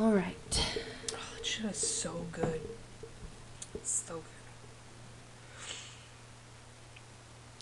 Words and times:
All 0.00 0.12
right. 0.12 0.34
Oh, 1.12 1.18
that 1.36 1.44
shit 1.44 1.66
is 1.66 1.76
so 1.76 2.24
good. 2.32 2.62
It's 3.74 3.90
so 3.90 4.14
good. 4.14 4.24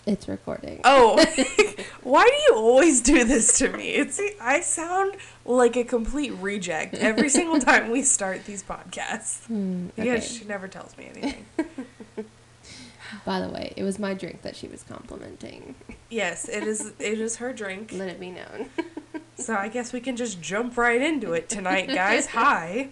It's 0.05 0.29
recording. 0.29 0.79
Oh, 0.85 1.17
why 2.01 2.23
do 2.23 2.33
you 2.47 2.53
always 2.55 3.01
do 3.01 3.25
this 3.25 3.57
to 3.57 3.67
me? 3.75 3.89
It's 3.89 4.21
I 4.39 4.61
sound 4.61 5.15
like 5.43 5.75
a 5.75 5.83
complete 5.83 6.31
reject 6.39 6.93
every 6.93 7.27
single 7.37 7.59
time 7.59 7.91
we 7.91 8.03
start 8.03 8.45
these 8.45 8.63
podcasts. 8.63 9.45
Hmm, 9.47 9.87
because 9.87 10.23
okay. 10.23 10.39
she 10.39 10.45
never 10.45 10.69
tells 10.69 10.97
me 10.97 11.09
anything. 11.13 11.45
By 13.25 13.41
the 13.41 13.49
way, 13.49 13.73
it 13.75 13.83
was 13.83 13.99
my 13.99 14.13
drink 14.13 14.43
that 14.43 14.55
she 14.55 14.69
was 14.69 14.83
complimenting. 14.83 15.75
yes, 16.09 16.47
it 16.47 16.63
is. 16.63 16.93
It 16.99 17.19
is 17.19 17.35
her 17.35 17.51
drink. 17.51 17.91
Let 17.91 18.07
it 18.07 18.17
be 18.17 18.31
known. 18.31 18.69
So 19.39 19.55
I 19.55 19.69
guess 19.69 19.93
we 19.93 20.01
can 20.01 20.15
just 20.15 20.41
jump 20.41 20.77
right 20.77 21.01
into 21.01 21.33
it 21.33 21.47
tonight, 21.49 21.87
guys. 21.87 22.25
Hi. 22.27 22.89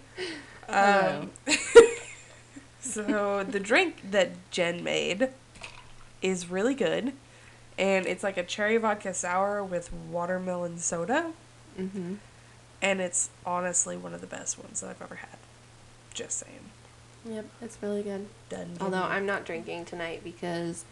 Um, 0.68 1.30
so 2.80 3.44
the 3.44 3.60
drink 3.60 4.10
that 4.10 4.30
Jen 4.50 4.82
made 4.82 5.28
is 6.22 6.50
really 6.50 6.74
good, 6.74 7.12
and 7.78 8.06
it's 8.06 8.22
like 8.22 8.36
a 8.36 8.42
cherry 8.42 8.78
vodka 8.78 9.12
sour 9.12 9.62
with 9.62 9.92
watermelon 9.92 10.78
soda, 10.78 11.32
mm-hmm. 11.78 12.14
and 12.80 13.00
it's 13.00 13.30
honestly 13.44 13.96
one 13.96 14.14
of 14.14 14.20
the 14.20 14.26
best 14.26 14.58
ones 14.58 14.80
that 14.80 14.90
I've 14.90 15.02
ever 15.02 15.16
had. 15.16 15.38
Just 16.14 16.38
saying. 16.38 16.70
Yep, 17.28 17.46
it's 17.60 17.78
really 17.82 18.02
good. 18.02 18.26
Done. 18.48 18.78
Although 18.80 19.02
I'm 19.02 19.26
not 19.26 19.44
drinking 19.44 19.84
tonight 19.84 20.22
because 20.24 20.84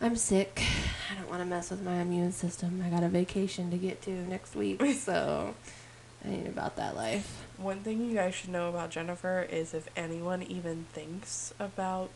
I'm 0.00 0.16
sick. 0.16 0.62
I 1.10 1.14
don't 1.14 1.28
want 1.30 1.40
to 1.40 1.46
mess 1.46 1.70
with 1.70 1.82
my 1.82 2.00
immune 2.00 2.32
system. 2.32 2.82
I 2.84 2.90
got 2.90 3.02
a 3.02 3.08
vacation 3.08 3.70
to 3.70 3.76
get 3.76 4.02
to 4.02 4.10
next 4.10 4.54
week, 4.54 4.82
so 4.94 5.54
I 6.24 6.28
ain't 6.28 6.48
about 6.48 6.76
that 6.76 6.96
life. 6.96 7.44
One 7.56 7.80
thing 7.80 8.04
you 8.04 8.14
guys 8.14 8.34
should 8.34 8.50
know 8.50 8.68
about 8.68 8.90
Jennifer 8.90 9.46
is 9.50 9.72
if 9.74 9.88
anyone 9.96 10.42
even 10.42 10.86
thinks 10.92 11.54
about 11.58 12.10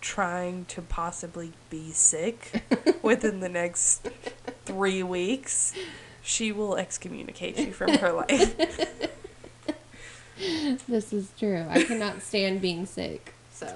trying 0.00 0.64
to 0.66 0.82
possibly 0.82 1.52
be 1.70 1.90
sick 1.90 2.64
within 3.02 3.40
the 3.40 3.48
next 3.48 4.08
three 4.64 5.02
weeks, 5.02 5.72
she 6.22 6.52
will 6.52 6.76
excommunicate 6.76 7.58
you 7.58 7.72
from 7.72 7.94
her 7.94 8.12
life. 8.12 9.10
This 10.86 11.14
is 11.14 11.30
true. 11.38 11.64
I 11.70 11.82
cannot 11.82 12.20
stand 12.20 12.60
being 12.60 12.84
sick. 12.84 13.32
So 13.50 13.74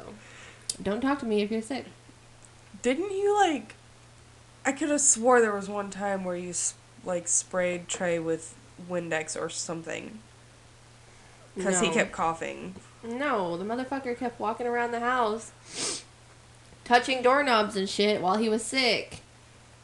don't 0.82 1.00
talk 1.00 1.18
to 1.20 1.26
me 1.26 1.40
if 1.40 1.50
you're 1.50 1.62
sick. 1.62 1.86
Didn't 2.82 3.10
you 3.10 3.34
like? 3.40 3.74
I 4.64 4.72
could 4.72 4.90
have 4.90 5.00
swore 5.00 5.40
there 5.40 5.54
was 5.54 5.68
one 5.68 5.90
time 5.90 6.24
where 6.24 6.36
you 6.36 6.52
like 7.04 7.28
sprayed 7.28 7.88
Trey 7.88 8.18
with 8.18 8.54
Windex 8.88 9.40
or 9.40 9.48
something 9.48 10.18
because 11.56 11.80
he 11.80 11.90
kept 11.90 12.12
coughing. 12.12 12.74
No, 13.02 13.56
the 13.56 13.64
motherfucker 13.64 14.16
kept 14.16 14.38
walking 14.38 14.66
around 14.66 14.92
the 14.92 15.00
house 15.00 15.52
touching 16.90 17.22
doorknobs 17.22 17.76
and 17.76 17.88
shit 17.88 18.20
while 18.20 18.36
he 18.36 18.48
was 18.48 18.64
sick. 18.64 19.20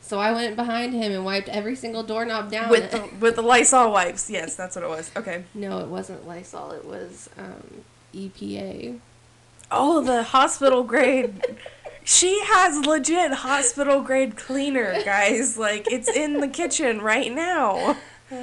So 0.01 0.19
I 0.19 0.33
went 0.33 0.57
behind 0.57 0.93
him 0.93 1.13
and 1.13 1.25
wiped 1.25 1.49
every 1.49 1.77
single 1.77 2.03
doorknob 2.03 2.51
down. 2.51 2.69
With 2.69 2.91
the 2.91 3.09
with 3.21 3.37
the 3.37 3.43
Lysol 3.43 3.93
wipes, 3.93 4.29
yes, 4.29 4.57
that's 4.57 4.77
what 4.77 4.85
it 4.85 4.89
was. 4.89 5.11
Okay. 5.17 5.45
no, 5.55 5.79
it 5.79 5.89
wasn't 5.89 6.27
Lysol. 6.27 6.73
It 6.73 6.85
was 6.85 7.31
um, 7.39 7.83
EPA. 8.15 8.99
Oh, 9.71 10.03
the 10.03 10.23
hospital 10.25 10.83
grade. 10.83 11.41
She 12.09 12.41
has 12.45 12.87
legit 12.87 13.33
hospital 13.33 14.01
grade 14.01 14.37
cleaner, 14.37 15.03
guys. 15.05 15.59
Like 15.59 15.91
it's 15.91 16.09
in 16.09 16.41
the 16.41 16.49
kitchen 16.49 17.01
right 17.03 17.33
now. 17.33 17.97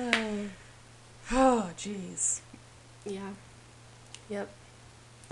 Oh, 1.32 1.72
jeez. 1.78 2.42
yeah. 3.06 3.30
Yep. 4.30 4.50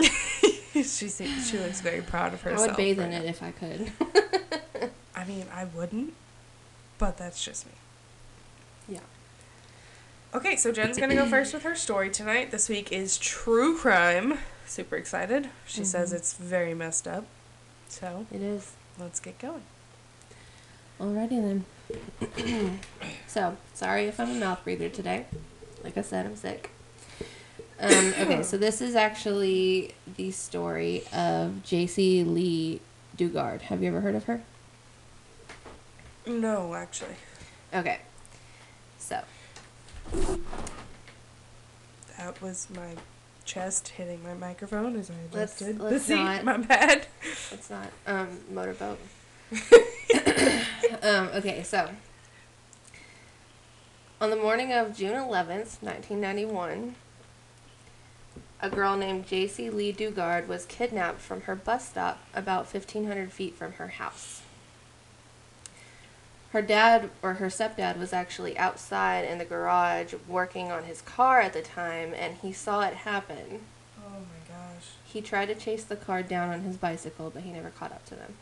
she 0.72 0.82
she 1.08 1.58
looks 1.58 1.80
very 1.82 2.00
proud 2.00 2.32
of 2.34 2.40
herself. 2.40 2.62
I 2.62 2.66
would 2.72 2.76
bathe 2.76 2.98
right 2.98 3.06
in 3.08 3.12
it 3.12 3.24
if 3.26 3.42
I 3.42 3.50
could. 3.52 3.92
I 5.14 5.24
mean, 5.26 5.44
I 5.54 5.66
wouldn't, 5.66 6.14
but 6.98 7.18
that's 7.18 7.44
just 7.44 7.66
me. 7.66 7.72
yeah. 8.88 9.00
Okay, 10.34 10.56
so 10.56 10.72
Jen's 10.72 10.96
gonna 10.98 11.14
go 11.14 11.26
first 11.26 11.52
with 11.52 11.62
her 11.62 11.76
story 11.76 12.08
tonight. 12.10 12.50
This 12.50 12.68
week 12.70 12.90
is 12.90 13.18
true 13.18 13.76
crime. 13.76 14.38
Super 14.66 14.96
excited. 14.96 15.50
She 15.66 15.84
says 15.84 16.12
Mhm. 16.12 16.16
it's 16.16 16.32
very 16.34 16.72
messed 16.74 17.06
up. 17.06 17.26
So 17.92 18.26
It 18.32 18.40
is. 18.40 18.72
let's 18.98 19.20
get 19.20 19.38
going. 19.38 19.62
Alrighty 20.98 21.62
then. 22.38 22.80
so, 23.26 23.58
sorry 23.74 24.06
if 24.06 24.18
I'm 24.18 24.30
a 24.30 24.34
mouth 24.34 24.64
breather 24.64 24.88
today. 24.88 25.26
Like 25.84 25.98
I 25.98 26.00
said, 26.00 26.24
I'm 26.24 26.34
sick. 26.34 26.70
Um, 27.78 27.90
okay, 28.18 28.42
so 28.42 28.56
this 28.56 28.80
is 28.80 28.94
actually 28.94 29.94
the 30.16 30.30
story 30.30 31.04
of 31.12 31.60
Jaycee 31.66 32.24
Lee 32.26 32.80
Dugard. 33.18 33.60
Have 33.62 33.82
you 33.82 33.88
ever 33.88 34.00
heard 34.00 34.14
of 34.14 34.24
her? 34.24 34.42
No, 36.26 36.74
actually, 36.74 37.16
Okay. 37.74 38.00
So, 38.98 39.20
that 42.16 42.40
was 42.40 42.68
my 42.74 42.94
chest 43.42 43.88
hitting 43.88 44.22
my 44.22 44.34
microphone 44.34 44.96
as 44.96 45.10
I 45.10 45.14
Let's- 45.32 45.60
adjusted 45.60 45.78
the 45.78 45.84
let's 45.84 46.04
seat. 46.04 46.14
not- 46.16 46.44
My 46.44 46.56
bad. 46.58 47.06
it's 47.50 47.70
not 47.70 47.88
um 48.06 48.38
motorboat. 48.50 48.98
um, 51.02 51.28
okay, 51.34 51.62
so 51.62 51.90
on 54.20 54.30
the 54.30 54.36
morning 54.36 54.72
of 54.72 54.96
June 54.96 55.14
11th, 55.16 55.82
1991, 55.82 56.94
a 58.60 58.70
girl 58.70 58.96
named 58.96 59.26
Jaycee 59.26 59.72
Lee 59.72 59.92
Dugard 59.92 60.46
was 60.46 60.64
kidnapped 60.64 61.20
from 61.20 61.42
her 61.42 61.56
bus 61.56 61.88
stop 61.88 62.20
about 62.34 62.72
1,500 62.72 63.32
feet 63.32 63.56
from 63.56 63.72
her 63.72 63.88
house. 63.88 64.41
Her 66.52 66.60
dad, 66.60 67.08
or 67.22 67.34
her 67.34 67.46
stepdad, 67.46 67.98
was 67.98 68.12
actually 68.12 68.58
outside 68.58 69.24
in 69.24 69.38
the 69.38 69.44
garage 69.46 70.12
working 70.28 70.70
on 70.70 70.84
his 70.84 71.00
car 71.00 71.40
at 71.40 71.54
the 71.54 71.62
time, 71.62 72.12
and 72.12 72.36
he 72.36 72.52
saw 72.52 72.82
it 72.82 72.92
happen. 72.92 73.62
Oh 73.98 74.10
my 74.10 74.54
gosh. 74.54 74.88
He 75.02 75.22
tried 75.22 75.46
to 75.46 75.54
chase 75.54 75.82
the 75.82 75.96
car 75.96 76.22
down 76.22 76.50
on 76.50 76.60
his 76.60 76.76
bicycle, 76.76 77.30
but 77.30 77.44
he 77.44 77.52
never 77.52 77.70
caught 77.70 77.92
up 77.92 78.04
to 78.04 78.14
them. 78.14 78.34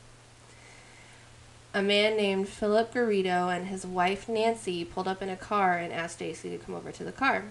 A 1.72 1.82
man 1.82 2.16
named 2.16 2.48
Philip 2.48 2.92
Garrido 2.92 3.56
and 3.56 3.68
his 3.68 3.86
wife 3.86 4.28
Nancy 4.28 4.84
pulled 4.84 5.06
up 5.06 5.22
in 5.22 5.28
a 5.28 5.36
car 5.36 5.78
and 5.78 5.92
asked 5.92 6.16
Stacy 6.16 6.50
to 6.50 6.58
come 6.58 6.74
over 6.74 6.90
to 6.90 7.04
the 7.04 7.12
car. 7.12 7.44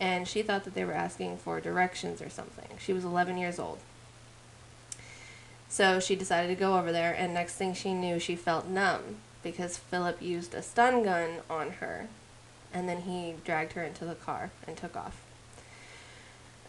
And 0.00 0.26
she 0.26 0.42
thought 0.42 0.64
that 0.64 0.74
they 0.74 0.84
were 0.84 0.92
asking 0.92 1.36
for 1.36 1.60
directions 1.60 2.20
or 2.20 2.28
something. 2.28 2.76
She 2.80 2.92
was 2.92 3.04
11 3.04 3.38
years 3.38 3.60
old. 3.60 3.78
So 5.68 6.00
she 6.00 6.16
decided 6.16 6.48
to 6.48 6.58
go 6.58 6.76
over 6.76 6.90
there, 6.90 7.14
and 7.16 7.32
next 7.32 7.54
thing 7.54 7.72
she 7.72 7.94
knew, 7.94 8.18
she 8.18 8.34
felt 8.34 8.66
numb 8.66 9.18
because 9.42 9.76
Philip 9.76 10.20
used 10.20 10.54
a 10.54 10.62
stun 10.62 11.02
gun 11.02 11.38
on 11.50 11.70
her. 11.72 12.08
And 12.74 12.88
then 12.88 13.02
he 13.02 13.34
dragged 13.44 13.72
her 13.72 13.82
into 13.82 14.04
the 14.04 14.14
car 14.14 14.50
and 14.66 14.76
took 14.76 14.96
off. 14.96 15.20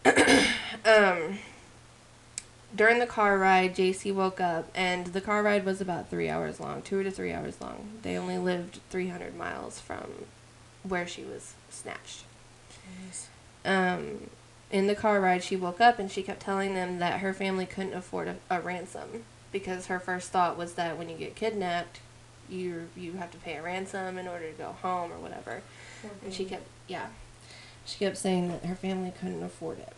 um, 0.84 1.38
during 2.74 2.98
the 2.98 3.06
car 3.06 3.38
ride, 3.38 3.74
JC 3.74 4.12
woke 4.12 4.40
up, 4.40 4.68
and 4.74 5.06
the 5.08 5.20
car 5.20 5.42
ride 5.42 5.64
was 5.64 5.80
about 5.80 6.10
three 6.10 6.28
hours 6.28 6.60
long, 6.60 6.82
two 6.82 7.02
to 7.02 7.10
three 7.10 7.32
hours 7.32 7.60
long. 7.60 7.88
They 8.02 8.18
only 8.18 8.36
lived 8.36 8.80
300 8.90 9.36
miles 9.36 9.80
from 9.80 10.26
where 10.82 11.06
she 11.06 11.22
was 11.22 11.54
snatched. 11.70 12.24
Um, 13.64 14.28
in 14.70 14.86
the 14.88 14.94
car 14.94 15.20
ride, 15.20 15.42
she 15.42 15.56
woke 15.56 15.80
up 15.80 15.98
and 15.98 16.10
she 16.10 16.22
kept 16.22 16.40
telling 16.40 16.74
them 16.74 16.98
that 16.98 17.20
her 17.20 17.32
family 17.32 17.64
couldn't 17.64 17.94
afford 17.94 18.28
a, 18.28 18.36
a 18.50 18.60
ransom 18.60 19.24
because 19.52 19.86
her 19.86 20.00
first 20.00 20.30
thought 20.30 20.58
was 20.58 20.74
that 20.74 20.98
when 20.98 21.08
you 21.08 21.16
get 21.16 21.36
kidnapped, 21.36 22.00
you 22.48 22.88
you 22.96 23.12
have 23.14 23.30
to 23.32 23.38
pay 23.38 23.56
a 23.56 23.62
ransom 23.62 24.18
in 24.18 24.28
order 24.28 24.50
to 24.50 24.56
go 24.56 24.74
home 24.82 25.12
or 25.12 25.18
whatever. 25.18 25.62
And 26.22 26.32
she 26.32 26.44
kept, 26.44 26.66
yeah, 26.86 27.06
she 27.84 27.98
kept 27.98 28.16
saying 28.16 28.48
that 28.48 28.64
her 28.66 28.74
family 28.74 29.12
couldn't 29.18 29.42
afford 29.42 29.78
it. 29.78 29.92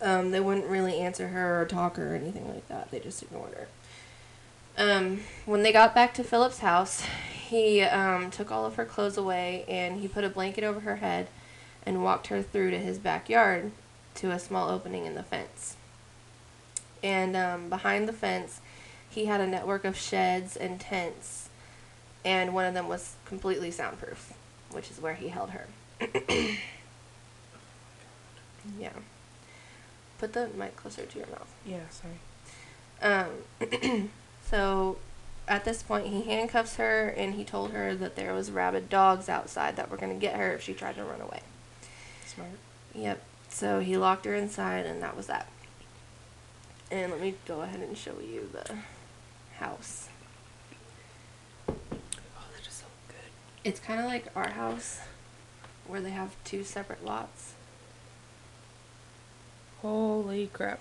Um, 0.00 0.30
they 0.30 0.40
wouldn't 0.40 0.66
really 0.66 0.98
answer 0.98 1.28
her 1.28 1.62
or 1.62 1.64
talk 1.64 1.96
her 1.96 2.12
or 2.12 2.16
anything 2.16 2.48
like 2.48 2.68
that. 2.68 2.90
They 2.90 3.00
just 3.00 3.22
ignored 3.22 3.54
her. 3.54 3.68
Um, 4.78 5.20
when 5.46 5.62
they 5.62 5.72
got 5.72 5.94
back 5.94 6.12
to 6.14 6.24
Philip's 6.24 6.58
house, 6.58 7.02
he 7.48 7.82
um, 7.82 8.30
took 8.30 8.50
all 8.50 8.66
of 8.66 8.74
her 8.74 8.84
clothes 8.84 9.16
away 9.16 9.64
and 9.68 10.00
he 10.00 10.08
put 10.08 10.22
a 10.22 10.28
blanket 10.28 10.64
over 10.64 10.80
her 10.80 10.96
head 10.96 11.28
and 11.86 12.02
walked 12.02 12.26
her 12.26 12.42
through 12.42 12.72
to 12.72 12.78
his 12.78 12.98
backyard 12.98 13.70
to 14.16 14.30
a 14.30 14.38
small 14.38 14.68
opening 14.68 15.06
in 15.06 15.14
the 15.14 15.22
fence. 15.22 15.76
And 17.02 17.36
um, 17.36 17.68
behind 17.70 18.08
the 18.08 18.12
fence, 18.12 18.60
he 19.16 19.24
had 19.24 19.40
a 19.40 19.46
network 19.46 19.86
of 19.86 19.96
sheds 19.96 20.56
and 20.58 20.78
tents, 20.78 21.48
and 22.22 22.52
one 22.52 22.66
of 22.66 22.74
them 22.74 22.86
was 22.86 23.14
completely 23.24 23.70
soundproof, 23.70 24.34
which 24.70 24.90
is 24.90 25.00
where 25.00 25.14
he 25.14 25.28
held 25.28 25.50
her. 25.50 25.68
yeah. 28.78 28.90
Put 30.18 30.34
the 30.34 30.48
mic 30.48 30.76
closer 30.76 31.06
to 31.06 31.18
your 31.18 31.28
mouth. 31.28 31.50
Yeah, 31.64 31.88
sorry. 31.88 32.18
Um, 33.00 34.10
so 34.50 34.98
at 35.48 35.64
this 35.64 35.82
point, 35.82 36.08
he 36.08 36.20
handcuffs 36.24 36.76
her 36.76 37.08
and 37.08 37.36
he 37.36 37.44
told 37.44 37.70
her 37.70 37.94
that 37.94 38.16
there 38.16 38.34
was 38.34 38.50
rabid 38.50 38.90
dogs 38.90 39.30
outside 39.30 39.76
that 39.76 39.90
were 39.90 39.96
going 39.96 40.12
to 40.12 40.20
get 40.20 40.36
her 40.36 40.52
if 40.52 40.60
she 40.60 40.74
tried 40.74 40.96
to 40.96 41.04
run 41.04 41.22
away. 41.22 41.40
Smart. 42.26 42.50
Yep. 42.94 43.22
So 43.48 43.80
he 43.80 43.96
locked 43.96 44.26
her 44.26 44.34
inside, 44.34 44.84
and 44.84 45.02
that 45.02 45.16
was 45.16 45.26
that. 45.28 45.48
And 46.90 47.10
let 47.10 47.22
me 47.22 47.36
go 47.48 47.62
ahead 47.62 47.80
and 47.80 47.96
show 47.96 48.20
you 48.20 48.50
the 48.52 48.76
house. 49.58 50.08
Oh, 51.68 51.74
that 52.54 52.66
is 52.66 52.72
so 52.72 52.86
good. 53.08 53.16
It's 53.64 53.80
kind 53.80 54.00
of 54.00 54.06
like 54.06 54.26
our 54.34 54.50
house, 54.50 55.00
where 55.86 56.00
they 56.00 56.10
have 56.10 56.34
two 56.44 56.64
separate 56.64 57.04
lots. 57.04 57.54
Holy 59.82 60.48
crap. 60.52 60.80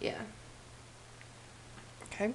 Yeah. 0.00 0.22
Okay. 2.04 2.32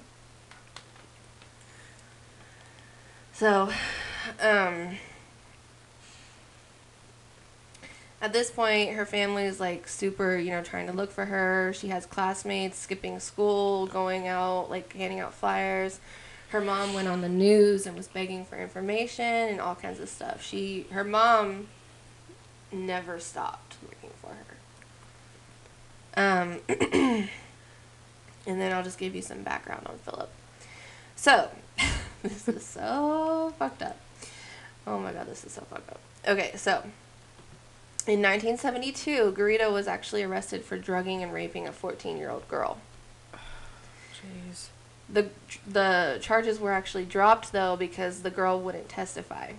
So, 3.32 3.70
um, 4.40 4.96
at 8.26 8.32
this 8.32 8.50
point, 8.50 8.94
her 8.94 9.06
family 9.06 9.44
is 9.44 9.60
like 9.60 9.86
super, 9.86 10.36
you 10.36 10.50
know, 10.50 10.60
trying 10.60 10.88
to 10.88 10.92
look 10.92 11.12
for 11.12 11.24
her. 11.24 11.72
She 11.76 11.88
has 11.88 12.06
classmates 12.06 12.76
skipping 12.76 13.20
school, 13.20 13.86
going 13.86 14.26
out, 14.26 14.68
like 14.68 14.92
handing 14.94 15.20
out 15.20 15.32
flyers. 15.32 16.00
Her 16.48 16.60
mom 16.60 16.92
went 16.92 17.06
on 17.06 17.20
the 17.20 17.28
news 17.28 17.86
and 17.86 17.96
was 17.96 18.08
begging 18.08 18.44
for 18.44 18.58
information 18.58 19.24
and 19.24 19.60
all 19.60 19.76
kinds 19.76 20.00
of 20.00 20.08
stuff. 20.08 20.42
She, 20.42 20.86
her 20.90 21.04
mom, 21.04 21.68
never 22.72 23.20
stopped 23.20 23.76
looking 23.80 24.10
for 24.20 24.32
her. 24.34 24.56
Um, 26.16 26.58
and 28.44 28.60
then 28.60 28.72
I'll 28.72 28.82
just 28.82 28.98
give 28.98 29.14
you 29.14 29.22
some 29.22 29.44
background 29.44 29.86
on 29.86 29.98
Philip. 29.98 30.30
So, 31.14 31.48
this 32.24 32.48
is 32.48 32.64
so 32.64 33.54
fucked 33.56 33.82
up. 33.82 34.00
Oh 34.84 34.98
my 34.98 35.12
god, 35.12 35.28
this 35.28 35.44
is 35.44 35.52
so 35.52 35.60
fucked 35.70 35.90
up. 35.90 36.00
Okay, 36.26 36.50
so 36.56 36.82
in 38.08 38.22
1972, 38.22 39.34
Garrido 39.36 39.72
was 39.72 39.88
actually 39.88 40.22
arrested 40.22 40.64
for 40.64 40.78
drugging 40.78 41.22
and 41.22 41.32
raping 41.32 41.66
a 41.66 41.72
14 41.72 42.16
year 42.16 42.30
old 42.30 42.46
girl. 42.48 42.78
Jeez. 44.14 44.68
The, 45.08 45.28
the 45.66 46.18
charges 46.20 46.58
were 46.58 46.72
actually 46.72 47.04
dropped 47.04 47.52
though 47.52 47.76
because 47.76 48.22
the 48.22 48.30
girl 48.30 48.60
wouldn't 48.60 48.88
testify. 48.88 49.52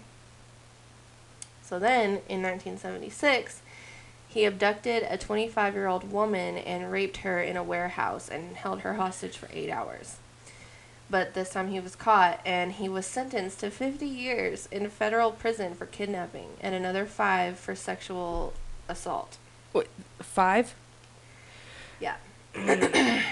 So 1.62 1.80
then, 1.80 2.22
in 2.30 2.42
1976, 2.42 3.62
he 4.30 4.46
abducted 4.46 5.04
a 5.10 5.18
25 5.18 5.74
year 5.74 5.88
old 5.88 6.12
woman 6.12 6.58
and 6.58 6.92
raped 6.92 7.18
her 7.18 7.42
in 7.42 7.58
a 7.58 7.64
warehouse 7.64 8.30
and 8.30 8.56
held 8.56 8.82
her 8.82 8.94
hostage 8.94 9.38
for 9.38 9.50
eight 9.52 9.70
hours. 9.70 10.18
But 11.10 11.34
this 11.34 11.52
time 11.52 11.70
he 11.70 11.80
was 11.80 11.96
caught 11.96 12.42
and 12.46 12.74
he 12.74 12.90
was 12.90 13.06
sentenced 13.06 13.62
to 13.62 13.72
50 13.72 14.06
years 14.06 14.68
in 14.72 14.90
federal 14.90 15.32
prison 15.32 15.74
for 15.74 15.86
kidnapping 15.86 16.50
and 16.60 16.76
another 16.76 17.06
five 17.06 17.58
for 17.58 17.76
sexual 17.76 18.54
assault. 18.90 19.38
Wait, 19.74 19.88
five? 20.20 20.76
Yeah. 22.02 22.16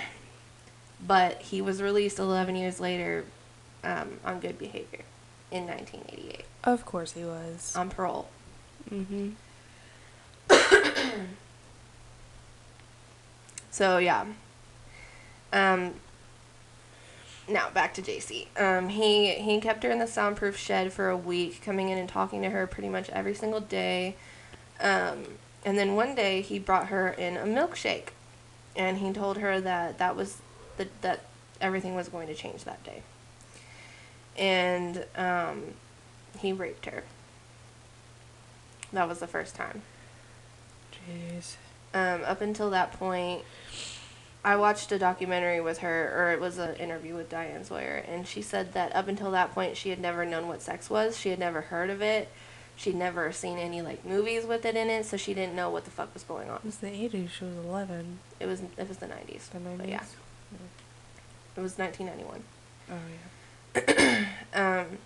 but 1.06 1.42
he 1.42 1.62
was 1.62 1.82
released 1.82 2.18
11 2.18 2.56
years 2.56 2.80
later 2.80 3.26
um, 3.84 4.20
on 4.24 4.40
good 4.40 4.58
behavior 4.58 5.02
in 5.52 5.68
1988 5.68 6.46
Of 6.64 6.86
course 6.86 7.12
he 7.12 7.24
was. 7.26 7.76
on 7.76 7.90
parole. 7.90 8.30
mm-hmm. 8.90 9.32
So 13.72 13.98
yeah. 13.98 14.26
Um. 15.52 15.96
Now 17.48 17.70
back 17.70 17.94
to 17.96 18.02
JC. 18.02 18.48
Um, 18.60 18.90
he 18.90 19.34
he 19.36 19.60
kept 19.60 19.84
her 19.84 19.92
in 19.92 20.00
the 20.00 20.08
soundproof 20.08 20.58
shed 20.58 20.92
for 20.92 21.10
a 21.10 21.18
week, 21.18 21.62
coming 21.64 21.90
in 21.90 21.98
and 21.98 22.10
talking 22.10 22.42
to 22.42 22.50
her 22.50 22.66
pretty 22.66 22.90
much 22.90 23.10
every 23.10 23.36
single 23.36 23.60
day. 23.60 24.16
Um, 24.80 25.26
and 25.64 25.78
then 25.78 25.96
one 25.96 26.16
day 26.16 26.42
he 26.42 26.60
brought 26.60 26.88
her 26.88 27.10
in 27.10 27.38
a 27.38 27.46
milkshake, 27.46 28.10
and 28.76 28.98
he 28.98 29.12
told 29.14 29.38
her 29.38 29.62
that 29.62 29.98
that 30.00 30.16
was 30.16 30.42
the, 30.78 30.88
that 31.02 31.22
everything 31.62 31.96
was 31.96 32.10
going 32.10 32.28
to 32.28 32.34
change 32.34 32.64
that 32.64 32.84
day. 32.84 33.04
And 34.38 35.06
um, 35.16 35.76
he 36.40 36.52
raped 36.52 36.86
her. 36.86 37.04
That 38.92 39.08
was 39.08 39.20
the 39.20 39.28
first 39.28 39.56
time. 39.56 39.82
Jeez. 40.92 41.56
Um, 41.94 42.22
up 42.26 42.42
until 42.42 42.70
that 42.72 42.94
point, 42.94 43.44
I 44.46 44.58
watched 44.58 44.92
a 44.92 45.00
documentary 45.00 45.60
with 45.60 45.80
her, 45.80 46.14
or 46.16 46.32
it 46.32 46.40
was 46.40 46.60
an 46.60 46.76
interview 46.76 47.16
with 47.16 47.30
Diane 47.30 47.64
Sawyer, 47.64 48.06
and 48.08 48.28
she 48.28 48.44
said 48.44 48.74
that 48.74 48.96
up 48.96 49.08
until 49.08 49.32
that 49.32 49.56
point, 49.56 49.76
she 49.76 49.90
had 49.90 50.00
never 50.00 50.24
known 50.24 50.48
what 50.48 50.62
sex 50.62 50.88
was. 50.88 51.18
She 51.18 51.30
had 51.30 51.40
never 51.40 51.62
heard 51.62 51.90
of 51.90 52.00
it. 52.04 52.30
She'd 52.76 52.94
never 52.94 53.32
seen 53.32 53.58
any 53.58 53.82
like 53.82 54.06
movies 54.06 54.46
with 54.46 54.64
it 54.64 54.76
in 54.76 54.88
it, 54.92 55.08
so 55.08 55.18
she 55.18 55.34
didn't 55.34 55.56
know 55.56 55.72
what 55.72 55.86
the 55.86 55.90
fuck 55.90 56.14
was 56.14 56.22
going 56.22 56.52
on. 56.52 56.58
It 56.58 56.66
was 56.66 56.78
the 56.78 56.88
80s. 56.88 57.32
She 57.32 57.46
was 57.46 57.56
11. 57.56 58.20
It 58.40 58.46
was 58.46 58.62
it 58.78 58.88
was 58.88 58.98
the 58.98 59.08
nineties. 59.08 59.50
The 59.52 59.58
90s? 59.58 59.78
But 59.78 59.90
yeah, 59.90 60.04
it 61.58 61.62
was 61.62 61.80
nineteen 61.80 62.06
ninety 62.06 62.26
one. 62.26 62.44
Oh, 62.92 62.96
yeah. 63.76 64.26
Um, 64.54 65.00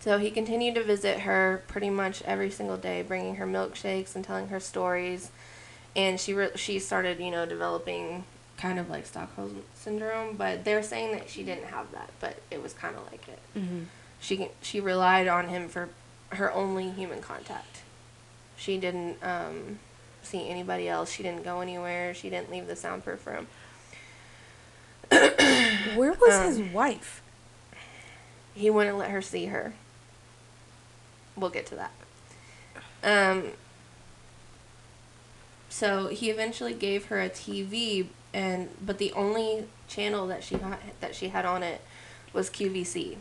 so 0.00 0.18
he 0.18 0.30
continued 0.30 0.74
to 0.74 0.82
visit 0.82 1.20
her 1.20 1.62
pretty 1.68 1.90
much 1.90 2.22
every 2.22 2.50
single 2.50 2.76
day, 2.76 3.02
bringing 3.02 3.36
her 3.36 3.46
milkshakes 3.46 4.16
and 4.16 4.24
telling 4.24 4.48
her 4.48 4.58
stories. 4.58 5.30
And 5.96 6.20
she 6.20 6.34
re- 6.34 6.50
she 6.56 6.78
started, 6.78 7.18
you 7.18 7.30
know, 7.32 7.46
developing 7.46 8.24
kind 8.58 8.78
of 8.78 8.88
like 8.88 9.06
Stockholm 9.06 9.62
syndrome, 9.74 10.36
but 10.36 10.64
they're 10.64 10.82
saying 10.82 11.12
that 11.12 11.28
she 11.28 11.42
didn't 11.42 11.64
have 11.66 11.90
that, 11.92 12.10
but 12.20 12.36
it 12.50 12.62
was 12.62 12.72
kind 12.72 12.94
of 12.96 13.04
like 13.10 13.26
it. 13.28 13.38
Mm-hmm. 13.56 13.82
She 14.20 14.48
she 14.62 14.78
relied 14.80 15.26
on 15.26 15.48
him 15.48 15.68
for 15.68 15.88
her 16.30 16.52
only 16.52 16.90
human 16.90 17.20
contact. 17.20 17.80
She 18.56 18.78
didn't 18.78 19.22
um, 19.22 19.78
see 20.22 20.48
anybody 20.48 20.88
else. 20.88 21.10
She 21.10 21.22
didn't 21.22 21.44
go 21.44 21.60
anywhere. 21.60 22.14
She 22.14 22.28
didn't 22.30 22.50
leave 22.50 22.66
the 22.66 22.76
soundproof 22.76 23.26
room. 23.26 23.46
Where 25.08 26.12
was 26.12 26.34
Um, 26.34 26.46
his 26.46 26.60
wife? 26.72 27.22
He 28.54 28.70
wouldn't 28.70 28.96
let 28.98 29.10
her 29.10 29.22
see 29.22 29.46
her. 29.46 29.74
We'll 31.36 31.50
get 31.50 31.66
to 31.66 31.74
that. 31.76 31.92
Um, 33.02 33.50
so 35.76 36.08
he 36.08 36.30
eventually 36.30 36.72
gave 36.72 37.04
her 37.06 37.20
a 37.20 37.28
TV, 37.28 38.06
and 38.32 38.70
but 38.80 38.96
the 38.96 39.12
only 39.12 39.66
channel 39.88 40.26
that 40.26 40.42
she 40.42 40.56
got, 40.56 40.80
that 41.02 41.14
she 41.14 41.28
had 41.28 41.44
on 41.44 41.62
it 41.62 41.82
was 42.32 42.48
QVC. 42.48 43.18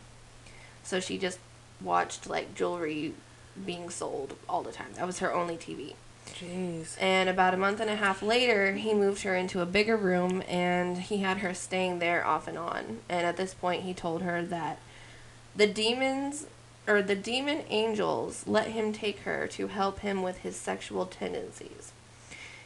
So 0.81 1.01
she 1.01 1.17
just 1.17 1.39
watched 1.81 2.29
like 2.29 2.55
jewelry 2.55 3.13
being 3.65 3.89
sold 3.89 4.37
all 4.47 4.63
the 4.63 4.71
time. 4.71 4.93
That 4.95 5.05
was 5.05 5.19
her 5.19 5.33
only 5.33 5.57
TV. 5.57 5.95
Jeez. 6.27 6.95
And 6.97 7.27
about 7.27 7.53
a 7.53 7.57
month 7.57 7.81
and 7.81 7.89
a 7.89 7.97
half 7.97 8.23
later, 8.23 8.71
he 8.71 8.93
moved 8.93 9.23
her 9.23 9.35
into 9.35 9.59
a 9.59 9.65
bigger 9.65 9.97
room 9.97 10.41
and 10.47 10.97
he 10.97 11.17
had 11.17 11.39
her 11.39 11.53
staying 11.53 11.99
there 11.99 12.25
off 12.25 12.47
and 12.47 12.57
on. 12.57 12.99
And 13.09 13.25
at 13.25 13.35
this 13.35 13.53
point, 13.53 13.83
he 13.83 13.93
told 13.93 14.21
her 14.21 14.41
that 14.41 14.79
the 15.53 15.67
demons 15.67 16.47
or 16.87 17.01
the 17.01 17.15
demon 17.17 17.63
angels 17.69 18.47
let 18.47 18.67
him 18.67 18.93
take 18.93 19.19
her 19.23 19.45
to 19.47 19.67
help 19.67 19.99
him 19.99 20.23
with 20.23 20.37
his 20.37 20.55
sexual 20.55 21.05
tendencies. 21.05 21.91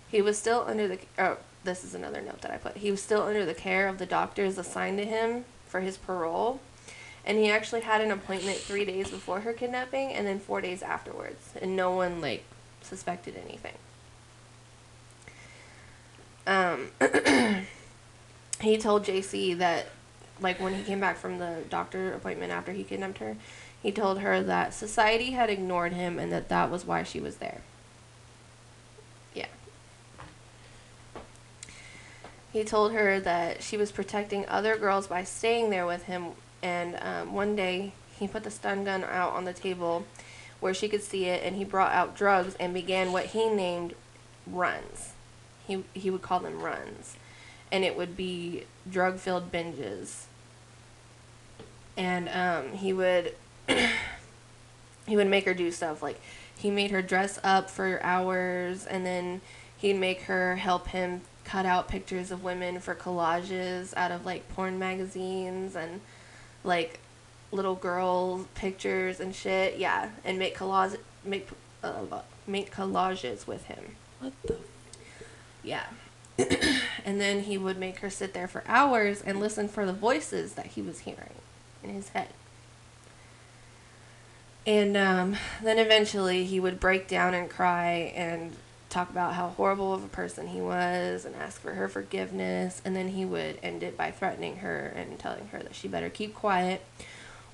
He 0.09 0.21
was 0.21 0.37
still 0.37 0.65
under 0.67 0.87
the 0.87 0.99
oh, 1.17 1.37
this 1.63 1.83
is 1.83 1.93
another 1.93 2.21
note 2.21 2.41
that 2.41 2.51
I 2.51 2.57
put. 2.57 2.77
He 2.77 2.91
was 2.91 3.01
still 3.01 3.23
under 3.23 3.45
the 3.45 3.53
care 3.53 3.87
of 3.87 3.97
the 3.97 4.05
doctors 4.05 4.57
assigned 4.57 4.97
to 4.97 5.05
him 5.05 5.45
for 5.67 5.81
his 5.81 5.97
parole. 5.97 6.59
And 7.25 7.37
he 7.37 7.49
actually 7.49 7.81
had 7.81 8.01
an 8.01 8.11
appointment 8.11 8.57
3 8.57 8.85
days 8.85 9.11
before 9.11 9.41
her 9.41 9.53
kidnapping 9.53 10.13
and 10.13 10.25
then 10.25 10.39
4 10.39 10.61
days 10.61 10.81
afterwards. 10.81 11.51
And 11.61 11.75
no 11.75 11.91
one 11.91 12.21
like 12.21 12.43
suspected 12.81 13.35
anything. 13.45 13.75
Um, 16.49 16.87
he 18.61 18.77
told 18.79 19.05
JC 19.05 19.57
that, 19.59 19.87
like, 20.41 20.59
when 20.59 20.73
he 20.73 20.83
came 20.83 20.99
back 20.99 21.17
from 21.17 21.37
the 21.37 21.63
doctor 21.69 22.11
appointment 22.13 22.51
after 22.51 22.71
he 22.71 22.83
kidnapped 22.83 23.19
her, 23.19 23.37
he 23.83 23.91
told 23.91 24.19
her 24.19 24.41
that 24.41 24.73
society 24.73 25.31
had 25.31 25.49
ignored 25.49 25.93
him 25.93 26.17
and 26.17 26.31
that 26.31 26.49
that 26.49 26.71
was 26.71 26.85
why 26.85 27.03
she 27.03 27.19
was 27.19 27.37
there. 27.37 27.61
Yeah. 29.35 29.45
He 32.59 32.65
told 32.65 32.91
her 32.91 33.21
that 33.21 33.63
she 33.63 33.77
was 33.77 33.89
protecting 33.89 34.45
other 34.49 34.75
girls 34.75 35.07
by 35.07 35.23
staying 35.23 35.69
there 35.69 35.85
with 35.85 36.03
him, 36.03 36.31
and 36.61 36.97
um, 37.01 37.31
one 37.31 37.55
day 37.55 37.93
he 38.19 38.27
put 38.27 38.43
the 38.43 38.51
stun 38.51 38.83
gun 38.83 39.05
out 39.05 39.31
on 39.31 39.45
the 39.45 39.53
table 39.53 40.05
where 40.59 40.73
she 40.73 40.89
could 40.89 41.01
see 41.01 41.23
it, 41.27 41.41
and 41.41 41.55
he 41.55 41.63
brought 41.63 41.93
out 41.93 42.17
drugs 42.17 42.55
and 42.59 42.73
began 42.73 43.13
what 43.13 43.27
he 43.27 43.47
named 43.47 43.93
runs. 44.45 45.13
He 45.65 45.85
he 45.93 46.09
would 46.09 46.21
call 46.21 46.41
them 46.41 46.59
runs, 46.61 47.15
and 47.71 47.85
it 47.85 47.95
would 47.95 48.17
be 48.17 48.65
drug-filled 48.91 49.53
binges. 49.53 50.25
And 51.95 52.27
um, 52.27 52.73
he 52.73 52.91
would 52.91 53.35
he 55.07 55.15
would 55.15 55.27
make 55.29 55.45
her 55.45 55.53
do 55.53 55.71
stuff 55.71 56.03
like 56.03 56.19
he 56.57 56.69
made 56.69 56.91
her 56.91 57.01
dress 57.01 57.39
up 57.41 57.69
for 57.69 58.03
hours, 58.03 58.85
and 58.85 59.05
then 59.05 59.39
he'd 59.77 59.93
make 59.93 60.23
her 60.23 60.57
help 60.57 60.89
him 60.89 61.21
cut 61.49 61.65
out 61.65 61.87
pictures 61.87 62.29
of 62.29 62.43
women 62.43 62.79
for 62.79 62.93
collages 62.93 63.91
out 63.97 64.11
of 64.11 64.23
like 64.23 64.47
porn 64.49 64.77
magazines 64.77 65.75
and 65.75 65.99
like 66.63 66.99
little 67.51 67.73
girl 67.73 68.45
pictures 68.53 69.19
and 69.19 69.33
shit. 69.33 69.79
Yeah, 69.79 70.09
and 70.23 70.37
make 70.37 70.55
collage 70.55 70.97
make 71.25 71.49
uh, 71.83 72.21
make 72.45 72.71
collages 72.71 73.47
with 73.47 73.65
him. 73.65 73.95
What 74.19 74.33
the? 74.43 74.57
Yeah. 75.63 75.85
and 77.03 77.19
then 77.19 77.41
he 77.41 77.57
would 77.57 77.79
make 77.79 77.99
her 77.99 78.11
sit 78.11 78.33
there 78.33 78.47
for 78.47 78.63
hours 78.67 79.21
and 79.21 79.39
listen 79.39 79.67
for 79.67 79.87
the 79.87 79.93
voices 79.93 80.53
that 80.53 80.67
he 80.67 80.81
was 80.83 80.99
hearing 80.99 81.41
in 81.83 81.89
his 81.89 82.09
head. 82.09 82.29
And 84.67 84.95
um, 84.95 85.35
then 85.63 85.79
eventually 85.79 86.45
he 86.45 86.59
would 86.59 86.79
break 86.79 87.07
down 87.07 87.33
and 87.33 87.49
cry 87.49 88.13
and 88.15 88.55
talk 88.89 89.09
about 89.09 89.33
how 89.33 89.49
horrible 89.49 89.93
of 89.93 90.03
a 90.03 90.07
person 90.07 90.47
he 90.47 90.61
was 90.61 91.25
and 91.25 91.35
ask 91.35 91.61
for 91.61 91.73
her 91.73 91.87
forgiveness. 91.87 92.81
And 92.83 92.95
then 92.95 93.09
he 93.09 93.25
would 93.25 93.59
end 93.61 93.83
it 93.83 93.95
by 93.95 94.11
threatening 94.11 94.57
her 94.57 94.93
and 94.95 95.17
telling 95.19 95.47
her 95.49 95.59
that 95.59 95.75
she 95.75 95.87
better 95.87 96.09
keep 96.09 96.33
quiet 96.33 96.83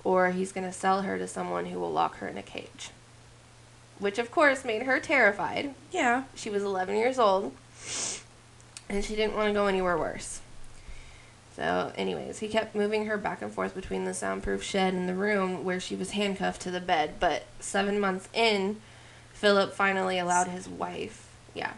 or 0.03 0.31
he's 0.31 0.51
going 0.51 0.65
to 0.65 0.73
sell 0.73 1.01
her 1.01 1.17
to 1.17 1.27
someone 1.27 1.65
who 1.65 1.79
will 1.79 1.91
lock 1.91 2.17
her 2.17 2.27
in 2.27 2.37
a 2.37 2.43
cage. 2.43 2.91
Which, 3.99 4.19
of 4.19 4.31
course, 4.31 4.63
made 4.63 4.83
her 4.83 4.99
terrified. 4.99 5.73
Yeah. 5.91 6.23
She 6.35 6.49
was 6.49 6.63
11 6.63 6.95
years 6.95 7.17
old 7.17 7.53
and 8.89 9.03
she 9.03 9.15
didn't 9.15 9.35
want 9.35 9.49
to 9.49 9.53
go 9.53 9.67
anywhere 9.67 9.97
worse. 9.97 10.41
So, 11.55 11.93
anyways, 11.95 12.39
he 12.39 12.49
kept 12.49 12.75
moving 12.75 13.05
her 13.05 13.17
back 13.17 13.41
and 13.41 13.51
forth 13.51 13.73
between 13.73 14.03
the 14.03 14.13
soundproof 14.13 14.61
shed 14.61 14.93
and 14.93 15.07
the 15.07 15.13
room 15.13 15.63
where 15.63 15.79
she 15.79 15.95
was 15.95 16.11
handcuffed 16.11 16.61
to 16.63 16.71
the 16.71 16.81
bed. 16.81 17.15
But 17.19 17.43
seven 17.61 17.97
months 17.99 18.27
in, 18.33 18.81
Philip 19.31 19.73
finally 19.73 20.19
allowed 20.19 20.47
his 20.47 20.67
wife, 20.67 21.24
yeah, 21.55 21.73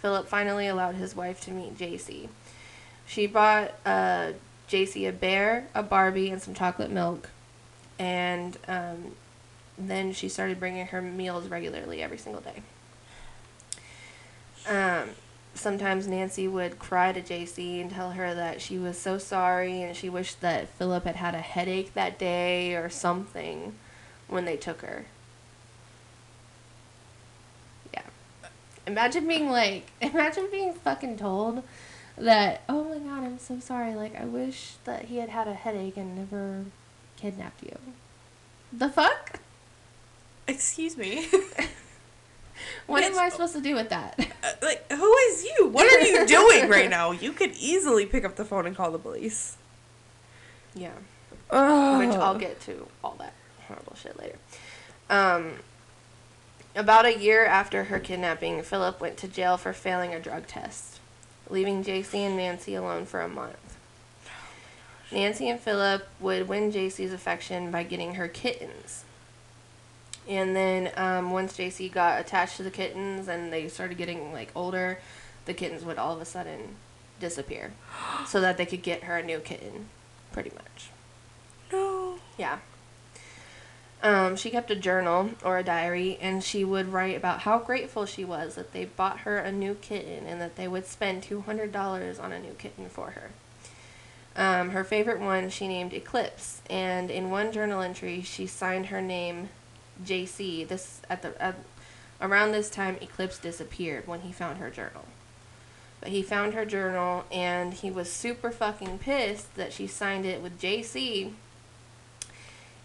Philip 0.00 0.28
finally 0.28 0.66
allowed 0.66 0.94
his 0.94 1.14
wife 1.14 1.40
to 1.42 1.50
meet 1.50 1.76
JC. 1.76 2.28
She 3.06 3.26
bought 3.26 3.74
uh, 3.84 4.32
JC 4.70 5.08
a 5.08 5.12
bear, 5.12 5.66
a 5.74 5.82
Barbie, 5.82 6.30
and 6.30 6.40
some 6.40 6.54
chocolate 6.54 6.90
milk. 6.90 7.28
And 7.98 8.56
um, 8.66 9.12
then 9.76 10.12
she 10.12 10.28
started 10.28 10.58
bringing 10.58 10.86
her 10.86 11.02
meals 11.02 11.48
regularly 11.48 12.02
every 12.02 12.18
single 12.18 12.40
day. 12.40 12.62
Um, 14.68 15.10
sometimes 15.54 16.06
Nancy 16.06 16.46
would 16.46 16.78
cry 16.78 17.12
to 17.12 17.20
JC 17.20 17.80
and 17.80 17.90
tell 17.90 18.12
her 18.12 18.34
that 18.34 18.60
she 18.60 18.78
was 18.78 18.98
so 18.98 19.18
sorry 19.18 19.82
and 19.82 19.96
she 19.96 20.08
wished 20.08 20.40
that 20.40 20.68
Philip 20.68 21.04
had 21.04 21.16
had 21.16 21.34
a 21.34 21.40
headache 21.40 21.94
that 21.94 22.18
day 22.18 22.74
or 22.74 22.88
something 22.88 23.74
when 24.28 24.44
they 24.44 24.56
took 24.56 24.82
her. 24.82 25.06
Yeah. 27.92 28.02
Imagine 28.86 29.26
being 29.26 29.50
like, 29.50 29.90
imagine 30.00 30.48
being 30.50 30.72
fucking 30.72 31.18
told 31.18 31.62
that, 32.16 32.62
oh 32.68 32.84
my 32.84 32.98
god, 32.98 33.24
I'm 33.24 33.38
so 33.38 33.58
sorry. 33.60 33.94
Like, 33.94 34.20
I 34.20 34.24
wish 34.24 34.74
that 34.84 35.06
he 35.06 35.16
had 35.18 35.28
had 35.28 35.48
a 35.48 35.54
headache 35.54 35.96
and 35.96 36.16
never 36.16 36.64
kidnapped 37.16 37.62
you. 37.62 37.76
The 38.72 38.88
fuck? 38.88 39.40
Excuse 40.46 40.96
me. 40.96 41.26
What 42.86 43.02
Bitch. 43.04 43.10
am 43.10 43.18
I 43.18 43.28
supposed 43.28 43.54
to 43.54 43.60
do 43.60 43.74
with 43.74 43.88
that? 43.90 44.18
Uh, 44.42 44.52
like, 44.62 44.90
who 44.90 45.16
is 45.28 45.44
you? 45.44 45.68
What 45.68 45.84
are 45.84 46.00
you 46.00 46.26
doing 46.26 46.70
right 46.70 46.88
now? 46.88 47.10
You 47.10 47.32
could 47.32 47.52
easily 47.52 48.06
pick 48.06 48.24
up 48.24 48.36
the 48.36 48.44
phone 48.44 48.66
and 48.66 48.74
call 48.74 48.90
the 48.90 48.98
police. 48.98 49.58
Yeah. 50.74 50.94
Which 51.50 52.16
I'll 52.16 52.38
get 52.38 52.58
to 52.62 52.86
all 53.04 53.16
that 53.18 53.34
horrible 53.68 53.94
shit 53.96 54.18
later. 54.18 54.38
Um, 55.10 55.52
about 56.74 57.04
a 57.04 57.18
year 57.18 57.44
after 57.44 57.84
her 57.84 57.98
kidnapping, 57.98 58.62
Philip 58.62 59.00
went 59.00 59.16
to 59.18 59.28
jail 59.28 59.56
for 59.56 59.72
failing 59.72 60.14
a 60.14 60.20
drug 60.20 60.46
test, 60.46 61.00
leaving 61.48 61.82
JC 61.82 62.14
and 62.20 62.36
Nancy 62.36 62.74
alone 62.74 63.06
for 63.06 63.20
a 63.20 63.28
month. 63.28 63.56
Nancy 65.12 65.48
and 65.48 65.58
Philip 65.58 66.06
would 66.20 66.48
win 66.48 66.70
JC's 66.70 67.12
affection 67.12 67.70
by 67.70 67.82
getting 67.82 68.14
her 68.14 68.28
kittens. 68.28 69.04
And 70.28 70.54
then 70.54 70.92
um, 70.96 71.32
once 71.32 71.56
JC 71.56 71.90
got 71.90 72.20
attached 72.20 72.56
to 72.58 72.62
the 72.62 72.70
kittens 72.70 73.26
and 73.26 73.52
they 73.52 73.68
started 73.68 73.98
getting 73.98 74.32
like 74.32 74.52
older, 74.54 75.00
the 75.46 75.54
kittens 75.54 75.84
would 75.84 75.98
all 75.98 76.14
of 76.14 76.20
a 76.20 76.24
sudden 76.24 76.76
disappear, 77.18 77.72
so 78.26 78.40
that 78.40 78.56
they 78.56 78.66
could 78.66 78.82
get 78.82 79.04
her 79.04 79.16
a 79.16 79.22
new 79.24 79.40
kitten, 79.40 79.88
pretty 80.32 80.50
much. 80.50 80.90
No. 81.72 82.18
Yeah. 82.38 82.58
Um, 84.02 84.34
she 84.36 84.50
kept 84.50 84.70
a 84.70 84.76
journal 84.76 85.30
or 85.44 85.58
a 85.58 85.62
diary, 85.62 86.16
and 86.22 86.42
she 86.42 86.64
would 86.64 86.92
write 86.92 87.16
about 87.16 87.40
how 87.40 87.58
grateful 87.58 88.06
she 88.06 88.24
was 88.24 88.54
that 88.54 88.72
they 88.72 88.86
bought 88.86 89.20
her 89.20 89.38
a 89.38 89.52
new 89.52 89.74
kitten 89.74 90.26
and 90.26 90.40
that 90.40 90.56
they 90.56 90.66
would 90.66 90.86
spend 90.86 91.22
$200 91.22 92.22
on 92.22 92.32
a 92.32 92.38
new 92.38 92.54
kitten 92.54 92.88
for 92.88 93.10
her. 93.10 93.30
Um, 94.36 94.70
her 94.70 94.84
favorite 94.84 95.20
one 95.20 95.50
she 95.50 95.68
named 95.68 95.92
Eclipse, 95.92 96.62
and 96.70 97.10
in 97.10 97.30
one 97.30 97.52
journal 97.52 97.82
entry 97.82 98.22
she 98.22 98.46
signed 98.46 98.86
her 98.86 99.02
name 99.02 99.50
JC. 100.02 100.66
This 100.66 101.00
at 101.10 101.22
the 101.22 101.40
at, 101.42 101.56
around 102.20 102.52
this 102.52 102.70
time 102.70 102.96
Eclipse 103.00 103.38
disappeared 103.38 104.06
when 104.06 104.20
he 104.22 104.32
found 104.32 104.58
her 104.58 104.70
journal. 104.70 105.04
But 106.00 106.10
he 106.10 106.22
found 106.22 106.54
her 106.54 106.64
journal 106.64 107.24
and 107.30 107.74
he 107.74 107.90
was 107.90 108.10
super 108.10 108.50
fucking 108.50 109.00
pissed 109.00 109.54
that 109.56 109.72
she 109.72 109.86
signed 109.86 110.24
it 110.24 110.40
with 110.40 110.60
JC 110.60 111.32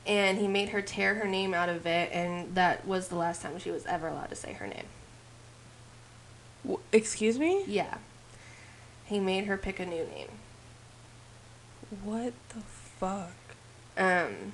and 0.07 0.38
he 0.38 0.47
made 0.47 0.69
her 0.69 0.81
tear 0.81 1.15
her 1.15 1.27
name 1.27 1.53
out 1.53 1.69
of 1.69 1.85
it 1.88 2.12
and 2.12 2.53
that 2.55 2.85
was 2.88 3.07
the 3.07 3.15
last 3.15 3.41
time 3.41 3.57
she 3.59 3.71
was 3.71 3.85
ever 3.85 4.07
allowed 4.07 4.29
to 4.29 4.35
say 4.35 4.53
her 4.53 4.67
name 4.67 4.85
W- 6.63 6.79
excuse 6.91 7.38
me? 7.39 7.63
yeah 7.67 7.97
he 9.05 9.19
made 9.19 9.45
her 9.45 9.57
pick 9.57 9.79
a 9.79 9.85
new 9.85 10.05
name 10.05 10.29
What 12.03 12.33
the 12.50 12.62
fuck? 13.00 13.33
um 13.97 14.53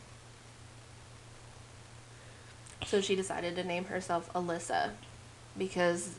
so 2.86 3.00
she 3.02 3.16
decided 3.16 3.56
to 3.56 3.64
name 3.64 3.86
herself 3.86 4.32
alyssa 4.34 4.92
because 5.58 6.16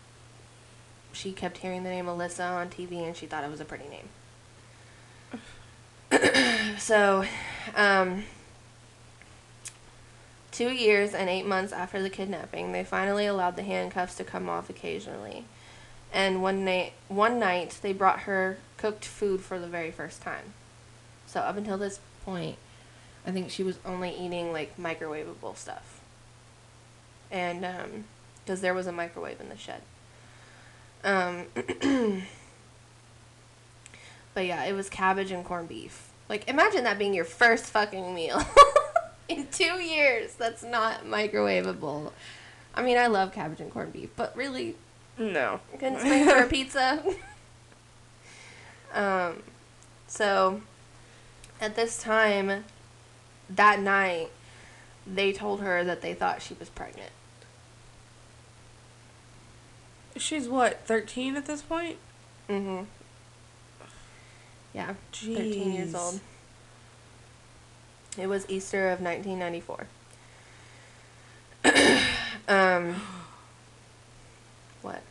she 1.13 1.33
kept 1.33 1.59
hearing 1.59 1.83
the 1.85 1.91
name 1.91 2.07
alyssa 2.07 2.51
on 2.53 2.69
tv 2.69 3.05
and 3.07 3.17
she 3.17 3.27
thought 3.27 3.45
it 3.45 3.51
was 3.51 3.61
a 3.61 3.65
pretty 3.65 3.85
name 3.89 4.09
so 6.79 7.25
um 7.75 8.25
Two 10.53 10.69
years 10.69 11.15
and 11.15 11.29
eight 11.29 11.47
months 11.47 11.73
after 11.73 12.01
the 12.03 12.11
kidnapping, 12.11 12.73
they 12.73 12.85
finally 12.85 13.27
allowed 13.27 13.57
the 13.57 13.63
handcuffs 13.63 14.15
to 14.17 14.25
come 14.25 14.49
off 14.49 14.71
occasionally. 14.71 15.45
And 16.13 16.43
one 16.43 16.65
night, 16.65 16.93
one 17.09 17.39
night, 17.39 17.79
they 17.83 17.93
brought 17.93 18.21
her 18.21 18.59
cooked 18.77 19.05
food 19.05 19.41
for 19.41 19.59
the 19.59 19.67
very 19.67 19.91
first 19.91 20.21
time. 20.23 20.53
So 21.27 21.41
up 21.41 21.57
until 21.57 21.79
this 21.79 22.01
point, 22.25 22.59
I 23.27 23.31
think 23.31 23.51
she 23.51 23.63
was 23.63 23.79
only 23.85 24.15
eating 24.15 24.53
like 24.53 24.77
microwavable 24.77 25.57
stuff. 25.57 26.01
And 27.31 27.65
um, 27.65 28.05
because 28.45 28.61
there 28.61 28.75
was 28.75 28.87
a 28.87 28.93
microwave 28.93 29.41
in 29.41 29.49
the 29.49 29.57
shed. 29.57 29.81
Um, 31.05 31.47
but 34.35 34.45
yeah, 34.47 34.65
it 34.65 34.75
was 34.75 34.89
cabbage 34.89 35.31
and 35.31 35.45
corned 35.45 35.69
beef. 35.69 36.11
Like 36.29 36.49
imagine 36.49 36.85
that 36.85 36.99
being 36.99 37.15
your 37.15 37.25
first 37.25 37.67
fucking 37.67 38.15
meal. 38.15 38.43
in 39.29 39.47
two 39.49 39.81
years. 39.81 40.35
That's 40.35 40.63
not 40.63 41.05
microwavable. 41.05 42.13
I 42.75 42.83
mean, 42.83 42.97
I 42.97 43.07
love 43.07 43.33
cabbage 43.33 43.61
and 43.61 43.71
corned 43.71 43.93
beef, 43.93 44.11
but 44.17 44.35
really, 44.37 44.77
No. 45.19 45.61
couldn't 45.79 46.01
spring 46.01 46.25
for 46.27 46.39
a 46.39 46.47
pizza. 46.49 47.03
um, 48.95 49.43
so 50.07 50.63
at 51.61 51.77
this 51.77 51.99
time, 51.99 52.65
that 53.51 53.81
night, 53.81 54.31
they 55.07 55.33
told 55.33 55.61
her 55.61 55.85
that 55.85 56.01
they 56.01 56.15
thought 56.15 56.41
she 56.43 56.55
was 56.55 56.69
pregnant. 56.69 57.11
She's 60.17 60.49
what, 60.49 60.87
13 60.87 61.37
at 61.37 61.47
this 61.47 61.63
point? 61.63 61.97
Mm-hmm. 62.49 62.85
Yeah, 64.75 64.95
Jeez. 65.13 65.37
13 65.37 65.73
years 65.73 65.95
old. 65.95 66.21
It 68.19 68.29
was 68.29 68.45
Easter 68.49 68.91
of 68.91 69.01
1994. 69.01 69.87
um, 72.49 72.97
what? 74.83 75.03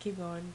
Keep 0.00 0.18
going. 0.18 0.52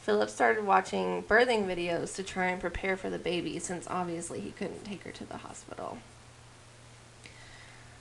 Philip 0.00 0.30
started 0.30 0.64
watching 0.64 1.22
birthing 1.24 1.66
videos 1.66 2.14
to 2.14 2.22
try 2.22 2.46
and 2.46 2.60
prepare 2.60 2.96
for 2.96 3.10
the 3.10 3.18
baby 3.18 3.58
since 3.58 3.86
obviously 3.88 4.40
he 4.40 4.52
couldn't 4.52 4.84
take 4.84 5.02
her 5.04 5.10
to 5.10 5.24
the 5.24 5.38
hospital. 5.38 5.98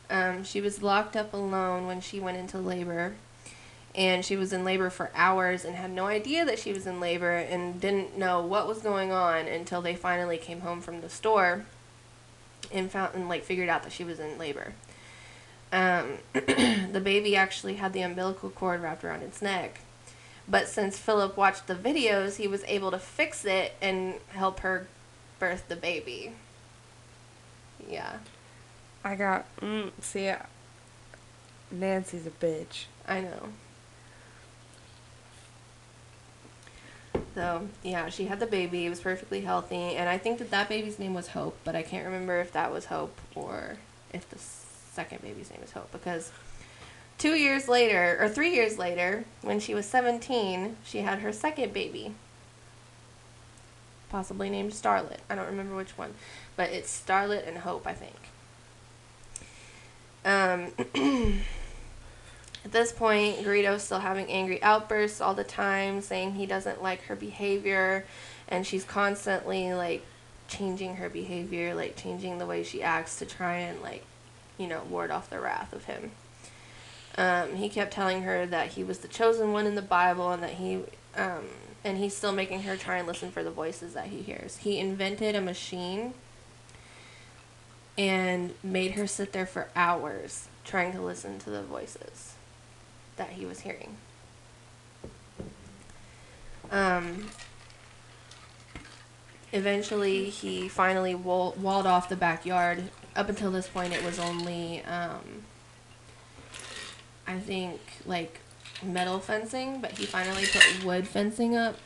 Um, 0.09 0.43
she 0.43 0.61
was 0.61 0.81
locked 0.81 1.17
up 1.17 1.33
alone 1.33 1.85
when 1.85 1.99
she 1.99 2.19
went 2.19 2.37
into 2.37 2.57
labor, 2.57 3.15
and 3.93 4.23
she 4.23 4.37
was 4.37 4.53
in 4.53 4.63
labor 4.63 4.89
for 4.89 5.11
hours 5.13 5.65
and 5.65 5.75
had 5.75 5.91
no 5.91 6.07
idea 6.07 6.45
that 6.45 6.57
she 6.57 6.71
was 6.71 6.87
in 6.87 7.01
labor 7.01 7.35
and 7.35 7.79
didn't 7.81 8.17
know 8.17 8.41
what 8.41 8.67
was 8.67 8.79
going 8.79 9.11
on 9.11 9.45
until 9.47 9.81
they 9.81 9.95
finally 9.95 10.37
came 10.37 10.61
home 10.61 10.79
from 10.79 11.01
the 11.01 11.09
store 11.09 11.65
and 12.71 12.91
found 12.91 13.15
and 13.15 13.29
like 13.29 13.43
figured 13.43 13.69
out 13.69 13.83
that 13.83 13.91
she 13.91 14.03
was 14.03 14.19
in 14.19 14.37
labor. 14.37 14.73
Um, 15.71 16.17
the 16.33 17.01
baby 17.03 17.35
actually 17.35 17.75
had 17.75 17.93
the 17.93 18.01
umbilical 18.01 18.49
cord 18.49 18.81
wrapped 18.81 19.03
around 19.03 19.21
its 19.21 19.41
neck. 19.41 19.81
But 20.47 20.67
since 20.67 20.97
Philip 20.97 21.37
watched 21.37 21.67
the 21.67 21.75
videos, 21.75 22.37
he 22.37 22.47
was 22.47 22.63
able 22.65 22.89
to 22.91 22.97
fix 22.97 23.45
it 23.45 23.73
and 23.81 24.15
help 24.29 24.61
her 24.61 24.87
birth 25.37 25.67
the 25.67 25.75
baby. 25.75 26.33
Yeah. 27.87 28.17
I 29.03 29.15
got, 29.15 29.45
mm, 29.61 29.91
see, 30.01 30.33
Nancy's 31.71 32.25
a 32.25 32.31
bitch. 32.31 32.85
I 33.07 33.21
know. 33.21 33.49
So, 37.39 37.69
yeah, 37.83 38.09
she 38.09 38.25
had 38.25 38.41
the 38.41 38.45
baby. 38.45 38.85
It 38.85 38.89
was 38.89 38.99
perfectly 38.99 39.39
healthy. 39.39 39.95
And 39.95 40.09
I 40.09 40.17
think 40.17 40.39
that 40.39 40.51
that 40.51 40.67
baby's 40.67 40.99
name 40.99 41.13
was 41.13 41.29
Hope, 41.29 41.57
but 41.63 41.73
I 41.73 41.83
can't 41.83 42.03
remember 42.03 42.41
if 42.41 42.51
that 42.51 42.69
was 42.69 42.87
Hope 42.87 43.17
or 43.33 43.77
if 44.11 44.29
the 44.29 44.37
second 44.37 45.21
baby's 45.21 45.49
name 45.49 45.61
was 45.61 45.71
Hope. 45.71 45.89
Because 45.93 46.33
two 47.17 47.35
years 47.35 47.69
later, 47.69 48.17
or 48.19 48.27
three 48.27 48.53
years 48.53 48.77
later, 48.77 49.23
when 49.41 49.61
she 49.61 49.73
was 49.73 49.85
17, 49.85 50.75
she 50.83 50.97
had 50.97 51.19
her 51.19 51.31
second 51.31 51.71
baby. 51.71 52.13
Possibly 54.09 54.49
named 54.49 54.73
Starlet. 54.73 55.19
I 55.29 55.35
don't 55.35 55.47
remember 55.47 55.77
which 55.77 55.97
one. 55.97 56.15
But 56.57 56.71
it's 56.71 56.91
Starlet 56.91 57.47
and 57.47 57.59
Hope, 57.59 57.87
I 57.87 57.93
think. 57.93 58.17
Um. 60.25 61.39
At 62.65 62.73
this 62.73 62.91
point, 62.91 63.43
Garrido's 63.43 63.83
still 63.83 63.99
having 63.99 64.29
angry 64.29 64.61
outbursts 64.61 65.21
all 65.21 65.33
the 65.33 65.43
time, 65.43 66.01
saying 66.01 66.33
he 66.33 66.45
doesn't 66.45 66.83
like 66.83 67.03
her 67.03 67.15
behavior, 67.15 68.05
and 68.47 68.67
she's 68.67 68.83
constantly 68.83 69.73
like 69.73 70.03
changing 70.49 70.97
her 70.97 71.09
behavior, 71.09 71.73
like 71.73 71.95
changing 71.95 72.37
the 72.37 72.45
way 72.45 72.63
she 72.63 72.83
acts 72.83 73.17
to 73.19 73.25
try 73.25 73.57
and 73.57 73.81
like, 73.81 74.03
you 74.57 74.67
know, 74.67 74.81
ward 74.89 75.09
off 75.09 75.29
the 75.29 75.39
wrath 75.39 75.71
of 75.71 75.85
him. 75.85 76.11
Um, 77.17 77.55
he 77.55 77.69
kept 77.69 77.93
telling 77.93 78.23
her 78.23 78.45
that 78.45 78.69
he 78.69 78.83
was 78.83 78.99
the 78.99 79.07
chosen 79.07 79.53
one 79.53 79.65
in 79.65 79.75
the 79.75 79.81
Bible, 79.81 80.31
and 80.31 80.43
that 80.43 80.51
he, 80.51 80.81
um, 81.15 81.45
and 81.85 81.97
he's 81.97 82.15
still 82.15 82.33
making 82.33 82.63
her 82.63 82.75
try 82.75 82.97
and 82.97 83.07
listen 83.07 83.31
for 83.31 83.43
the 83.43 83.51
voices 83.51 83.93
that 83.93 84.07
he 84.07 84.21
hears. 84.21 84.57
He 84.57 84.79
invented 84.79 85.33
a 85.33 85.41
machine 85.41 86.13
and 87.97 88.53
made 88.61 88.91
her 88.91 89.07
sit 89.07 89.31
there 89.31 89.45
for 89.45 89.69
hours 89.77 90.49
trying 90.65 90.91
to 90.91 91.01
listen 91.01 91.39
to 91.39 91.49
the 91.49 91.63
voices 91.63 92.35
that 93.19 93.29
he 93.29 93.45
was 93.45 93.59
hearing. 93.59 93.95
Um, 96.71 97.29
eventually, 99.51 100.29
he 100.29 100.67
finally 100.67 101.13
wall- 101.13 101.55
walled 101.59 101.85
off 101.85 102.09
the 102.09 102.15
backyard. 102.15 102.89
Up 103.15 103.29
until 103.29 103.51
this 103.51 103.67
point, 103.67 103.93
it 103.93 104.03
was 104.03 104.17
only, 104.17 104.83
um, 104.85 105.43
I 107.27 107.39
think, 107.39 107.81
like 108.05 108.39
metal 108.81 109.19
fencing, 109.19 109.81
but 109.81 109.91
he 109.91 110.05
finally 110.05 110.45
put 110.45 110.83
wood 110.83 111.07
fencing 111.07 111.55
up. 111.55 111.77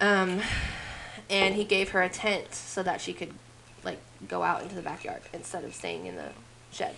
Um, 0.00 0.40
and 1.28 1.54
he 1.54 1.64
gave 1.64 1.90
her 1.90 2.02
a 2.02 2.08
tent 2.08 2.54
so 2.54 2.82
that 2.82 3.00
she 3.00 3.12
could, 3.12 3.34
like, 3.84 3.98
go 4.28 4.42
out 4.42 4.62
into 4.62 4.74
the 4.74 4.82
backyard 4.82 5.22
instead 5.32 5.64
of 5.64 5.74
staying 5.74 6.06
in 6.06 6.16
the 6.16 6.30
shed. 6.72 6.94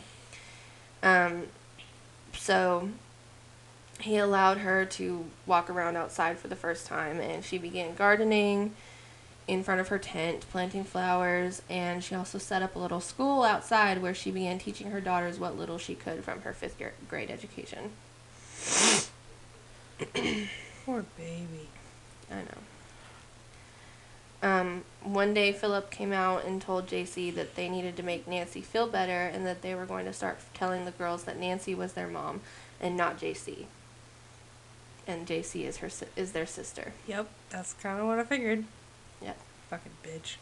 Um, 1.02 1.44
so 2.34 2.90
he 4.00 4.17
allowed 4.17 4.59
her 4.59 4.85
to 4.85 5.25
walk 5.47 5.69
around 5.69 5.97
outside 5.97 6.38
for 6.38 6.49
the 6.49 6.57
first 6.57 6.87
time 6.87 7.21
and 7.21 7.45
she 7.45 7.59
began 7.59 7.95
gardening 7.95 8.75
in 9.49 9.62
front 9.62 9.81
of 9.81 9.88
her 9.88 9.99
tent, 9.99 10.45
planting 10.50 10.85
flowers, 10.85 11.62
and 11.71 12.05
she 12.05 12.14
also 12.14 12.37
set 12.37 12.62
up 12.62 12.76
a 12.76 12.78
little 12.78 13.00
school 13.00 13.43
outside 13.43 14.02
where 14.02 14.14
she 14.14 14.31
began 14.31 14.59
teaching 14.59 14.90
her 14.90 15.00
daughters 15.00 15.40
what 15.40 15.57
little 15.57 15.78
she 15.78 15.95
could 15.95 16.23
from 16.23 16.43
her 16.43 16.52
fifth 16.52 16.81
grade 17.09 17.31
education. 17.31 17.90
Poor 20.85 21.05
baby. 21.17 21.69
I 22.31 22.43
know. 22.43 22.59
Um, 24.40 24.85
one 25.02 25.33
day, 25.35 25.52
Philip 25.52 25.90
came 25.90 26.12
out 26.12 26.45
and 26.45 26.61
told 26.62 26.87
JC 26.87 27.35
that 27.35 27.57
they 27.57 27.69
needed 27.71 27.97
to 27.97 28.02
make 28.02 28.28
Nancy 28.28 28.61
feel 28.61 28.87
better 28.87 29.27
and 29.33 29.46
that 29.46 29.62
they 29.62 29.75
were 29.75 29.87
going 29.87 30.05
to 30.05 30.12
start 30.12 30.38
telling 30.53 30.85
the 30.85 30.92
girls 30.92 31.25
that 31.25 31.38
Nancy 31.40 31.75
was 31.75 31.94
their 31.94 32.07
mom 32.07 32.42
and 32.81 32.96
not 32.96 33.18
JC 33.18 33.64
and 35.09 35.27
JC 35.27 35.64
is 35.64 35.79
her 35.79 35.88
is 36.14 36.33
their 36.33 36.47
sister. 36.47 36.92
Yep, 37.09 37.29
that's 37.49 37.73
kind 37.73 37.99
of 37.99 38.07
what 38.07 38.18
I 38.18 38.25
figured. 38.25 38.64
Yep. 39.23 39.38
Fucking 39.71 39.92
bitch. 40.05 40.37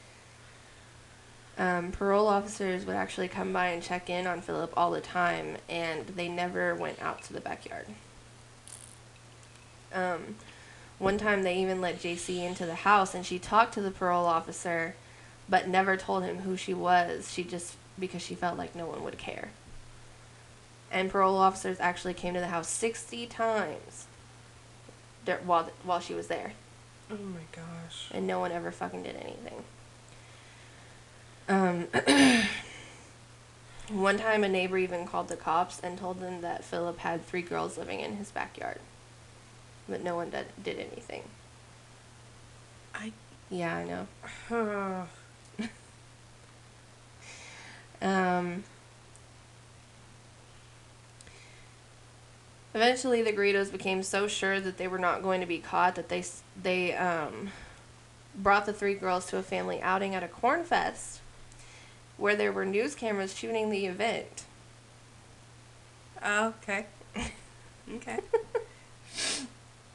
Um, 1.56 1.92
parole 1.92 2.26
officers 2.26 2.84
would 2.84 2.96
actually 2.96 3.28
come 3.28 3.52
by 3.52 3.68
and 3.68 3.82
check 3.82 4.10
in 4.10 4.26
on 4.26 4.42
Philip 4.42 4.74
all 4.76 4.90
the 4.90 5.00
time, 5.00 5.56
and 5.70 6.06
they 6.08 6.28
never 6.28 6.74
went 6.74 7.00
out 7.00 7.22
to 7.22 7.32
the 7.32 7.40
backyard. 7.40 7.86
Um, 9.94 10.34
one 10.98 11.16
time 11.16 11.42
they 11.42 11.56
even 11.62 11.80
let 11.80 12.00
JC 12.00 12.44
into 12.44 12.66
the 12.66 12.74
house, 12.74 13.14
and 13.14 13.24
she 13.24 13.38
talked 13.38 13.72
to 13.74 13.80
the 13.80 13.90
parole 13.90 14.26
officer, 14.26 14.96
but 15.48 15.68
never 15.68 15.96
told 15.96 16.24
him 16.24 16.38
who 16.38 16.56
she 16.56 16.74
was. 16.74 17.32
She 17.32 17.44
just 17.44 17.76
because 17.98 18.20
she 18.20 18.34
felt 18.34 18.58
like 18.58 18.74
no 18.74 18.86
one 18.86 19.02
would 19.04 19.16
care. 19.16 19.50
And 20.90 21.10
parole 21.10 21.36
officers 21.36 21.78
actually 21.80 22.14
came 22.14 22.34
to 22.34 22.40
the 22.40 22.48
house 22.48 22.68
60 22.68 23.26
times 23.26 24.06
while 25.44 25.70
while 25.84 26.00
she 26.00 26.14
was 26.14 26.28
there. 26.28 26.52
Oh 27.10 27.16
my 27.16 27.40
gosh. 27.52 28.08
And 28.12 28.26
no 28.26 28.40
one 28.40 28.52
ever 28.52 28.70
fucking 28.70 29.02
did 29.02 29.16
anything. 29.16 29.64
Um, 31.48 31.86
one 34.00 34.18
time 34.18 34.42
a 34.42 34.48
neighbor 34.48 34.78
even 34.78 35.06
called 35.06 35.28
the 35.28 35.36
cops 35.36 35.78
and 35.80 35.96
told 35.96 36.20
them 36.20 36.40
that 36.40 36.64
Philip 36.64 36.98
had 36.98 37.24
three 37.24 37.42
girls 37.42 37.78
living 37.78 38.00
in 38.00 38.16
his 38.16 38.32
backyard. 38.32 38.80
But 39.88 40.02
no 40.02 40.16
one 40.16 40.30
did, 40.30 40.46
did 40.62 40.78
anything. 40.78 41.22
I. 42.94 43.12
Yeah, 43.50 43.76
I 43.76 43.84
know. 44.50 45.06
um. 48.02 48.64
Eventually, 52.76 53.22
the 53.22 53.32
Garridos 53.32 53.72
became 53.72 54.02
so 54.02 54.28
sure 54.28 54.60
that 54.60 54.76
they 54.76 54.86
were 54.86 54.98
not 54.98 55.22
going 55.22 55.40
to 55.40 55.46
be 55.46 55.56
caught 55.56 55.94
that 55.94 56.10
they 56.10 56.22
they 56.62 56.92
um, 56.92 57.48
brought 58.36 58.66
the 58.66 58.72
three 58.74 58.92
girls 58.92 59.24
to 59.28 59.38
a 59.38 59.42
family 59.42 59.80
outing 59.80 60.14
at 60.14 60.22
a 60.22 60.28
corn 60.28 60.62
fest, 60.62 61.20
where 62.18 62.36
there 62.36 62.52
were 62.52 62.66
news 62.66 62.94
cameras 62.94 63.34
shooting 63.34 63.70
the 63.70 63.86
event. 63.86 64.44
Oh, 66.22 66.52
okay. 66.62 66.84
okay. 67.94 68.18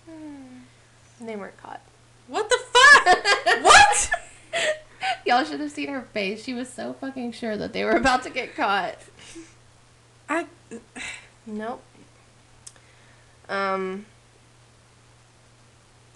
they 1.21 1.35
weren't 1.35 1.57
caught. 1.57 1.81
What 2.25 2.49
the 2.49 2.57
fuck? 2.73 3.63
what? 3.63 4.09
Y'all 5.27 5.43
should 5.43 5.59
have 5.59 5.69
seen 5.69 5.89
her 5.89 6.07
face. 6.13 6.43
She 6.43 6.55
was 6.55 6.67
so 6.67 6.93
fucking 6.93 7.33
sure 7.33 7.55
that 7.57 7.73
they 7.73 7.83
were 7.83 7.91
about 7.91 8.23
to 8.23 8.31
get 8.31 8.55
caught. 8.55 8.97
I. 10.27 10.47
Nope. 11.45 11.83
Um, 13.51 14.05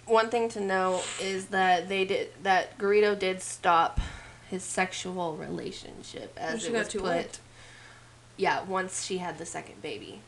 one 0.06 0.30
thing 0.30 0.48
to 0.50 0.60
know 0.60 1.02
is 1.20 1.46
that 1.46 1.88
they 1.88 2.04
did 2.04 2.28
that 2.42 2.78
Garrido 2.78 3.16
did 3.16 3.42
stop 3.42 4.00
his 4.48 4.62
sexual 4.62 5.36
relationship 5.36 6.36
as 6.40 6.64
it 6.64 6.72
was 6.72 6.88
put. 6.88 7.02
Old. 7.04 7.38
Yeah, 8.38 8.62
once 8.64 9.04
she 9.04 9.18
had 9.18 9.38
the 9.38 9.46
second 9.46 9.82
baby. 9.82 10.20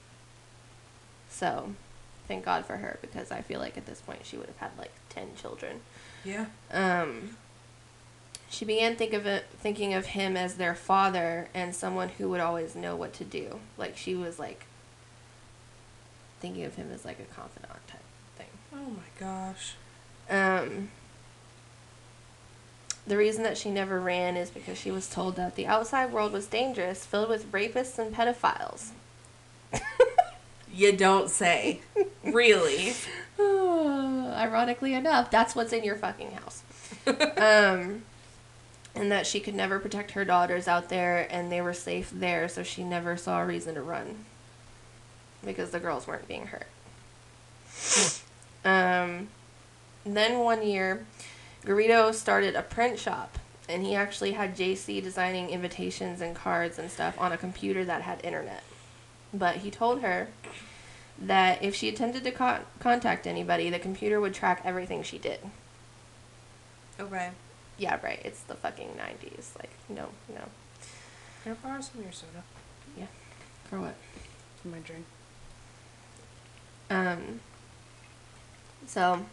So, 1.31 1.75
thank 2.27 2.45
God 2.45 2.67
for 2.67 2.77
her 2.77 2.99
because 3.01 3.31
I 3.31 3.41
feel 3.43 3.61
like 3.61 3.77
at 3.77 3.87
this 3.87 4.01
point 4.01 4.21
she 4.25 4.37
would 4.37 4.47
have 4.47 4.59
had 4.59 4.71
like 4.79 4.93
ten 5.09 5.29
children. 5.41 5.81
Yeah. 6.25 6.47
Um. 6.71 7.37
She 8.51 8.65
began 8.65 8.97
think 8.97 9.13
of 9.13 9.27
it, 9.27 9.45
thinking 9.59 9.93
of 9.93 10.07
him 10.07 10.35
as 10.35 10.55
their 10.55 10.75
father 10.75 11.49
and 11.53 11.75
someone 11.75 12.09
who 12.09 12.31
would 12.31 12.41
always 12.41 12.75
know 12.75 12.97
what 12.97 13.13
to 13.15 13.25
do. 13.25 13.61
Like 13.77 13.97
she 13.97 14.15
was 14.15 14.39
like 14.39 14.65
thinking 16.41 16.65
of 16.65 16.75
him 16.75 16.91
as 16.93 17.05
like 17.05 17.19
a 17.21 17.35
confidant 17.35 17.73
type 17.87 18.01
thing. 18.37 18.47
Oh 18.73 18.91
my 18.91 19.19
gosh. 19.19 19.75
Um, 20.31 20.91
the 23.07 23.17
reason 23.17 23.43
that 23.45 23.57
she 23.57 23.71
never 23.71 23.99
ran 24.01 24.37
is 24.37 24.51
because 24.51 24.79
she 24.79 24.91
was 24.91 25.09
told 25.09 25.37
that 25.37 25.57
the 25.57 25.67
outside 25.67 26.13
world 26.13 26.33
was 26.33 26.47
dangerous, 26.47 27.07
filled 27.07 27.31
with 27.31 27.51
rapists 27.51 27.99
and 27.99 28.15
pedophiles. 28.15 28.91
you 30.73 30.93
don't 30.93 31.31
say. 31.31 31.81
really? 32.23 32.95
ironically 34.39 34.95
enough, 34.95 35.31
that's 35.31 35.55
what's 35.55 35.73
in 35.73 35.85
your 35.85 35.97
fucking 35.97 36.33
house. 36.33 36.63
um, 37.07 38.03
and 38.95 39.11
that 39.11 39.27
she 39.27 39.41
could 39.41 39.55
never 39.55 39.79
protect 39.79 40.13
her 40.13 40.25
daughters 40.25 40.69
out 40.69 40.89
there, 40.89 41.27
and 41.31 41.51
they 41.51 41.61
were 41.61 41.73
safe 41.73 42.11
there, 42.13 42.49
so 42.49 42.63
she 42.63 42.85
never 42.85 43.17
saw 43.17 43.41
a 43.41 43.47
reason 43.47 43.75
to 43.75 43.83
run 43.83 44.25
because 45.49 45.71
the 45.71 45.81
girls 45.81 46.07
weren't 46.07 46.29
being 46.29 46.47
hurt. 46.49 46.67
um, 48.67 49.29
then 50.05 50.41
one 50.41 50.63
year, 50.63 51.07
Garrido 51.65 52.15
started 52.15 52.55
a 52.55 52.61
print 52.61 52.99
shop, 52.99 53.39
and 53.67 53.83
he 53.83 53.95
actually 53.95 54.33
had 54.33 54.55
JC 54.55 55.03
designing 55.03 55.49
invitations 55.49 56.21
and 56.21 56.37
cards 56.37 56.79
and 56.79 56.91
stuff 56.91 57.19
on 57.19 57.33
a 57.33 57.39
computer 57.39 57.83
that 57.87 58.03
had 58.03 58.23
internet. 58.23 58.63
But 59.33 59.57
he 59.57 59.71
told 59.71 60.03
her 60.03 60.29
that 61.19 61.63
if 61.63 61.75
she 61.75 61.89
attempted 61.89 62.25
to 62.25 62.31
co- 62.31 62.61
contact 62.79 63.27
anybody, 63.27 63.71
the 63.71 63.79
computer 63.79 64.21
would 64.21 64.35
track 64.35 64.61
everything 64.67 65.03
she 65.03 65.17
did. 65.17 65.41
Okay. 67.01 67.31
Yeah, 67.79 67.99
right. 68.03 68.21
It's 68.23 68.43
the 68.43 68.55
fucking 68.55 68.99
90s. 68.99 69.57
Like, 69.59 69.71
no, 69.89 70.09
no. 70.29 70.43
Can 71.43 71.53
I 71.53 71.55
borrow 71.67 71.81
some 71.81 72.01
of 72.01 72.05
your 72.05 72.13
soda? 72.13 72.43
Yeah. 72.99 73.07
For 73.71 73.81
what? 73.81 73.95
For 74.61 74.69
my 74.69 74.79
drink. 74.81 75.07
Um, 76.91 77.41
so, 78.87 79.25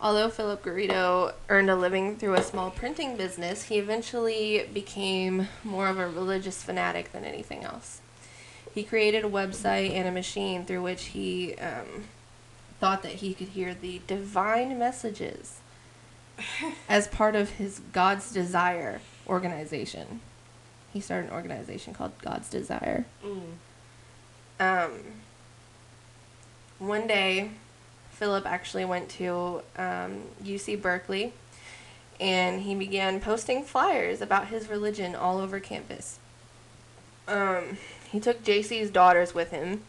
although 0.00 0.30
Philip 0.30 0.64
Garrido 0.64 1.34
earned 1.48 1.70
a 1.70 1.76
living 1.76 2.16
through 2.16 2.34
a 2.34 2.42
small 2.42 2.70
printing 2.70 3.16
business, 3.16 3.64
he 3.64 3.78
eventually 3.78 4.68
became 4.72 5.48
more 5.62 5.88
of 5.88 5.98
a 5.98 6.06
religious 6.06 6.62
fanatic 6.62 7.12
than 7.12 7.24
anything 7.24 7.64
else. 7.64 8.00
He 8.74 8.82
created 8.82 9.24
a 9.24 9.28
website 9.28 9.90
and 9.90 10.06
a 10.06 10.12
machine 10.12 10.64
through 10.64 10.82
which 10.82 11.06
he 11.06 11.54
um, 11.56 12.04
thought 12.78 13.02
that 13.02 13.14
he 13.14 13.34
could 13.34 13.48
hear 13.48 13.74
the 13.74 14.00
divine 14.06 14.78
messages 14.78 15.60
as 16.88 17.08
part 17.08 17.34
of 17.34 17.50
his 17.50 17.80
God's 17.92 18.32
Desire 18.32 19.00
organization. 19.28 20.20
He 20.92 21.00
started 21.00 21.28
an 21.28 21.34
organization 21.34 21.94
called 21.94 22.12
God's 22.22 22.48
Desire. 22.48 23.06
Um, 24.58 24.90
one 26.80 27.06
day, 27.06 27.52
Philip 28.10 28.44
actually 28.44 28.84
went 28.84 29.08
to 29.10 29.62
um, 29.76 30.22
UC 30.42 30.82
Berkeley 30.82 31.32
and 32.20 32.62
he 32.62 32.74
began 32.74 33.20
posting 33.20 33.64
flyers 33.64 34.20
about 34.20 34.48
his 34.48 34.68
religion 34.68 35.14
all 35.14 35.38
over 35.38 35.58
campus. 35.58 36.18
Um, 37.26 37.78
he 38.10 38.20
took 38.20 38.44
JC's 38.44 38.90
daughters 38.90 39.34
with 39.34 39.50
him, 39.50 39.82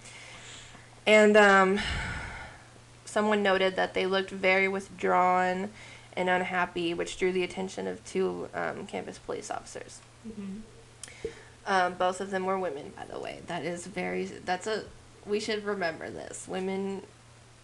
and 1.06 1.36
um, 1.36 1.80
someone 3.04 3.44
noted 3.44 3.76
that 3.76 3.94
they 3.94 4.06
looked 4.06 4.30
very 4.30 4.68
withdrawn 4.68 5.70
and 6.16 6.30
unhappy, 6.30 6.94
which 6.94 7.18
drew 7.18 7.32
the 7.32 7.44
attention 7.44 7.88
of 7.88 8.04
two 8.06 8.48
um, 8.54 8.86
campus 8.88 9.18
police 9.18 9.52
officers. 9.52 10.00
Um, 11.66 11.94
both 11.96 12.22
of 12.22 12.32
them 12.32 12.46
were 12.46 12.58
women, 12.58 12.94
by 12.96 13.06
the 13.06 13.20
way. 13.20 13.40
That 13.48 13.64
is 13.66 13.88
very. 13.88 14.26
That's 14.26 14.68
a. 14.68 14.84
We 15.26 15.40
should 15.40 15.64
remember 15.66 16.10
this. 16.10 16.48
Women 16.48 17.04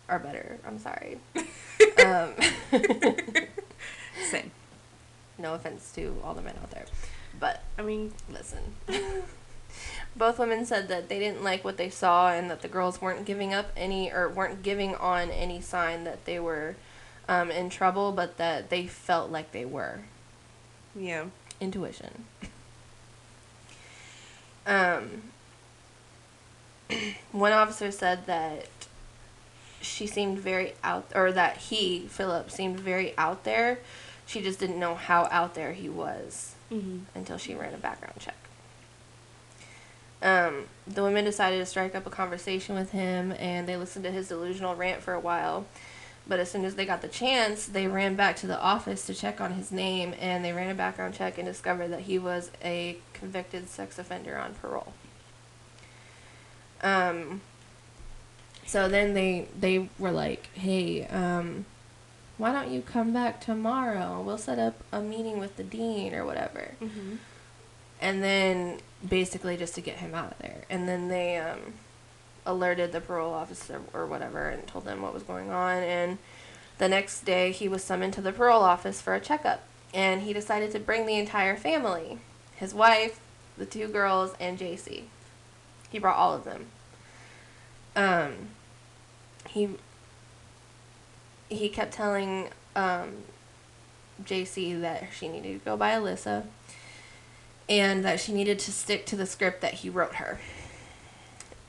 are 0.10 0.20
better. 0.20 0.60
I'm 0.66 0.80
sorry. 0.80 1.20
um, 2.06 2.34
Same. 4.30 4.52
no 5.38 5.54
offense 5.54 5.92
to 5.96 6.16
all 6.24 6.34
the 6.34 6.42
men 6.42 6.56
out 6.62 6.72
there, 6.72 6.86
but 7.40 7.64
I 7.78 7.82
mean, 7.82 8.14
listen. 8.32 8.76
Both 10.16 10.40
women 10.40 10.66
said 10.66 10.88
that 10.88 11.10
they 11.10 11.20
didn't 11.20 11.44
like 11.44 11.64
what 11.64 11.78
they 11.78 11.90
saw 11.90 12.32
and 12.32 12.50
that 12.50 12.62
the 12.62 12.68
girls 12.68 13.00
weren't 13.02 13.26
giving 13.26 13.54
up 13.54 13.72
any 13.78 14.12
or 14.12 14.28
weren't 14.30 14.64
giving 14.64 14.96
on 14.96 15.30
any 15.30 15.62
sign 15.62 16.06
that 16.06 16.26
they 16.26 16.40
were 16.40 16.76
um, 17.30 17.52
in 17.52 17.70
trouble, 17.70 18.12
but 18.12 18.38
that 18.38 18.70
they 18.70 18.88
felt 18.88 19.30
like 19.30 19.52
they 19.52 19.66
were. 19.66 20.02
yeah. 20.96 21.26
Intuition. 21.60 22.26
Um, 24.68 25.24
one 27.32 27.52
officer 27.54 27.92
said 27.92 28.26
that 28.28 28.68
she 29.82 30.08
seemed 30.08 30.40
very 30.40 30.74
out, 30.84 31.12
or 31.16 31.32
that 31.32 31.58
he, 31.58 32.08
Philip, 32.10 32.50
seemed 32.52 32.80
very 32.80 33.14
out 33.18 33.44
there. 33.44 33.80
She 34.26 34.42
just 34.42 34.60
didn't 34.60 34.80
know 34.80 34.96
how 34.96 35.28
out 35.32 35.54
there 35.56 35.74
he 35.74 35.90
was 35.90 36.54
Mm-hmm. 36.72 36.98
until 37.16 37.38
she 37.38 37.56
ran 37.56 37.74
a 37.74 37.78
background 37.78 38.16
check. 38.20 38.36
Um, 40.22 40.66
the 40.86 41.02
women 41.04 41.24
decided 41.24 41.60
to 41.60 41.66
strike 41.66 41.96
up 41.96 42.06
a 42.06 42.10
conversation 42.10 42.76
with 42.76 42.92
him 42.92 43.32
and 43.40 43.68
they 43.68 43.78
listened 43.78 44.04
to 44.04 44.12
his 44.12 44.28
delusional 44.28 44.76
rant 44.76 45.02
for 45.02 45.14
a 45.14 45.20
while. 45.20 45.66
But 46.28 46.40
as 46.40 46.52
soon 46.52 46.66
as 46.66 46.76
they 46.76 46.86
got 46.86 47.02
the 47.02 47.08
chance, 47.08 47.66
they 47.68 47.88
ran 47.88 48.16
back 48.16 48.36
to 48.38 48.48
the 48.48 48.60
office 48.60 49.06
to 49.06 49.14
check 49.14 49.40
on 49.40 49.54
his 49.54 49.72
name 49.72 50.14
and 50.20 50.44
they 50.44 50.52
ran 50.52 50.70
a 50.70 50.74
background 50.74 51.14
check 51.14 51.38
and 51.38 51.48
discovered 51.48 51.88
that 51.90 52.02
he 52.02 52.20
was 52.20 52.52
a 52.62 52.98
convicted 53.14 53.70
sex 53.70 53.98
offender 53.98 54.38
on 54.38 54.56
parole. 54.56 54.92
Um, 56.82 57.42
so 58.66 58.88
then 58.88 59.14
they 59.14 59.48
they 59.58 59.90
were 59.98 60.12
like, 60.12 60.50
"Hey, 60.54 61.06
um, 61.08 61.66
why 62.38 62.52
don't 62.52 62.72
you 62.72 62.82
come 62.82 63.14
back 63.14 63.42
tomorrow? 63.42 64.22
We'll 64.22 64.38
set 64.38 64.60
up 64.60 64.76
a 64.92 65.02
meeting 65.02 65.40
with 65.40 65.58
the 65.58 65.64
dean 65.64 66.14
or 66.14 66.26
whatever." 66.26 66.72
Mm-hmm. 66.82 67.16
And 68.00 68.24
then 68.24 68.80
basically 69.08 69.58
just 69.58 69.76
to 69.76 69.82
get 69.82 69.98
him 69.98 70.14
out 70.14 70.34
of 70.34 70.38
there. 70.40 70.66
And 70.70 70.88
then 70.88 71.08
they 71.08 71.38
um, 71.38 71.74
alerted 72.46 72.92
the 72.92 73.02
parole 73.02 73.34
officer 73.34 73.82
or 73.94 74.06
whatever 74.06 74.50
and 74.50 74.68
told 74.68 74.86
them 74.86 75.02
what 75.02 75.14
was 75.14 75.24
going 75.24 75.52
on. 75.52 75.84
And 75.84 76.18
the 76.78 76.90
next 76.90 77.22
day 77.22 77.52
he 77.52 77.68
was 77.68 77.84
summoned 77.84 78.14
to 78.14 78.22
the 78.22 78.32
parole 78.32 78.64
office 78.64 79.02
for 79.02 79.14
a 79.14 79.20
checkup. 79.20 79.64
And 79.94 80.22
he 80.22 80.34
decided 80.34 80.72
to 80.72 80.80
bring 80.80 81.06
the 81.06 81.16
entire 81.16 81.56
family 81.56 82.20
his 82.56 82.74
wife, 82.74 83.20
the 83.58 83.66
two 83.66 83.88
girls, 83.88 84.34
and 84.40 84.58
JC. 84.58 85.04
He 85.90 86.00
brought 86.00 86.18
all 86.18 86.34
of 86.34 86.44
them. 86.44 86.68
Um, 87.96 88.34
he 89.50 89.70
he 91.50 91.70
kept 91.70 91.94
telling 91.94 92.50
um, 92.76 93.24
JC 94.24 94.80
that 94.82 95.08
she 95.18 95.28
needed 95.28 95.60
to 95.60 95.66
go 95.66 95.78
by 95.78 95.92
Alyssa 95.92 96.46
and 97.70 98.04
that 98.06 98.20
she 98.20 98.34
needed 98.34 98.60
to 98.60 98.72
stick 98.72 99.06
to 99.08 99.16
the 99.16 99.26
script 99.26 99.62
that 99.62 99.76
he 99.76 99.90
wrote 99.90 100.16
her. 100.16 100.40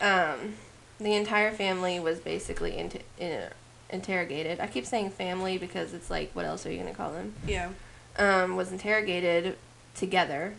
Um, 0.01 0.55
the 0.99 1.15
entire 1.15 1.53
family 1.53 1.99
was 1.99 2.19
basically 2.21 2.77
inter- 2.77 3.01
in- 3.19 3.49
interrogated. 3.91 4.61
I 4.61 4.67
keep 4.67 4.87
saying 4.87 5.11
family 5.11 5.59
because 5.59 5.93
it's 5.95 6.11
like, 6.11 6.31
what 6.35 6.45
else 6.45 6.67
are 6.67 6.71
you 6.71 6.79
going 6.79 6.91
to 6.91 6.97
call 6.97 7.13
them? 7.13 7.35
Yeah. 7.47 7.71
Um, 8.17 8.57
was 8.57 8.71
interrogated 8.73 9.57
together. 9.95 10.55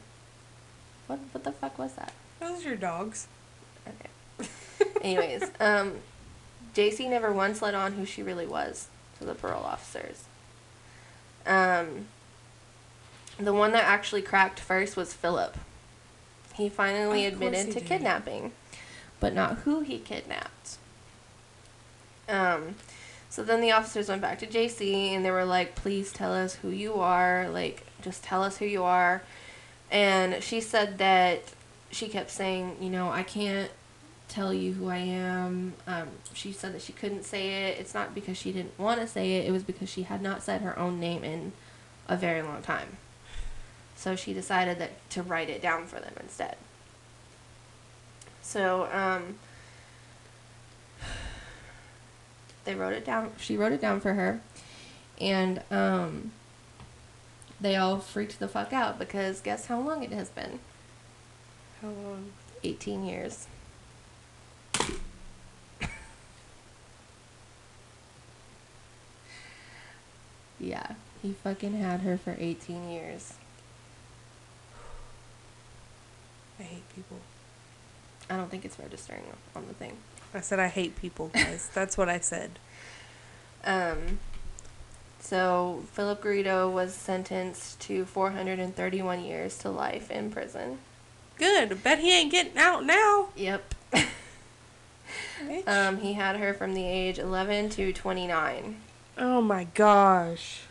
What, 1.07 1.19
what 1.31 1.43
the 1.43 1.51
fuck 1.51 1.77
was 1.77 1.93
that? 1.93 2.13
Those 2.39 2.65
are 2.65 2.69
your 2.69 2.77
dogs. 2.77 3.27
Anyways, 5.01 5.43
um, 5.59 5.95
JC 6.75 7.09
never 7.09 7.31
once 7.31 7.61
let 7.61 7.73
on 7.73 7.93
who 7.93 8.05
she 8.05 8.21
really 8.23 8.45
was 8.45 8.87
to 9.19 9.25
the 9.25 9.35
parole 9.35 9.63
officers. 9.63 10.25
Um, 11.45 12.07
the 13.37 13.53
one 13.53 13.71
that 13.71 13.85
actually 13.85 14.21
cracked 14.21 14.59
first 14.59 14.95
was 14.97 15.13
Philip. 15.13 15.57
He 16.55 16.69
finally 16.69 17.25
Of 17.25 17.33
admitted 17.33 17.67
he 17.67 17.73
to 17.73 17.79
did. 17.79 17.87
kidnapping, 17.87 18.51
but 19.19 19.33
not 19.33 19.59
who 19.59 19.81
he 19.81 19.97
kidnapped. 19.99 20.77
Um, 22.27 22.75
so 23.29 23.43
then 23.43 23.61
the 23.61 23.71
officers 23.71 24.09
went 24.09 24.21
back 24.21 24.39
to 24.39 24.47
JC 24.47 25.11
and 25.11 25.23
they 25.23 25.31
were 25.31 25.45
like, 25.45 25.75
please 25.75 26.11
tell 26.11 26.33
us 26.33 26.55
who 26.55 26.69
you 26.69 26.95
are. 26.95 27.47
Like, 27.49 27.85
just 28.01 28.23
tell 28.23 28.43
us 28.43 28.57
who 28.57 28.65
you 28.65 28.83
are. 28.83 29.23
And 29.91 30.43
she 30.43 30.61
said 30.61 30.97
that 30.99 31.41
she 31.91 32.07
kept 32.09 32.29
saying, 32.29 32.77
you 32.81 32.89
know, 32.89 33.09
I 33.09 33.23
can't 33.23 33.71
tell 34.29 34.53
you 34.53 34.73
who 34.73 34.89
I 34.89 34.97
am. 34.97 35.73
Um, 35.87 36.07
she 36.33 36.53
said 36.53 36.73
that 36.73 36.81
she 36.81 36.93
couldn't 36.93 37.23
say 37.23 37.65
it. 37.67 37.79
It's 37.79 37.93
not 37.93 38.15
because 38.15 38.37
she 38.37 38.51
didn't 38.51 38.77
want 38.79 39.01
to 39.01 39.07
say 39.07 39.37
it, 39.37 39.47
it 39.47 39.51
was 39.51 39.63
because 39.63 39.89
she 39.89 40.03
had 40.03 40.21
not 40.21 40.41
said 40.41 40.61
her 40.61 40.77
own 40.79 40.99
name 40.99 41.23
in 41.23 41.51
a 42.07 42.15
very 42.15 42.41
long 42.41 42.61
time. 42.61 42.97
So 43.95 44.15
she 44.15 44.33
decided 44.33 44.79
that 44.79 45.09
to 45.11 45.23
write 45.23 45.49
it 45.49 45.61
down 45.61 45.85
for 45.85 45.99
them 45.99 46.13
instead. 46.21 46.55
So, 48.41 48.87
um, 48.93 49.35
they 52.63 52.75
wrote 52.75 52.93
it 52.93 53.05
down. 53.05 53.31
She 53.39 53.57
wrote 53.57 53.73
it 53.73 53.81
down 53.81 53.99
for 53.99 54.13
her, 54.13 54.41
and 55.19 55.61
um, 55.69 56.31
they 57.59 57.75
all 57.75 57.99
freaked 57.99 58.39
the 58.39 58.47
fuck 58.47 58.71
out 58.73 58.97
because 58.97 59.41
guess 59.41 59.65
how 59.65 59.79
long 59.79 60.03
it 60.03 60.11
has 60.11 60.29
been? 60.29 60.59
How 61.81 61.89
long? 61.89 62.31
18 62.63 63.05
years. 63.05 63.47
Yeah, 70.59 70.93
he 71.21 71.33
fucking 71.33 71.73
had 71.73 72.01
her 72.01 72.17
for 72.17 72.35
18 72.37 72.89
years. 72.89 73.33
I 76.59 76.63
hate 76.63 76.95
people. 76.95 77.17
I 78.29 78.35
don't 78.35 78.51
think 78.51 78.65
it's 78.65 78.77
registering 78.77 79.23
on 79.55 79.67
the 79.67 79.73
thing. 79.73 79.97
I 80.33 80.41
said 80.41 80.59
I 80.59 80.67
hate 80.67 80.95
people, 80.95 81.27
guys. 81.33 81.69
That's 81.73 81.97
what 81.97 82.09
I 82.09 82.19
said. 82.19 82.51
Um, 83.63 84.19
so 85.19 85.83
Philip 85.93 86.23
Garrido 86.23 86.71
was 86.71 86.93
sentenced 86.93 87.79
to 87.81 88.05
431 88.05 89.23
years 89.23 89.57
to 89.59 89.69
life 89.69 90.11
in 90.11 90.31
prison. 90.31 90.79
Good. 91.37 91.81
Bet 91.83 91.99
he 91.99 92.11
ain't 92.11 92.31
getting 92.31 92.57
out 92.57 92.85
now. 92.85 93.29
Yep. 93.35 93.75
Um, 95.65 95.99
he 95.99 96.13
had 96.13 96.35
her 96.35 96.53
from 96.53 96.73
the 96.73 96.85
age 96.85 97.17
11 97.17 97.69
to 97.71 97.93
29. 97.93 98.75
Oh 99.19 99.41
my 99.41 99.65
gosh. 99.73 100.61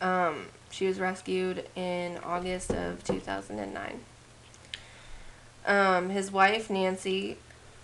Um, 0.00 0.46
she 0.70 0.86
was 0.86 1.00
rescued 1.00 1.66
in 1.74 2.18
August 2.18 2.70
of 2.70 3.02
2009. 3.04 4.00
Um, 5.66 6.10
his 6.10 6.30
wife, 6.30 6.70
Nancy, 6.70 7.38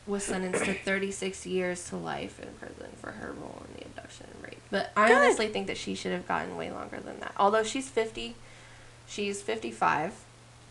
was 0.06 0.22
sentenced 0.24 0.64
to 0.64 0.74
36 0.74 1.46
years 1.46 1.88
to 1.88 1.96
life 1.96 2.38
in 2.40 2.50
prison 2.60 2.92
for 3.00 3.12
her 3.12 3.32
role 3.32 3.62
in 3.68 3.80
the 3.80 3.86
abduction 3.86 4.26
and 4.34 4.44
rape. 4.44 4.60
But 4.70 4.92
I 4.96 5.12
honestly 5.12 5.48
think 5.48 5.66
that 5.66 5.76
she 5.76 5.94
should 5.94 6.12
have 6.12 6.28
gotten 6.28 6.56
way 6.56 6.70
longer 6.70 7.00
than 7.00 7.18
that. 7.20 7.32
Although 7.36 7.64
she's 7.64 7.88
50, 7.88 8.36
she's 9.06 9.42
55, 9.42 10.12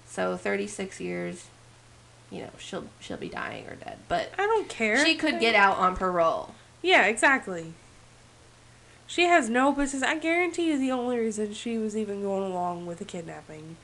so 0.08 0.38
36 0.38 1.02
years 1.02 1.48
you 2.32 2.42
know, 2.42 2.50
she'll 2.58 2.86
she'll 3.00 3.18
be 3.18 3.30
dying 3.30 3.68
or 3.68 3.76
dead. 3.76 3.98
But 4.08 4.32
I 4.40 4.44
don't 4.44 4.70
care. 4.70 5.06
she 5.06 5.16
could 5.16 5.40
get 5.40 5.54
out 5.54 5.78
on 5.78 5.96
parole. 5.96 6.56
Yeah, 6.82 7.06
exactly. 7.06 7.74
She 9.12 9.24
has 9.24 9.50
no 9.50 9.74
business. 9.74 10.04
I 10.04 10.18
guarantee 10.18 10.70
you 10.70 10.80
the 10.80 10.94
only 10.94 11.20
reason 11.20 11.54
she 11.54 11.78
was 11.78 11.98
even 11.98 12.22
going 12.22 12.50
along 12.50 12.86
with 12.86 13.00
the 13.00 13.04
kidnapping 13.04 13.76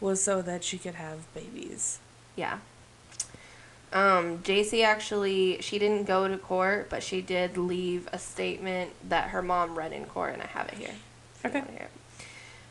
was 0.00 0.20
so 0.20 0.42
that 0.42 0.64
she 0.64 0.76
could 0.76 0.96
have 0.96 1.32
babies. 1.34 2.00
Yeah. 2.34 2.58
Um, 3.92 4.38
JC 4.38 4.84
actually, 4.84 5.60
she 5.60 5.78
didn't 5.78 6.06
go 6.06 6.26
to 6.26 6.36
court, 6.36 6.90
but 6.90 7.04
she 7.04 7.22
did 7.22 7.56
leave 7.56 8.08
a 8.12 8.18
statement 8.18 8.90
that 9.08 9.28
her 9.28 9.40
mom 9.40 9.78
read 9.78 9.92
in 9.92 10.04
court, 10.04 10.32
and 10.32 10.42
I 10.42 10.46
have 10.46 10.66
it 10.66 10.74
here. 10.74 10.94
Okay. 11.44 11.60
it. 11.60 11.88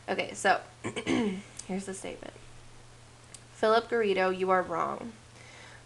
Okay, 0.09 0.33
so 0.33 0.59
here's 1.65 1.85
the 1.85 1.93
statement. 1.93 2.33
Philip 3.53 3.89
Garrido, 3.89 4.37
you 4.37 4.49
are 4.49 4.61
wrong. 4.61 5.13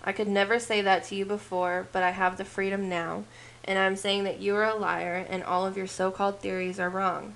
I 0.04 0.12
could 0.12 0.28
never 0.28 0.58
say 0.58 0.82
that 0.82 1.04
to 1.04 1.16
you 1.16 1.24
before, 1.24 1.86
but 1.92 2.02
I 2.02 2.10
have 2.12 2.38
the 2.38 2.46
freedom 2.46 2.90
now, 2.90 3.26
and 3.66 3.78
I'm 3.78 3.96
saying 3.96 4.24
that 4.24 4.40
you 4.40 4.56
are 4.56 4.64
a 4.64 4.76
liar 4.76 5.26
and 5.30 5.44
all 5.44 5.66
of 5.66 5.76
your 5.76 5.88
so 5.88 6.12
called 6.12 6.40
theories 6.40 6.80
are 6.80 6.90
wrong. 6.90 7.34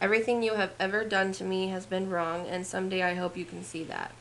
Everything 0.00 0.42
you 0.42 0.54
have 0.54 0.72
ever 0.80 1.04
done 1.04 1.32
to 1.32 1.44
me 1.44 1.68
has 1.68 1.86
been 1.86 2.10
wrong, 2.10 2.46
and 2.46 2.66
someday 2.66 3.02
I 3.02 3.14
hope 3.14 3.36
you 3.36 3.44
can 3.44 3.64
see 3.64 3.84
that. 3.84 4.12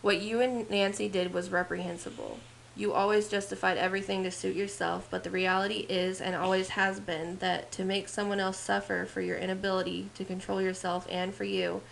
What 0.00 0.22
you 0.22 0.40
and 0.40 0.68
Nancy 0.70 1.08
did 1.08 1.34
was 1.34 1.50
reprehensible. 1.50 2.38
You 2.76 2.92
always 2.92 3.28
justified 3.28 3.76
everything 3.76 4.22
to 4.22 4.30
suit 4.30 4.54
yourself, 4.54 5.08
but 5.10 5.24
the 5.24 5.30
reality 5.30 5.84
is 5.88 6.20
and 6.20 6.36
always 6.36 6.70
has 6.70 7.00
been 7.00 7.36
that 7.38 7.72
to 7.72 7.84
make 7.84 8.08
someone 8.08 8.38
else 8.38 8.56
suffer 8.56 9.04
for 9.04 9.20
your 9.20 9.36
inability 9.36 10.10
to 10.14 10.24
control 10.24 10.62
yourself 10.62 11.06
and 11.10 11.34
for 11.34 11.44
you, 11.44 11.82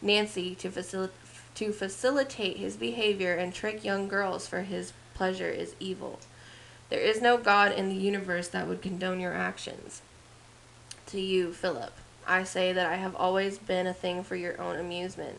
Nancy, 0.00 0.54
to, 0.54 0.70
facil- 0.70 1.10
to 1.56 1.72
facilitate 1.72 2.56
his 2.56 2.76
behavior 2.76 3.34
and 3.34 3.52
trick 3.52 3.84
young 3.84 4.08
girls 4.08 4.46
for 4.48 4.62
his 4.62 4.94
pleasure 5.14 5.50
is 5.50 5.74
evil. 5.78 6.18
There 6.90 7.00
is 7.00 7.22
no 7.22 7.38
God 7.38 7.72
in 7.72 7.88
the 7.88 7.94
universe 7.94 8.48
that 8.48 8.66
would 8.66 8.82
condone 8.82 9.20
your 9.20 9.32
actions. 9.32 10.02
To 11.06 11.20
you, 11.20 11.52
Philip, 11.52 11.92
I 12.26 12.42
say 12.42 12.72
that 12.72 12.86
I 12.86 12.96
have 12.96 13.14
always 13.14 13.58
been 13.58 13.86
a 13.86 13.94
thing 13.94 14.24
for 14.24 14.34
your 14.34 14.60
own 14.60 14.76
amusement. 14.76 15.38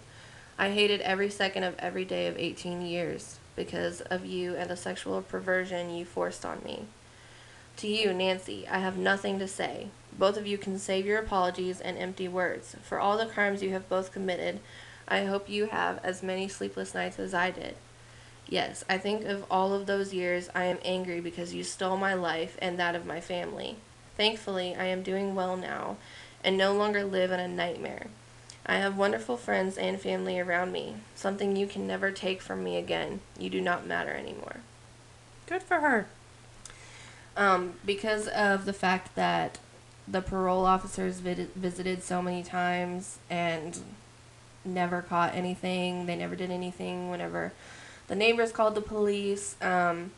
I 0.58 0.72
hated 0.72 1.02
every 1.02 1.30
second 1.30 1.64
of 1.64 1.78
every 1.78 2.06
day 2.06 2.28
of 2.28 2.38
18 2.38 2.82
years 2.82 3.38
because 3.56 4.00
of 4.02 4.26
you 4.26 4.56
and 4.56 4.70
the 4.70 4.78
sexual 4.78 5.22
perversion 5.22 5.94
you 5.94 6.06
forced 6.06 6.46
on 6.46 6.62
me. 6.64 6.86
To 7.78 7.88
you, 7.88 8.14
Nancy, 8.14 8.66
I 8.68 8.80
have 8.80 8.98
nothing 8.98 9.38
to 9.40 9.48
say. 9.48 9.88
Both 10.18 10.38
of 10.38 10.48
you 10.48 10.58
can 10.58 10.80
save 10.80 11.06
your 11.06 11.20
apologies 11.20 11.82
and 11.82 11.98
empty 11.98 12.28
words. 12.28 12.76
For 12.84 13.00
all 13.00 13.18
the 13.18 13.26
crimes 13.26 13.62
you 13.62 13.72
have 13.72 13.90
both 13.90 14.14
committed, 14.14 14.60
I 15.08 15.26
hope 15.26 15.50
you 15.50 15.66
have 15.66 16.00
as 16.04 16.24
many 16.24 16.48
sleepless 16.48 16.94
nights 16.94 17.20
as 17.20 17.34
I 17.34 17.52
did. 17.52 17.76
Yes, 18.52 18.84
I 18.90 18.98
think 18.98 19.24
of 19.24 19.46
all 19.50 19.74
of 19.74 19.86
those 19.86 20.14
years 20.14 20.50
I 20.54 20.66
am 20.66 20.78
angry 20.84 21.22
because 21.22 21.54
you 21.54 21.64
stole 21.64 21.96
my 21.96 22.14
life 22.14 22.58
and 22.62 22.78
that 22.78 22.96
of 22.96 23.06
my 23.06 23.22
family. 23.22 23.78
Thankfully, 24.18 24.76
I 24.76 24.88
am 24.88 25.04
doing 25.04 25.34
well 25.34 25.56
now 25.56 25.96
and 26.44 26.58
no 26.58 26.74
longer 26.74 27.06
live 27.06 27.32
in 27.32 27.40
a 27.40 27.48
nightmare. 27.48 28.08
I 28.66 28.76
have 28.76 28.98
wonderful 28.98 29.38
friends 29.38 29.78
and 29.78 30.02
family 30.02 30.38
around 30.38 30.74
me, 30.74 30.96
something 31.16 31.56
you 31.56 31.66
can 31.66 31.88
never 31.88 32.12
take 32.12 32.42
from 32.42 32.62
me 32.62 32.76
again. 32.76 33.22
You 33.40 33.50
do 33.50 33.62
not 33.62 33.88
matter 33.88 34.12
anymore. 34.12 34.58
Good 35.48 35.64
for 35.64 35.80
her. 35.80 36.08
Um, 37.38 37.76
because 37.86 38.28
of 38.28 38.66
the 38.66 38.74
fact 38.74 39.16
that 39.16 39.60
the 40.06 40.22
parole 40.22 40.66
officers 40.66 41.22
vid- 41.22 41.54
visited 41.56 42.04
so 42.04 42.22
many 42.22 42.44
times 42.44 43.18
and 43.30 43.80
never 44.66 45.02
caught 45.02 45.34
anything, 45.34 46.06
they 46.06 46.18
never 46.18 46.36
did 46.36 46.52
anything 46.52 47.10
whenever 47.10 47.54
the 48.08 48.16
neighbors 48.16 48.52
called 48.52 48.76
the 48.76 48.82
police. 48.82 49.56
Um, 49.62 50.12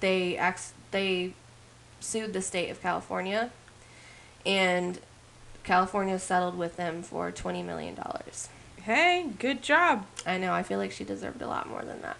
they 0.00 0.36
ex- 0.36 0.72
they 0.90 1.32
sued 2.00 2.32
the 2.32 2.42
state 2.42 2.70
of 2.70 2.80
California, 2.82 3.50
and 4.46 4.98
California 5.64 6.18
settled 6.18 6.56
with 6.58 6.76
them 6.76 7.02
for 7.02 7.30
twenty 7.30 7.62
million 7.62 7.94
dollars. 7.94 8.48
Hey, 8.82 9.26
good 9.38 9.62
job. 9.62 10.06
I 10.26 10.38
know. 10.38 10.52
I 10.52 10.62
feel 10.62 10.78
like 10.78 10.92
she 10.92 11.04
deserved 11.04 11.42
a 11.42 11.46
lot 11.46 11.68
more 11.68 11.82
than 11.82 12.00
that. 12.02 12.16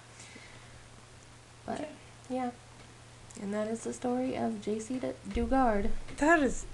But 1.66 1.88
yeah, 2.28 2.50
and 3.40 3.52
that 3.54 3.68
is 3.68 3.84
the 3.84 3.92
story 3.92 4.34
of 4.36 4.54
Jaycee 4.62 5.14
Dugard. 5.30 5.90
That 6.18 6.40
is 6.40 6.64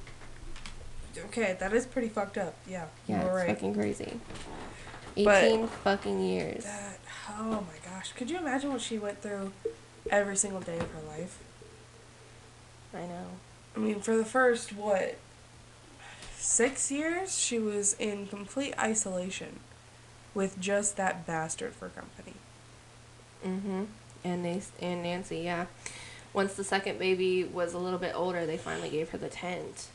okay. 1.26 1.56
That 1.58 1.72
is 1.72 1.86
pretty 1.86 2.08
fucked 2.08 2.38
up. 2.38 2.54
Yeah, 2.66 2.86
Yeah, 3.06 3.22
it's 3.22 3.34
right. 3.34 3.48
fucking 3.48 3.74
crazy. 3.74 4.20
But- 5.16 5.44
Eighteen 5.44 5.68
fucking 5.68 6.20
years. 6.20 6.64
That 6.64 6.98
oh 7.30 7.64
my 7.66 7.90
gosh! 7.90 8.12
Could 8.12 8.30
you 8.30 8.38
imagine 8.38 8.72
what 8.72 8.80
she 8.80 8.98
went 8.98 9.22
through 9.22 9.52
every 10.10 10.36
single 10.36 10.60
day 10.60 10.78
of 10.78 10.90
her 10.90 11.02
life? 11.06 11.38
I 12.94 13.06
know. 13.06 13.26
I 13.76 13.80
mean, 13.80 14.00
for 14.00 14.16
the 14.16 14.24
first 14.24 14.72
what 14.72 15.18
six 16.36 16.90
years, 16.90 17.38
she 17.38 17.58
was 17.58 17.94
in 17.98 18.26
complete 18.26 18.74
isolation 18.78 19.60
with 20.34 20.60
just 20.60 20.96
that 20.96 21.26
bastard 21.26 21.72
for 21.72 21.88
company. 21.88 22.34
Mm-hmm. 23.44 23.84
And 24.24 24.44
they 24.44 24.62
and 24.80 25.02
Nancy, 25.02 25.38
yeah. 25.38 25.66
Once 26.32 26.54
the 26.54 26.64
second 26.64 26.98
baby 26.98 27.44
was 27.44 27.74
a 27.74 27.78
little 27.78 27.98
bit 27.98 28.12
older, 28.14 28.44
they 28.44 28.56
finally 28.56 28.90
gave 28.90 29.10
her 29.10 29.18
the 29.18 29.28
tent 29.28 29.88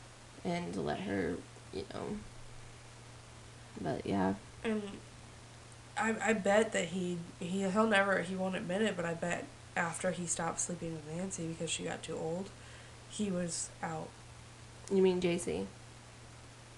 and 0.44 0.74
let 0.76 1.00
her, 1.00 1.34
you 1.72 1.84
know. 1.92 2.16
But 3.80 4.06
yeah, 4.06 4.34
And 4.64 4.82
I, 6.00 6.30
I 6.30 6.32
bet 6.32 6.72
that 6.72 6.86
he 6.86 7.18
he 7.38 7.68
he'll 7.68 7.86
never 7.86 8.22
he 8.22 8.34
won't 8.34 8.56
admit 8.56 8.82
it, 8.82 8.96
but 8.96 9.04
I 9.04 9.14
bet 9.14 9.44
after 9.76 10.10
he 10.10 10.26
stopped 10.26 10.60
sleeping 10.60 10.92
with 10.94 11.16
Nancy 11.16 11.46
because 11.46 11.70
she 11.70 11.84
got 11.84 12.02
too 12.02 12.16
old, 12.16 12.50
he 13.08 13.30
was 13.30 13.70
out. 13.82 14.08
you 14.92 15.02
mean 15.02 15.20
J.C. 15.20 15.66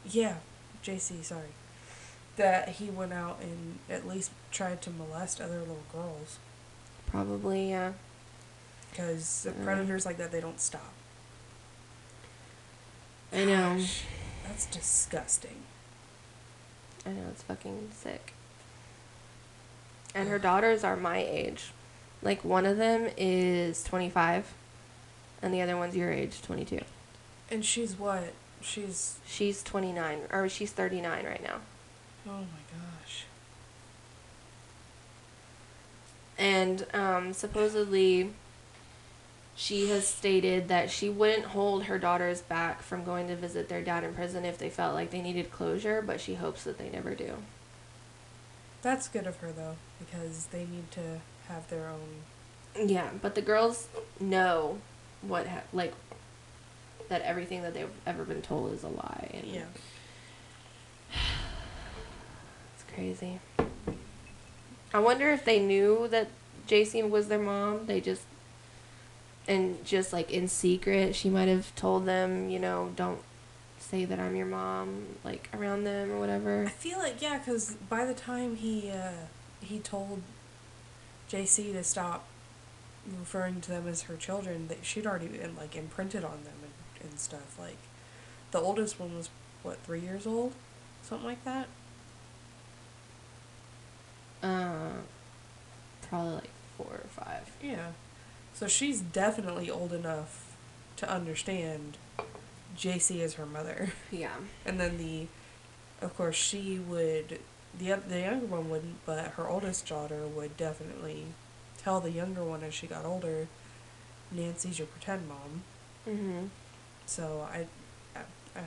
Yeah, 0.05 0.37
JC, 0.85 1.23
sorry. 1.25 1.55
That 2.37 2.71
he 2.71 2.87
went 2.91 3.13
out 3.13 3.39
and 3.41 3.79
at 3.89 4.07
least 4.07 4.31
tried 4.51 4.83
to 4.83 4.91
molest 4.91 5.41
other 5.41 5.61
little 5.61 5.83
girls 5.93 6.39
Probably, 7.07 7.71
yeah. 7.71 7.93
because 8.91 9.43
the 9.45 9.53
predators 9.53 10.07
like 10.07 10.17
that 10.17 10.33
they 10.33 10.41
don't 10.41 10.61
stop. 10.61 10.93
I 13.33 13.45
know. 13.45 13.77
Gosh, 13.77 14.03
that's 14.45 14.67
disgusting. 14.67 15.63
I 17.07 17.11
know 17.11 17.25
it's 17.31 17.43
fucking 17.43 17.91
sick. 17.95 18.35
And 20.15 20.29
her 20.29 20.39
daughters 20.39 20.85
are 20.85 20.97
my 20.97 21.19
age. 21.19 21.73
Like 22.23 22.45
one 22.45 22.67
of 22.67 22.77
them 22.77 23.09
is 23.17 23.83
25 23.85 24.53
and 25.43 25.53
the 25.53 25.61
other 25.61 25.77
one's 25.77 25.97
your 25.97 26.13
age, 26.13 26.41
22. 26.43 26.81
And 27.51 27.65
she's 27.65 27.99
what? 27.99 28.33
She's 28.61 29.19
She's 29.27 29.63
29 29.63 30.21
or 30.31 30.49
she's 30.49 30.71
39 30.71 31.25
right 31.25 31.43
now. 31.43 31.57
oh 32.29 32.31
my 32.39 32.63
gosh. 32.73 33.25
And 36.39 36.87
um, 36.95 37.33
supposedly, 37.33 38.31
she 39.55 39.89
has 39.91 40.07
stated 40.07 40.69
that 40.69 40.91
she 40.91 41.09
wouldn't 41.09 41.47
hold 41.47 41.85
her 41.85 41.99
daughters 41.99 42.41
back 42.41 42.83
from 42.83 43.05
going 43.05 43.29
to 43.29 43.37
visit 43.37 43.69
their 43.69 43.83
dad 43.83 44.03
in 44.05 44.15
prison 44.15 44.45
if 44.45 44.59
they 44.59 44.71
felt 44.71 44.95
like 44.95 45.11
they 45.11 45.21
needed 45.21 45.53
closure, 45.53 46.03
but 46.03 46.21
she 46.21 46.35
hopes 46.35 46.65
that 46.65 46.79
they 46.79 46.89
never 46.89 47.15
do. 47.15 47.35
That's 48.83 49.09
good 49.09 49.27
of 49.27 49.37
her 49.39 49.53
though 49.53 49.77
because 49.99 50.47
they 50.47 50.65
need 50.65 50.91
to 50.93 51.21
have 51.49 51.69
their 51.71 51.89
own. 51.89 52.89
Yeah, 52.89 53.11
but 53.21 53.35
the 53.35 53.43
girls 53.43 53.89
know 54.19 54.79
what, 55.21 55.47
ha- 55.47 55.63
like, 55.73 55.93
that 57.09 57.23
everything 57.23 57.63
that 57.63 57.75
they've 57.75 57.91
ever 58.07 58.25
been 58.25 58.43
told 58.43 58.73
is 58.73 58.83
a 58.83 58.89
lie. 58.89 59.31
And 59.35 59.47
Yeah. 59.47 59.65
It's 62.75 62.95
crazy. 62.95 63.41
I 64.95 64.99
wonder 64.99 65.31
if 65.31 65.45
they 65.45 65.59
knew 65.59 66.09
that 66.09 66.29
JC 66.69 67.09
was 67.09 67.29
their 67.29 67.39
mom. 67.39 67.87
They 67.87 68.01
just 68.01 68.23
and 69.49 69.85
just 69.85 70.13
like 70.13 70.31
in 70.31 70.49
secret, 70.49 71.15
she 71.15 71.29
might 71.29 71.49
have 71.49 71.75
told 71.75 72.07
them, 72.07 72.49
you 72.49 72.59
know, 72.59 72.93
don't 72.97 73.21
say 73.93 74.07
that 74.07 74.19
I'm 74.19 74.35
your 74.35 74.47
mom, 74.47 75.05
like 75.23 75.51
around 75.55 75.85
them 75.85 76.11
or 76.11 76.19
whatever. 76.19 76.65
I 76.67 76.71
feel 76.71 76.99
like 76.99 77.21
yeah, 77.21 77.39
because 77.39 77.77
by 77.89 78.07
the 78.07 78.15
time 78.15 78.57
he 78.57 78.91
uh, 78.91 79.27
he 79.61 79.79
told 79.79 80.23
JC 81.31 81.73
to 81.73 81.85
stop 81.85 82.27
referring 83.19 83.61
to 83.61 83.71
them 83.71 83.87
as 83.87 84.03
her 84.03 84.17
children, 84.17 84.69
that 84.69 84.79
she'd 84.83 85.07
already 85.07 85.29
been 85.29 85.55
like 85.57 85.77
imprinted 85.77 86.25
on 86.25 86.43
them 86.45 86.55
and, 86.63 87.11
and 87.11 87.21
stuff. 87.21 87.59
Like 87.59 87.77
the 88.51 88.61
oldest 88.61 88.99
one 88.99 89.15
was 89.15 89.29
what 89.63 89.79
three 89.85 90.01
years 90.01 90.27
old, 90.27 90.55
something 91.03 91.27
like 91.27 91.45
that. 91.45 91.69
Uh, 94.43 95.03
probably 96.09 96.33
like 96.33 96.51
four 96.79 96.95
or 96.95 97.09
five. 97.11 97.51
Yeah. 97.63 97.89
So 98.55 98.69
she's 98.69 99.01
definitely 99.01 99.71
old 99.71 99.93
enough 99.93 100.57
to 100.97 101.11
understand 101.11 101.99
JC 102.77 103.21
is 103.21 103.35
her 103.35 103.47
mother. 103.47 103.93
Yeah. 104.11 104.35
And 104.67 104.79
then 104.79 104.99
the, 104.99 105.27
of 106.05 106.17
course, 106.17 106.37
she 106.37 106.79
would, 106.79 107.41
the 107.79 107.95
the 108.07 108.21
younger 108.21 108.47
one 108.47 108.69
wouldn't, 108.69 109.05
but 109.07 109.29
her 109.33 109.49
oldest 109.49 109.87
daughter 109.89 110.27
would 110.27 110.57
definitely 110.57 111.27
tell 111.83 112.01
the 112.01 112.11
younger 112.11 112.45
one 112.45 112.63
as 112.63 112.75
she 112.75 112.87
got 112.87 113.05
older, 113.05 113.49
Nancy's 114.31 114.79
your 114.79 114.87
pretend 114.87 115.29
mom. 115.29 115.63
Mm-hmm. 116.09 116.47
So 117.07 117.47
I, 117.51 117.67
I, 118.15 118.21
I 118.55 118.61
100% 118.61 118.65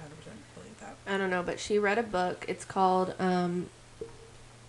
believe 0.56 0.80
that. 0.80 0.96
I 1.08 1.18
don't 1.18 1.30
know, 1.30 1.44
but 1.44 1.60
she 1.60 1.80
read 1.80 1.98
a 1.98 2.04
book. 2.04 2.46
It's 2.48 2.66
called, 2.66 3.14
um, 3.20 3.70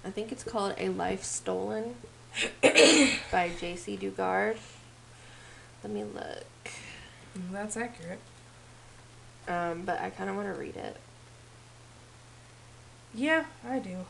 I 0.04 0.10
think 0.10 0.30
it's 0.30 0.44
called 0.44 0.74
A 0.78 0.88
Life 0.90 1.24
Stolen 1.24 1.96
by 2.62 3.50
Jaycee 3.50 3.98
Dugard. 3.98 4.56
Let 5.82 5.92
me 5.92 6.04
look. 6.04 6.44
That's 7.52 7.76
accurate. 7.76 8.20
Um, 9.48 9.82
but 9.84 10.00
I 10.00 10.10
kind 10.10 10.28
of 10.28 10.36
want 10.36 10.52
to 10.52 10.58
read 10.58 10.76
it. 10.76 10.96
Yeah, 13.14 13.44
I 13.66 13.78
do. 13.78 14.04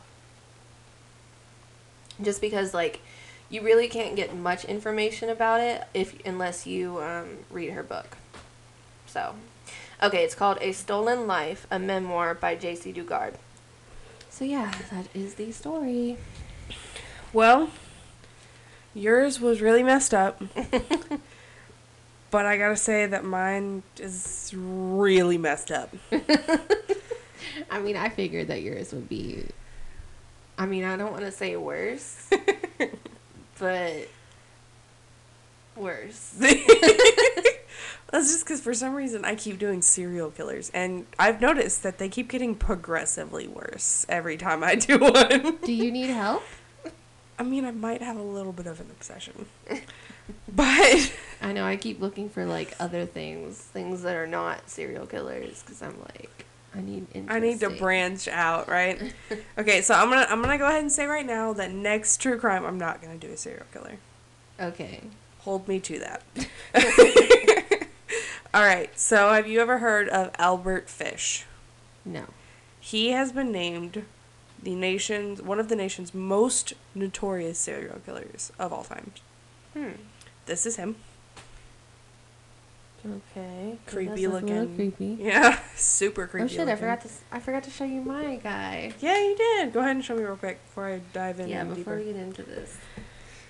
Just 2.21 2.41
because, 2.41 2.73
like, 2.73 3.01
you 3.49 3.61
really 3.61 3.87
can't 3.87 4.15
get 4.15 4.35
much 4.35 4.65
information 4.65 5.29
about 5.29 5.61
it 5.61 5.85
if 5.93 6.17
unless 6.25 6.67
you 6.67 7.01
um, 7.01 7.37
read 7.49 7.71
her 7.71 7.83
book. 7.83 8.17
So, 9.05 9.35
okay, 10.03 10.23
it's 10.23 10.35
called 10.35 10.57
A 10.59 10.71
Stolen 10.73 11.27
Life, 11.27 11.65
a 11.71 11.79
memoir 11.79 12.33
by 12.33 12.55
Jaycee 12.55 12.93
Dugard. 12.93 13.35
So 14.29 14.45
yeah, 14.45 14.71
that 14.91 15.07
is 15.15 15.35
the 15.35 15.51
story. 15.51 16.17
Well, 17.33 17.71
yours 18.93 19.39
was 19.39 19.61
really 19.61 19.83
messed 19.83 20.13
up. 20.13 20.41
but 22.31 22.45
I 22.45 22.57
gotta 22.57 22.75
say 22.75 23.05
that 23.05 23.23
mine 23.23 23.83
is 23.99 24.51
really 24.55 25.37
messed 25.37 25.71
up. 25.71 25.93
I 27.71 27.79
mean, 27.79 27.95
I 27.95 28.09
figured 28.09 28.47
that 28.47 28.61
yours 28.61 28.93
would 28.93 29.09
be. 29.09 29.45
I 30.57 30.65
mean, 30.65 30.83
I 30.83 30.97
don't 30.97 31.11
want 31.11 31.23
to 31.23 31.31
say 31.31 31.55
worse, 31.55 32.29
but 33.59 34.07
worse. 35.75 36.35
That's 38.09 38.31
just 38.31 38.45
because 38.45 38.61
for 38.61 38.73
some 38.73 38.95
reason 38.95 39.25
I 39.25 39.35
keep 39.35 39.59
doing 39.59 39.81
serial 39.81 40.31
killers, 40.31 40.71
and 40.73 41.05
I've 41.19 41.41
noticed 41.41 41.83
that 41.83 41.97
they 41.97 42.09
keep 42.09 42.29
getting 42.29 42.55
progressively 42.55 43.47
worse 43.47 44.05
every 44.09 44.37
time 44.37 44.63
I 44.63 44.75
do 44.75 44.97
one. 44.97 45.57
Do 45.63 45.73
you 45.73 45.91
need 45.91 46.09
help? 46.09 46.43
I 47.39 47.43
mean, 47.43 47.65
I 47.65 47.71
might 47.71 48.01
have 48.01 48.17
a 48.17 48.21
little 48.21 48.51
bit 48.51 48.65
of 48.67 48.79
an 48.79 48.87
obsession, 48.91 49.45
but 50.55 51.13
I 51.41 51.53
know 51.53 51.65
I 51.65 51.75
keep 51.75 52.01
looking 52.01 52.29
for 52.29 52.45
like 52.45 52.73
other 52.79 53.05
things, 53.05 53.57
things 53.57 54.01
that 54.01 54.15
are 54.15 54.27
not 54.27 54.69
serial 54.69 55.05
killers, 55.05 55.61
because 55.61 55.81
I'm 55.81 55.99
like, 55.99 56.45
I 56.73 56.81
need. 56.81 57.07
I 57.29 57.39
need 57.39 57.59
to 57.61 57.69
branch 57.69 58.27
out, 58.27 58.67
right? 58.67 59.13
okay, 59.57 59.81
so 59.81 59.93
I'm 59.93 60.09
gonna 60.09 60.27
I'm 60.29 60.41
gonna 60.41 60.57
go 60.57 60.67
ahead 60.67 60.81
and 60.81 60.91
say 60.91 61.05
right 61.05 61.25
now 61.25 61.53
that 61.53 61.71
next 61.71 62.21
true 62.21 62.39
crime 62.39 62.65
I'm 62.65 62.77
not 62.77 63.01
gonna 63.01 63.17
do 63.17 63.29
a 63.29 63.37
serial 63.37 63.65
killer. 63.71 63.97
Okay. 64.59 65.01
Hold 65.39 65.67
me 65.67 65.79
to 65.79 65.99
that. 65.99 66.23
All 68.53 68.63
right. 68.63 68.97
So, 68.99 69.31
have 69.31 69.47
you 69.47 69.61
ever 69.61 69.77
heard 69.77 70.09
of 70.09 70.31
Albert 70.37 70.89
Fish? 70.89 71.45
No. 72.03 72.25
He 72.79 73.11
has 73.11 73.31
been 73.31 73.51
named 73.51 74.05
the 74.61 74.75
nation's 74.75 75.41
one 75.41 75.59
of 75.59 75.69
the 75.69 75.75
nation's 75.75 76.13
most 76.13 76.73
notorious 76.95 77.59
serial 77.59 77.99
killers 78.05 78.51
of 78.59 78.73
all 78.73 78.83
time. 78.83 79.11
Hmm. 79.73 79.91
This 80.45 80.65
is 80.65 80.77
him. 80.77 80.95
Okay. 83.05 83.77
Creepy 83.85 84.25
That 84.25 84.31
does 84.31 84.33
look 84.33 84.43
a 84.43 84.45
little 84.45 84.61
looking. 84.63 84.75
Creepy. 84.91 85.23
Yeah, 85.23 85.59
super 85.75 86.27
creepy. 86.27 86.45
Oh 86.45 86.47
shit! 86.47 86.67
I 86.67 86.75
forgot 86.75 87.01
to. 87.01 87.09
I 87.31 87.39
forgot 87.39 87.63
to 87.63 87.69
show 87.69 87.85
you 87.85 88.01
my 88.01 88.37
guy. 88.37 88.93
Yeah, 88.99 89.17
you 89.17 89.37
did. 89.37 89.73
Go 89.73 89.79
ahead 89.79 89.95
and 89.95 90.03
show 90.03 90.15
me 90.15 90.23
real 90.23 90.35
quick 90.35 90.59
before 90.65 90.87
I 90.87 91.01
dive 91.13 91.39
in. 91.39 91.47
Yeah. 91.47 91.63
Before 91.63 91.95
deeper. 91.95 91.97
we 91.97 92.05
get 92.05 92.15
into 92.15 92.43
this, 92.43 92.77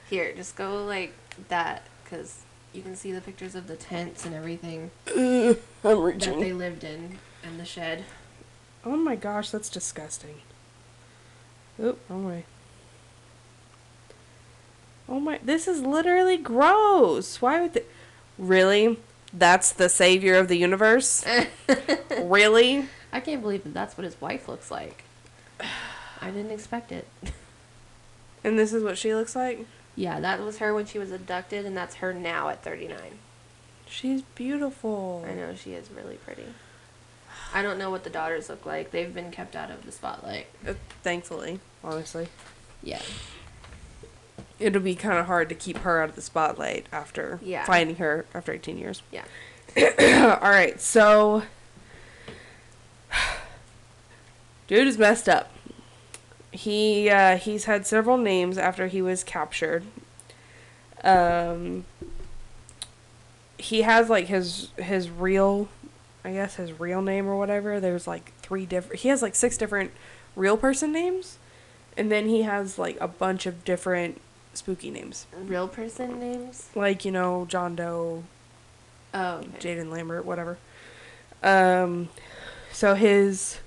here, 0.10 0.34
just 0.36 0.56
go 0.56 0.86
like 0.86 1.14
that, 1.48 1.84
because 2.04 2.42
you 2.74 2.82
can 2.82 2.96
see 2.96 3.12
the 3.12 3.22
pictures 3.22 3.56
of 3.56 3.68
the 3.68 3.76
tents 3.76 4.26
and 4.26 4.36
everything 4.36 4.92
I'm 5.08 5.56
that 5.84 6.36
they 6.40 6.54
lived 6.54 6.84
in 6.84 7.18
and 7.44 7.60
the 7.60 7.66
shed. 7.66 8.04
Oh 8.86 8.96
my 8.96 9.16
gosh, 9.16 9.50
that's 9.50 9.70
disgusting. 9.70 10.42
Oop, 11.82 12.00
wrong 12.10 12.26
way. 12.26 12.46
Oh 15.10 15.20
my, 15.20 15.40
this 15.44 15.68
is 15.68 15.82
literally 15.82 16.38
gross. 16.38 17.42
Why 17.42 17.62
would 17.62 17.74
they? 17.74 17.84
Really? 18.38 19.00
That's 19.34 19.72
the 19.72 19.90
savior 19.90 20.36
of 20.36 20.48
the 20.48 20.58
universe? 20.58 21.26
really? 22.22 22.88
I 23.12 23.20
can't 23.20 23.42
believe 23.42 23.64
that 23.64 23.74
that's 23.74 23.98
what 23.98 24.06
his 24.06 24.20
wife 24.20 24.48
looks 24.48 24.72
like. 24.72 25.04
I 26.22 26.32
didn't 26.32 26.52
expect 26.52 26.92
it. 26.92 27.08
And 28.44 28.58
this 28.58 28.72
is 28.72 28.82
what 28.82 28.98
she 28.98 29.14
looks 29.14 29.36
like? 29.36 29.66
Yeah, 29.96 30.22
that 30.22 30.40
was 30.40 30.60
her 30.60 30.74
when 30.74 30.86
she 30.86 31.00
was 31.00 31.12
abducted, 31.12 31.66
and 31.66 31.76
that's 31.76 31.96
her 31.96 32.14
now 32.14 32.48
at 32.48 32.64
39. 32.64 32.98
She's 33.90 34.22
beautiful. 34.22 35.26
I 35.28 35.34
know 35.34 35.56
she 35.56 35.74
is 35.74 35.90
really 35.92 36.16
pretty. 36.16 36.46
I 37.58 37.64
don't 37.64 37.80
know 37.80 37.90
what 37.90 38.04
the 38.04 38.12
daughters 38.12 38.50
look 38.50 38.68
like. 38.68 38.92
They've 38.92 39.12
been 39.12 39.32
kept 39.32 39.56
out 39.56 39.72
of 39.72 39.84
the 39.84 39.92
spotlight. 39.92 40.46
Uh, 40.68 40.76
thankfully, 41.02 41.60
honestly. 41.84 42.28
Yeah. 42.84 43.02
It'll 44.60 44.80
be 44.82 44.94
kind 44.94 45.18
of 45.18 45.26
hard 45.26 45.50
to 45.50 45.56
keep 45.56 45.78
her 45.80 46.04
out 46.04 46.10
of 46.10 46.16
the 46.16 46.22
spotlight 46.22 46.86
after 46.92 47.40
Yeah. 47.42 47.66
finding 47.66 47.96
her 47.96 48.26
after 48.36 48.52
18 48.54 48.78
years. 48.78 49.02
Yeah. 49.12 49.24
All 50.40 50.52
right, 50.52 50.80
so 50.80 51.42
dude 54.68 54.88
is 54.88 55.00
messed 55.00 55.28
up. 55.28 55.52
He 56.52 57.10
uh, 57.10 57.38
he's 57.38 57.66
had 57.66 57.88
several 57.88 58.18
names 58.18 58.58
after 58.60 58.86
he 58.88 59.02
was 59.02 59.24
captured. 59.24 59.84
Um, 61.04 61.86
he 63.58 63.82
has 63.82 64.10
like 64.10 64.26
his 64.28 64.70
his 64.78 65.10
real, 65.10 65.70
I 66.28 66.34
guess 66.34 66.56
his 66.56 66.78
real 66.78 67.02
name 67.02 67.26
or 67.28 67.38
whatever. 67.38 67.80
There's 67.80 68.06
like 68.06 68.34
three 68.42 68.66
different. 68.66 69.00
He 69.02 69.08
has 69.08 69.22
like 69.22 69.34
six 69.34 69.56
different 69.58 69.92
real 70.36 70.58
person 70.58 70.92
names, 70.92 71.38
and 71.96 72.12
then 72.12 72.28
he 72.28 72.42
has 72.42 72.78
like 72.78 72.98
a 73.00 73.08
bunch 73.08 73.46
of 73.46 73.64
different 73.64 74.20
spooky 74.54 74.90
names, 74.92 75.26
Real 75.34 75.68
person 75.68 76.20
names? 76.20 76.68
like 76.76 77.06
you 77.06 77.12
know 77.12 77.46
John 77.48 77.76
Doe, 77.76 78.24
Oh, 79.14 79.36
okay. 79.38 79.76
Jaden 79.76 79.90
Lambert, 79.90 80.26
whatever. 80.26 80.58
Um, 81.42 82.10
so 82.74 82.96
his 82.96 83.60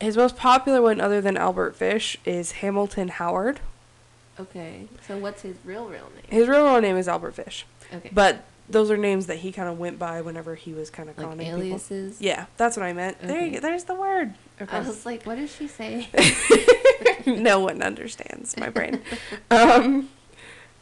his 0.00 0.16
most 0.18 0.36
popular 0.36 0.82
one, 0.82 1.00
other 1.00 1.20
than 1.22 1.36
Albert 1.38 1.76
Fish, 1.76 2.18
is 2.26 2.52
Hamilton 2.52 3.08
Howard. 3.08 3.60
Okay. 4.38 4.88
So 5.06 5.16
what's 5.16 5.40
his 5.42 5.56
real, 5.64 5.86
real 5.88 6.10
name? 6.14 6.24
His 6.28 6.46
real, 6.48 6.64
real 6.64 6.80
name 6.82 6.96
is 6.96 7.08
Albert 7.08 7.32
Fish, 7.32 7.64
Okay. 7.92 8.10
but 8.12 8.44
those 8.68 8.90
are 8.90 8.96
names 8.96 9.26
that 9.26 9.38
he 9.38 9.52
kind 9.52 9.68
of 9.68 9.78
went 9.78 9.98
by 9.98 10.20
whenever 10.20 10.54
he 10.54 10.72
was 10.72 10.90
kind 10.90 11.10
of 11.10 11.18
like 11.18 11.26
conning 11.26 11.46
aliases? 11.48 12.18
people. 12.18 12.26
Yeah, 12.26 12.46
that's 12.56 12.76
what 12.76 12.84
I 12.84 12.92
meant. 12.92 13.20
There, 13.20 13.44
you 13.44 13.52
go. 13.54 13.60
there's 13.60 13.84
the 13.84 13.94
word. 13.94 14.34
I 14.68 14.80
was 14.80 15.04
like, 15.04 15.24
what 15.24 15.36
does 15.36 15.54
she 15.54 15.68
say? 15.68 16.08
no 17.26 17.60
one 17.60 17.82
understands 17.82 18.56
my 18.56 18.68
brain. 18.68 19.00
Um, 19.50 20.08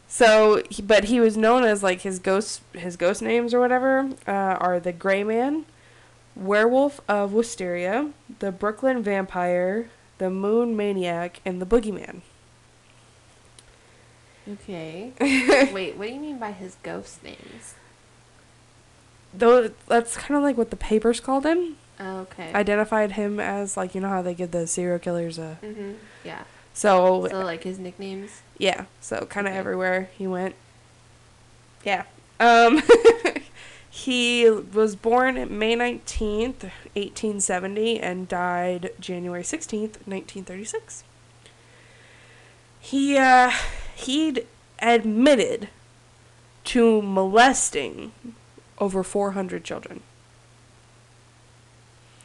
so, 0.07 0.63
but 0.83 1.05
he 1.05 1.21
was 1.21 1.37
known 1.37 1.65
as 1.65 1.83
like 1.83 2.03
his 2.03 2.19
ghost, 2.19 2.61
his 2.75 2.97
ghost 2.97 3.23
names 3.23 3.55
or 3.55 3.61
whatever 3.61 4.11
uh, 4.27 4.31
are 4.31 4.79
the 4.79 4.93
Gray 4.93 5.25
Man, 5.25 5.65
Werewolf 6.37 7.01
of 7.09 7.33
Wysteria, 7.33 8.11
the 8.39 8.53
Brooklyn 8.53 9.03
Vampire, 9.03 9.89
the 10.19 10.31
Moon 10.31 10.77
Maniac, 10.77 11.41
and 11.45 11.61
the 11.61 11.67
Boogeyman. 11.67 12.21
Okay. 14.49 15.13
Wait, 15.73 15.97
what 15.97 16.09
do 16.09 16.15
you 16.15 16.21
mean 16.21 16.39
by 16.39 16.53
his 16.53 16.77
ghost 16.83 17.23
names? 17.23 17.75
Though 19.35 19.71
that's 19.87 20.17
kind 20.17 20.37
of 20.37 20.43
like 20.43 20.57
what 20.59 20.71
the 20.71 20.77
papers 20.77 21.21
called 21.21 21.45
him. 21.47 21.77
Oh, 22.01 22.19
okay. 22.21 22.53
Identified 22.53 23.13
him 23.13 23.39
as 23.41 23.77
like 23.77 23.95
you 23.95 24.01
know 24.01 24.09
how 24.09 24.23
they 24.23 24.35
give 24.35 24.51
the 24.51 24.67
serial 24.67 24.99
killers 24.99 25.39
a. 25.39 25.59
mm-hmm. 25.63 25.93
Yeah. 26.25 26.45
So, 26.75 27.29
So 27.31 27.41
like 27.41 27.65
his 27.65 27.79
nicknames? 27.79 28.43
yeah, 28.59 28.87
so 29.01 29.27
kind 29.29 29.47
of 29.47 29.53
Okay. 29.53 29.59
everywhere 29.59 30.09
he 30.17 30.27
went. 30.27 30.55
Yeah. 31.85 32.05
Um 32.41 32.83
he 33.91 34.49
was 34.51 34.97
born 34.97 35.35
May 35.59 35.77
19th, 35.77 36.63
1870 36.95 38.01
and 38.01 38.27
died 38.29 38.91
January 39.01 39.43
16th, 39.43 39.99
1936. 40.07 41.05
He 42.81 43.17
uh 43.19 43.53
he'd 44.05 44.47
admitted 44.81 45.69
to 46.65 47.03
molesting 47.03 48.13
over 48.79 49.03
400 49.03 49.65
children. 49.65 50.03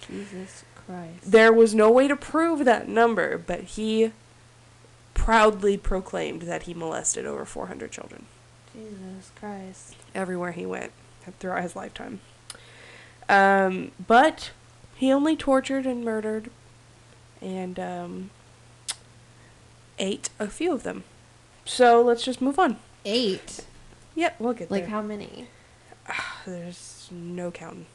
Jesus 0.08 0.64
Christ. 0.86 1.32
There 1.32 1.52
was 1.52 1.76
no 1.76 1.92
way 1.92 2.08
to 2.08 2.16
prove 2.16 2.66
that 2.66 2.88
number, 2.88 3.38
but 3.38 3.62
he 3.62 4.12
proudly 5.14 5.78
proclaimed 5.78 6.44
that 6.44 6.64
he 6.64 6.74
molested 6.74 7.26
over 7.26 7.44
400 7.44 7.92
children 7.92 8.26
Jesus 8.72 9.32
Christ. 9.36 9.96
everywhere 10.14 10.52
he 10.52 10.66
went 10.66 10.92
throughout 11.40 11.64
his 11.64 11.76
lifetime. 11.76 12.22
Um, 13.28 13.92
but 14.06 14.52
he 14.96 15.12
only 15.12 15.36
tortured 15.36 15.86
and 15.86 16.06
murdered 16.06 16.50
and 17.42 17.80
um, 17.80 18.30
ate 20.00 20.30
a 20.40 20.48
few 20.48 20.72
of 20.72 20.84
them. 20.84 21.04
So 21.68 22.02
let's 22.02 22.24
just 22.24 22.42
move 22.42 22.58
on. 22.58 22.78
Eight. 23.06 23.66
Yep, 24.16 24.36
we'll 24.40 24.54
get 24.54 24.72
Like 24.72 24.84
there. 24.84 24.90
how 24.92 25.02
many? 25.02 25.48
There's 26.46 27.10
no 27.12 27.52
counting, 27.52 27.86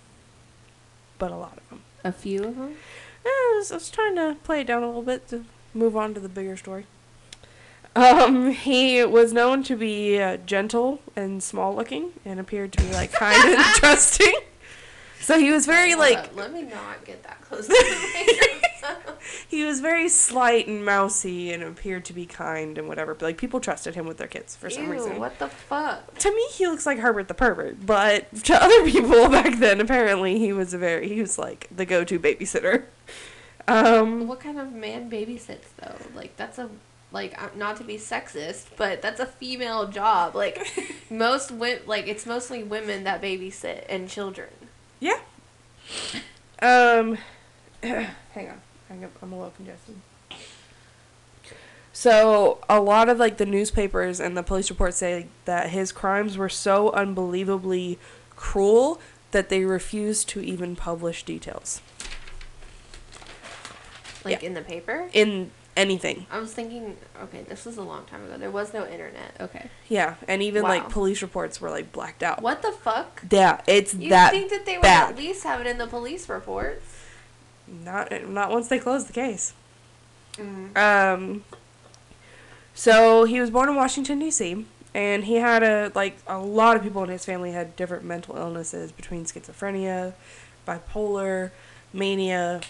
but 1.19 1.31
a 1.31 1.37
lot 1.37 1.57
of 1.57 1.69
them. 1.71 1.81
A 2.05 2.13
few 2.13 2.45
of 2.45 2.57
them. 2.57 2.77
I 3.25 3.55
was, 3.57 3.73
I 3.73 3.77
was 3.77 3.91
trying 3.91 4.17
to 4.17 4.37
play 4.45 4.61
it 4.61 4.67
down 4.67 4.83
a 4.83 4.87
little 4.87 5.03
bit 5.03 5.27
to 5.29 5.45
move 5.75 5.97
on 5.97 6.13
to 6.15 6.21
the 6.21 6.29
bigger 6.29 6.57
story. 6.57 6.87
Um, 7.95 8.53
he 8.53 9.05
was 9.05 9.35
known 9.35 9.63
to 9.65 9.77
be 9.77 10.19
uh, 10.19 10.39
gentle 10.39 11.01
and 11.15 11.43
small 11.43 11.75
looking 11.77 12.13
and 12.25 12.41
appeared 12.41 12.73
to 12.73 12.83
be 12.83 12.91
like 12.91 13.13
kind 13.19 13.37
and 13.55 13.63
trusting. 13.75 14.33
So 15.21 15.39
he 15.39 15.51
was 15.51 15.67
very 15.67 15.95
like 15.95 16.17
up, 16.17 16.35
Let 16.35 16.55
me 16.55 16.63
not 16.63 17.05
get 17.05 17.23
that 17.25 17.43
close 17.43 17.67
to 17.67 17.73
the. 17.75 18.69
he 19.49 19.65
was 19.65 19.81
very 19.81 20.09
slight 20.09 20.67
and 20.67 20.85
mousy 20.85 21.53
and 21.53 21.63
appeared 21.63 22.05
to 22.07 22.13
be 22.13 22.27
kind 22.27 22.79
and 22.79 22.89
whatever. 22.89 23.15
But 23.15 23.27
like 23.27 23.39
people 23.39 23.61
trusted 23.61 23.95
him 23.95 24.07
with 24.07 24.17
their 24.19 24.29
kids 24.29 24.57
for 24.57 24.71
some 24.71 24.87
Ew, 24.87 24.93
reason. 24.93 25.19
What 25.19 25.39
the 25.39 25.49
fuck? 25.49 26.19
To 26.19 26.31
me, 26.35 26.47
he 26.53 26.67
looks 26.67 26.87
like 26.87 26.99
Herbert 26.99 27.29
the 27.29 27.35
pervert, 27.35 27.85
but 27.87 28.35
to 28.45 28.55
other 28.63 28.85
people 28.91 29.29
back 29.29 29.59
then, 29.59 29.81
apparently 29.81 30.39
he 30.39 30.53
was 30.53 30.75
a 30.75 30.79
very 30.79 31.09
he 31.09 31.21
was 31.21 31.39
like 31.39 31.69
the 31.75 31.85
go-to 31.85 32.19
babysitter. 32.19 32.85
Um, 33.69 34.27
What 34.27 34.41
kind 34.41 34.59
of 34.59 34.73
man 34.73 35.11
babysits 35.11 35.67
though? 35.81 35.97
Like 36.15 36.37
that's 36.37 36.59
a 36.59 36.69
like 37.13 37.57
not 37.57 37.77
to 37.77 37.85
be 37.85 37.97
sexist, 37.97 38.67
but 38.77 39.03
that's 39.03 39.21
a 39.21 39.27
female 39.27 39.87
job. 39.89 40.35
Like 40.35 40.59
most 41.11 41.49
wi- 41.51 41.81
like 41.87 42.09
it's 42.09 42.27
mostly 42.27 42.63
women 42.65 43.05
that 43.05 43.23
babysit 43.23 43.85
and 43.89 44.09
children. 44.09 44.49
Yeah. 44.99 45.19
Um, 46.61 47.19
hang 47.83 48.49
on, 48.49 48.61
hang 48.93 49.05
up. 49.05 49.11
I'm 49.23 49.33
a 49.33 49.37
little 49.37 49.51
congested. 49.53 49.97
So 51.93 52.59
a 52.69 52.81
lot 52.81 53.09
of 53.09 53.19
like 53.19 53.37
the 53.37 53.47
newspapers 53.47 54.19
and 54.21 54.37
the 54.37 54.43
police 54.43 54.71
reports 54.71 54.97
say 54.97 55.27
that 55.45 55.71
his 55.71 55.93
crimes 55.93 56.37
were 56.39 56.49
so 56.49 56.91
unbelievably 56.93 57.99
cruel 58.35 59.01
that 59.31 59.49
they 59.51 59.65
refused 59.65 60.29
to 60.31 60.41
even 60.41 60.75
publish 60.75 61.23
details 61.23 61.81
Like 64.25 64.43
in 64.43 64.55
the 64.55 64.63
paper. 64.63 65.09
in 65.13 65.51
anything. 65.77 66.27
I 66.31 66.39
was 66.39 66.53
thinking, 66.53 66.97
okay, 67.25 67.43
this 67.49 67.65
was 67.67 67.77
a 67.77 67.83
long 67.83 68.05
time 68.07 68.25
ago. 68.25 68.37
There 68.39 68.51
was 68.51 68.73
no 68.75 68.87
internet. 68.87 69.37
Okay. 69.41 69.69
Yeah, 69.89 70.15
and 70.27 70.43
even 70.43 70.63
Wow. 70.63 70.69
like 70.71 70.89
police 70.91 71.21
reports 71.23 71.61
were 71.61 71.71
like 71.71 71.93
blacked 71.93 72.23
out. 72.23 72.41
What 72.43 72.63
the 72.63 72.73
fuck? 72.73 73.23
Yeah, 73.31 73.61
it's 73.67 73.95
You 73.95 74.09
that 74.11 74.33
think 74.33 74.51
that 74.51 74.65
they 74.67 74.75
would 74.77 74.83
bad. 74.83 75.11
at 75.11 75.17
least 75.17 75.45
have 75.45 75.61
it 75.61 75.67
in 75.67 75.77
the 75.79 75.87
police 75.87 76.29
reports? 76.29 76.85
Not 77.67 78.29
not 78.29 78.51
once 78.51 78.69
they 78.69 78.79
closed 78.79 79.09
the 79.09 79.13
case. 79.13 79.55
Um, 80.77 81.45
so 82.75 83.25
he 83.25 83.41
was 83.41 83.51
born 83.51 83.69
in 83.69 83.75
Washington 83.75 84.19
D.C. 84.19 84.65
and 84.95 85.25
he 85.25 85.37
had 85.37 85.63
a 85.63 85.93
like 85.95 86.19
a 86.27 86.39
lot 86.39 86.77
of 86.77 86.83
people 86.83 87.03
in 87.03 87.11
his 87.11 87.25
family 87.25 87.53
had 87.53 87.77
different 87.77 88.05
mental 88.05 88.37
illnesses 88.37 88.93
between 88.93 89.25
schizophrenia, 89.25 90.15
bipolar, 90.67 91.51
mania, 91.93 92.63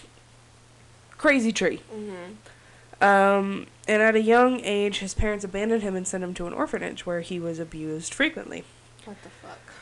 crazy 1.17 1.51
tree. 1.51 1.81
Mm-hmm. 1.93 3.03
Um, 3.03 3.67
and 3.87 4.01
at 4.01 4.15
a 4.15 4.21
young 4.21 4.61
age, 4.61 4.99
his 4.99 5.13
parents 5.13 5.43
abandoned 5.43 5.83
him 5.83 5.95
and 5.95 6.07
sent 6.07 6.23
him 6.23 6.33
to 6.35 6.47
an 6.47 6.53
orphanage 6.53 7.05
where 7.05 7.21
he 7.21 7.39
was 7.39 7.59
abused 7.59 8.13
frequently. 8.13 8.63
What 9.03 9.21
the 9.23 9.29
fuck? 9.29 9.72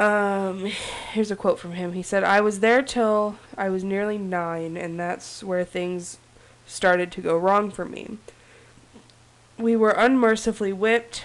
Um, 0.00 0.64
here's 1.12 1.30
a 1.30 1.36
quote 1.36 1.58
from 1.58 1.72
him. 1.72 1.92
He 1.92 2.02
said, 2.02 2.24
I 2.24 2.40
was 2.40 2.60
there 2.60 2.80
till 2.82 3.36
I 3.58 3.68
was 3.68 3.84
nearly 3.84 4.16
nine, 4.16 4.76
and 4.78 4.98
that's 4.98 5.44
where 5.44 5.62
things 5.64 6.16
started 6.66 7.12
to 7.12 7.20
go 7.20 7.36
wrong 7.36 7.70
for 7.70 7.84
me. 7.84 8.16
We 9.58 9.76
were 9.76 9.90
unmercifully 9.90 10.72
whipped. 10.72 11.24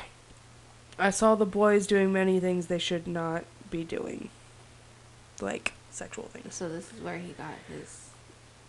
I 1.00 1.10
saw 1.10 1.36
the 1.36 1.46
boys 1.46 1.88
doing 1.88 2.12
many 2.12 2.40
things 2.42 2.68
they 2.68 2.80
should 2.80 3.08
not 3.08 3.46
be 3.72 3.86
doing. 3.86 4.30
Like 5.40 5.72
sexual 5.90 6.26
things. 6.26 6.54
So 6.56 6.68
this 6.68 6.92
is 6.92 7.00
where 7.02 7.18
he 7.18 7.32
got 7.34 7.54
his 7.70 8.10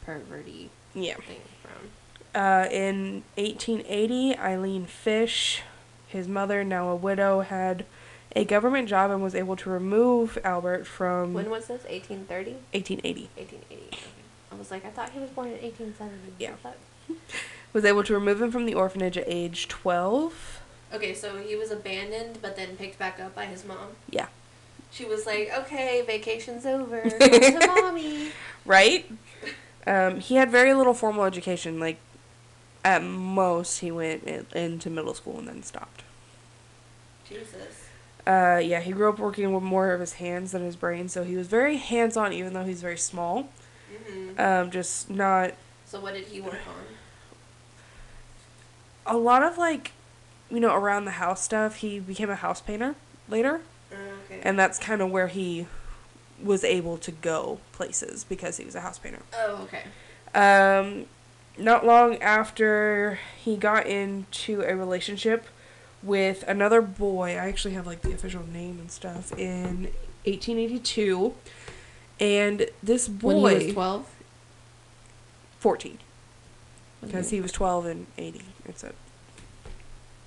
perverty 0.04 0.70
Yeah. 0.94 1.14
thing 1.16 1.40
from. 1.62 1.90
Uh, 2.40 2.68
in 2.70 3.24
1880, 3.36 4.36
Eileen 4.38 4.86
Fish, 4.86 5.62
his 6.06 6.28
mother, 6.28 6.62
now 6.62 6.90
a 6.90 6.94
widow, 6.94 7.40
had 7.40 7.86
a 8.36 8.44
government 8.44 8.86
job 8.86 9.10
and 9.10 9.22
was 9.22 9.34
able 9.34 9.56
to 9.56 9.70
remove 9.70 10.38
Albert 10.44 10.86
from 10.86 11.32
When 11.32 11.48
was 11.48 11.68
this? 11.68 11.82
1830? 11.84 12.52
1880. 12.72 13.30
1880. 13.34 13.98
I 14.52 14.54
was 14.54 14.70
like, 14.70 14.84
I 14.84 14.90
thought 14.90 15.10
he 15.10 15.18
was 15.18 15.30
born 15.30 15.48
in 15.48 15.54
1870. 15.54 16.34
Yeah. 16.38 16.54
Was 17.72 17.84
able 17.84 18.04
to 18.04 18.14
remove 18.14 18.40
him 18.40 18.50
from 18.50 18.64
the 18.64 18.72
orphanage 18.72 19.18
at 19.18 19.24
age 19.26 19.68
12. 19.68 20.62
Okay, 20.94 21.12
so 21.12 21.36
he 21.36 21.56
was 21.56 21.70
abandoned, 21.70 22.38
but 22.40 22.56
then 22.56 22.74
picked 22.76 22.98
back 22.98 23.20
up 23.20 23.34
by 23.34 23.44
his 23.44 23.66
mom. 23.66 23.88
Yeah. 24.08 24.28
She 24.90 25.04
was 25.04 25.26
like, 25.26 25.50
"Okay, 25.54 26.02
vacation's 26.06 26.64
over. 26.64 27.02
Come 27.10 27.18
to 27.20 27.66
mommy." 27.66 28.30
Right? 28.64 29.10
Um, 29.86 30.20
he 30.20 30.36
had 30.36 30.50
very 30.50 30.72
little 30.72 30.94
formal 30.94 31.24
education. 31.24 31.78
Like, 31.78 31.98
at 32.82 33.02
most, 33.02 33.80
he 33.80 33.90
went 33.90 34.24
in, 34.24 34.46
into 34.54 34.88
middle 34.88 35.12
school 35.12 35.38
and 35.38 35.46
then 35.46 35.62
stopped. 35.62 36.02
Jesus. 37.28 37.75
Uh, 38.26 38.60
yeah, 38.62 38.80
he 38.80 38.90
grew 38.90 39.08
up 39.08 39.18
working 39.20 39.52
with 39.52 39.62
more 39.62 39.92
of 39.92 40.00
his 40.00 40.14
hands 40.14 40.52
than 40.52 40.62
his 40.62 40.74
brain, 40.76 41.08
so 41.08 41.22
he 41.22 41.36
was 41.36 41.46
very 41.46 41.76
hands 41.76 42.16
on, 42.16 42.32
even 42.32 42.52
though 42.54 42.64
he's 42.64 42.80
very 42.82 42.98
small. 42.98 43.48
hmm 44.08 44.38
Um, 44.40 44.70
just 44.70 45.08
not 45.08 45.52
So 45.84 46.00
what 46.00 46.14
did 46.14 46.24
he 46.26 46.40
work 46.40 46.54
on? 46.66 46.84
a 49.06 49.16
lot 49.16 49.42
of 49.42 49.56
like, 49.58 49.92
you 50.50 50.58
know, 50.60 50.74
around 50.74 51.04
the 51.04 51.12
house 51.12 51.42
stuff. 51.42 51.76
He 51.76 52.00
became 52.00 52.30
a 52.30 52.34
house 52.36 52.60
painter 52.60 52.96
later, 53.28 53.60
Okay. 53.92 54.40
and 54.42 54.58
that's 54.58 54.78
kind 54.78 55.00
of 55.00 55.10
where 55.10 55.28
he 55.28 55.66
was 56.42 56.64
able 56.64 56.98
to 56.98 57.12
go 57.12 57.60
places 57.72 58.24
because 58.24 58.56
he 58.58 58.64
was 58.64 58.74
a 58.74 58.80
house 58.80 58.98
painter. 58.98 59.22
oh, 59.34 59.66
okay. 59.68 59.84
Um, 60.34 61.06
not 61.56 61.86
long 61.86 62.16
after 62.18 63.18
he 63.42 63.56
got 63.56 63.86
into 63.86 64.60
a 64.62 64.74
relationship 64.76 65.46
with 66.06 66.44
another 66.46 66.80
boy, 66.80 67.30
I 67.32 67.48
actually 67.48 67.74
have 67.74 67.86
like 67.86 68.02
the 68.02 68.12
official 68.12 68.46
name 68.46 68.78
and 68.78 68.90
stuff 68.90 69.32
in 69.32 69.84
1882, 70.24 71.34
and 72.20 72.66
this 72.82 73.08
boy 73.08 73.40
When 73.40 73.60
he 73.60 73.66
was 73.66 73.74
12? 73.74 74.12
14 75.60 75.98
because 77.02 77.30
he 77.30 77.40
was 77.40 77.52
12 77.52 77.86
in 77.86 78.06
80. 78.18 78.42
It's 78.66 78.84
a 78.84 78.92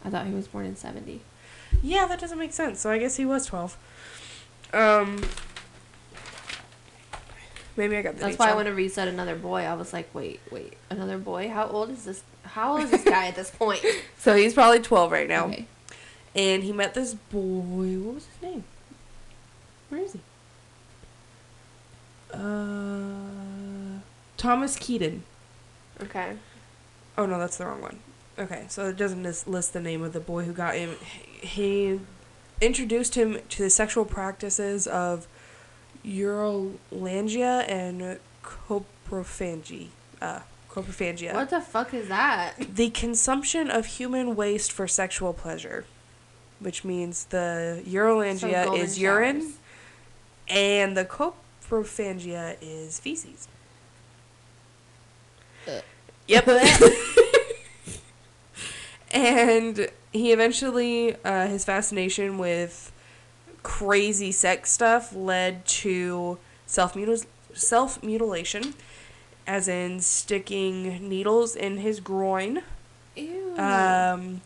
I 0.04 0.10
thought 0.10 0.28
he 0.28 0.34
was 0.34 0.48
born 0.48 0.66
in 0.66 0.76
70. 0.76 1.22
yeah, 1.82 2.08
that 2.08 2.20
doesn't 2.20 2.38
make 2.40 2.54
sense. 2.54 2.80
So 2.80 2.90
I 2.90 2.98
guess 3.00 3.18
he 3.18 3.26
was 3.26 3.46
12. 3.46 3.78
Um, 4.74 5.22
maybe 7.76 7.98
I 7.98 8.02
got 8.02 8.16
the 8.16 8.22
That's 8.22 8.38
why 8.38 8.50
wrong. 8.50 8.58
whenever 8.58 8.80
you 8.80 8.90
said 8.90 9.08
another 9.08 9.36
boy, 9.36 9.62
I 9.64 9.74
was 9.74 9.92
like, 9.94 10.14
wait, 10.14 10.40
wait, 10.52 10.74
another 10.90 11.18
boy? 11.18 11.50
How 11.50 11.68
old 11.68 11.90
is 11.90 12.06
this? 12.06 12.24
How 12.54 12.74
old 12.74 12.82
is 12.82 12.92
this 12.92 13.04
guy 13.04 13.28
at 13.28 13.36
this 13.36 13.52
point? 13.52 13.84
So 14.18 14.36
he's 14.36 14.54
probably 14.54 14.80
12 14.80 15.14
right 15.14 15.30
now. 15.30 15.46
Okay. 15.46 15.66
And 16.36 16.62
he 16.62 16.74
met 16.74 16.94
this 16.94 17.14
boy. 17.14 17.98
What 18.00 18.16
was 18.16 18.26
his 18.26 18.42
name? 18.42 18.64
Where 19.88 20.02
is 20.02 20.12
he? 20.12 20.20
Uh, 22.34 24.00
Thomas 24.36 24.76
Keaton. 24.76 25.24
Okay. 26.02 26.36
Oh 27.18 27.26
no, 27.26 27.40
that's 27.40 27.58
the 27.58 27.66
wrong 27.66 27.82
one. 27.82 28.00
Okay, 28.38 28.66
so 28.68 28.88
it 28.90 28.98
doesn't 28.98 29.24
list 29.48 29.74
the 29.74 29.80
name 29.80 30.04
of 30.04 30.14
the 30.14 30.20
boy 30.20 30.44
who 30.44 30.54
got 30.54 30.76
him. 30.76 30.96
He 31.42 32.00
introduced 32.62 33.16
him 33.16 33.40
to 33.50 33.64
the 33.64 33.70
sexual 33.70 34.06
practices 34.06 34.86
of 34.86 35.28
urolagnia 36.06 37.70
and 37.70 38.20
coprophagy. 38.44 39.88
Uh, 40.22 40.42
coprophagia. 40.72 41.34
What 41.34 41.50
the 41.50 41.62
fuck 41.62 41.94
is 41.94 42.08
that? 42.08 42.54
The 42.76 42.90
consumption 42.90 43.70
of 43.70 43.86
human 43.86 44.36
waste 44.36 44.72
for 44.72 44.88
sexual 44.88 45.34
pleasure, 45.34 45.86
which 46.60 46.84
means 46.84 47.26
the 47.26 47.82
So 47.86 47.92
urolagnia 47.92 48.66
golden 48.66 48.86
is 48.86 49.00
urine 49.00 49.54
and 50.48 50.96
the 50.98 51.06
coprophagia 51.06 52.58
is 52.62 53.00
feces. 53.00 53.48
Ugh. 55.68 55.84
Yep. 56.28 56.48
and 59.12 59.90
he 60.12 60.32
eventually, 60.32 61.16
uh, 61.24 61.48
his 61.48 61.66
fascination 61.66 62.38
with 62.38 62.92
crazy 63.64 64.32
sex 64.32 64.72
stuff 64.72 65.14
led 65.14 65.66
to 65.66 66.38
self 66.66 66.96
self 67.54 68.02
mutilation, 68.04 68.74
as 69.50 69.68
in 69.68 70.00
sticking 70.00 71.10
needles 71.10 71.56
in 71.56 71.78
his 71.78 72.00
groin 72.00 72.62
Ew. 73.16 73.56
um, 73.58 74.42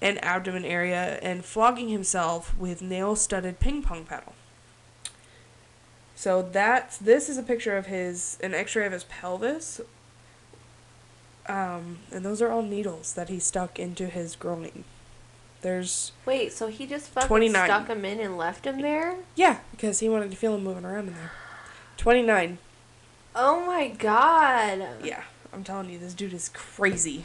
and 0.00 0.24
abdomen 0.24 0.64
area 0.64 1.18
and 1.20 1.44
flogging 1.44 1.88
himself 1.88 2.56
with 2.56 2.80
nail 2.80 3.16
studded 3.16 3.58
ping 3.58 3.82
pong 3.82 4.04
paddle. 4.04 4.34
So 6.14 6.40
that's 6.40 6.98
this 6.98 7.28
is 7.28 7.36
a 7.36 7.42
picture 7.42 7.76
of 7.76 7.86
his 7.86 8.38
an 8.44 8.54
X-ray 8.54 8.86
of 8.86 8.92
his 8.92 9.02
pelvis. 9.04 9.80
Um, 11.48 11.98
and 12.12 12.24
those 12.24 12.40
are 12.40 12.48
all 12.48 12.62
needles 12.62 13.14
that 13.14 13.28
he 13.28 13.40
stuck 13.40 13.80
into 13.80 14.06
his 14.06 14.36
groin. 14.36 14.84
There's 15.62 16.12
Wait, 16.24 16.52
so 16.52 16.68
he 16.68 16.86
just 16.86 17.08
fucking 17.08 17.26
29. 17.26 17.66
stuck 17.66 17.88
him 17.88 18.04
in 18.04 18.20
and 18.20 18.38
left 18.38 18.64
him 18.66 18.80
there? 18.82 19.16
yeah, 19.34 19.58
because 19.72 19.98
he 19.98 20.08
wanted 20.08 20.30
to 20.30 20.36
feel 20.36 20.54
him 20.54 20.62
moving 20.62 20.84
around 20.84 21.08
in 21.08 21.14
there. 21.14 21.32
29. 21.96 22.58
Oh 23.34 23.64
my 23.66 23.88
god. 23.88 24.82
Yeah, 25.04 25.22
I'm 25.52 25.64
telling 25.64 25.88
you, 25.90 25.98
this 25.98 26.14
dude 26.14 26.32
is 26.32 26.48
crazy. 26.50 27.24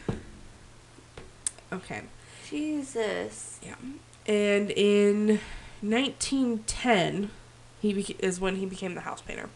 Okay. 1.74 2.02
Jesus. 2.50 3.60
Yeah. 3.64 3.76
And 4.28 4.72
in 4.72 5.40
1910, 5.82 7.30
he 7.82 7.94
beca- 7.94 8.20
is 8.20 8.40
when 8.40 8.58
he 8.58 8.66
became 8.66 8.96
the 8.96 9.02
house 9.02 9.22
painter. 9.22 9.50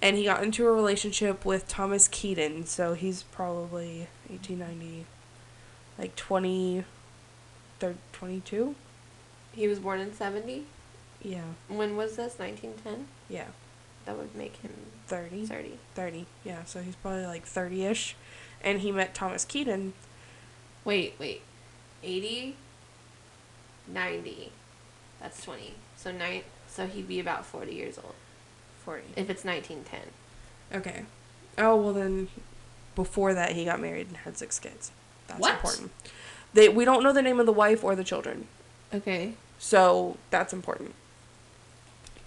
And 0.00 0.16
he 0.16 0.24
got 0.24 0.42
into 0.44 0.66
a 0.66 0.72
relationship 0.72 1.44
with 1.44 1.66
Thomas 1.66 2.06
Keaton, 2.08 2.66
so 2.66 2.94
he's 2.94 3.24
probably 3.24 4.06
1890, 4.28 5.06
like 5.98 6.14
20, 6.14 6.84
thir- 7.80 7.96
22? 8.12 8.76
He 9.52 9.66
was 9.66 9.80
born 9.80 9.98
in 10.00 10.12
70? 10.14 10.66
Yeah, 11.20 11.42
When 11.66 11.96
was 11.96 12.14
this? 12.16 12.38
1910? 12.38 13.08
yeah, 13.28 13.46
That 14.08 14.16
would 14.16 14.34
make 14.34 14.56
him 14.56 14.72
30. 15.08 15.44
30. 15.44 15.78
30, 15.94 16.24
yeah, 16.42 16.64
so 16.64 16.80
he's 16.80 16.96
probably 16.96 17.26
like 17.26 17.44
30 17.44 17.84
ish. 17.84 18.16
And 18.64 18.80
he 18.80 18.90
met 18.90 19.12
Thomas 19.12 19.44
Keaton. 19.44 19.92
Wait, 20.82 21.14
wait. 21.18 21.42
80? 22.02 22.56
90. 23.86 24.50
That's 25.20 25.44
20. 25.44 25.74
So 25.94 26.10
nine. 26.10 26.40
So 26.68 26.86
he'd 26.86 27.06
be 27.06 27.20
about 27.20 27.44
40 27.44 27.74
years 27.74 27.98
old 27.98 28.14
40. 28.86 29.02
if 29.14 29.28
it's 29.28 29.44
1910. 29.44 30.80
Okay. 30.80 31.04
Oh, 31.58 31.76
well, 31.76 31.92
then 31.92 32.28
before 32.94 33.34
that, 33.34 33.52
he 33.52 33.66
got 33.66 33.78
married 33.78 34.06
and 34.08 34.16
had 34.18 34.38
six 34.38 34.58
kids. 34.58 34.90
That's 35.26 35.38
What? 35.38 35.56
important. 35.56 35.90
They, 36.54 36.70
we 36.70 36.86
don't 36.86 37.02
know 37.02 37.12
the 37.12 37.20
name 37.20 37.40
of 37.40 37.44
the 37.44 37.52
wife 37.52 37.84
or 37.84 37.94
the 37.94 38.04
children. 38.04 38.46
Okay. 38.94 39.34
So 39.58 40.16
that's 40.30 40.54
important. 40.54 40.94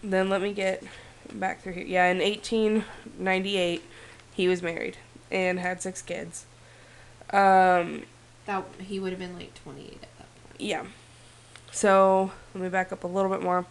Then 0.03 0.29
let 0.29 0.43
me 0.43 0.53
get 0.53 0.83
back 1.39 1.61
through 1.61 1.73
here. 1.73 1.85
Yeah, 1.85 2.07
in 2.11 2.19
1898, 2.19 3.81
he 4.33 4.47
was 4.47 4.61
married 4.61 4.97
and 5.31 5.59
had 5.59 5.81
six 5.81 6.01
kids. 6.01 6.45
Um, 7.31 8.03
That 8.45 8.63
he 8.79 8.99
would 8.99 9.11
have 9.11 9.19
been 9.19 9.35
like 9.37 9.53
28 9.63 9.93
at 9.93 10.01
that 10.01 10.17
point. 10.17 10.59
yeah. 10.59 10.85
So 11.71 12.31
let 12.53 12.63
me 12.63 12.69
back 12.69 12.91
up 12.91 13.03
a 13.03 13.07
little 13.07 13.31
bit 13.31 13.41
more. 13.41 13.65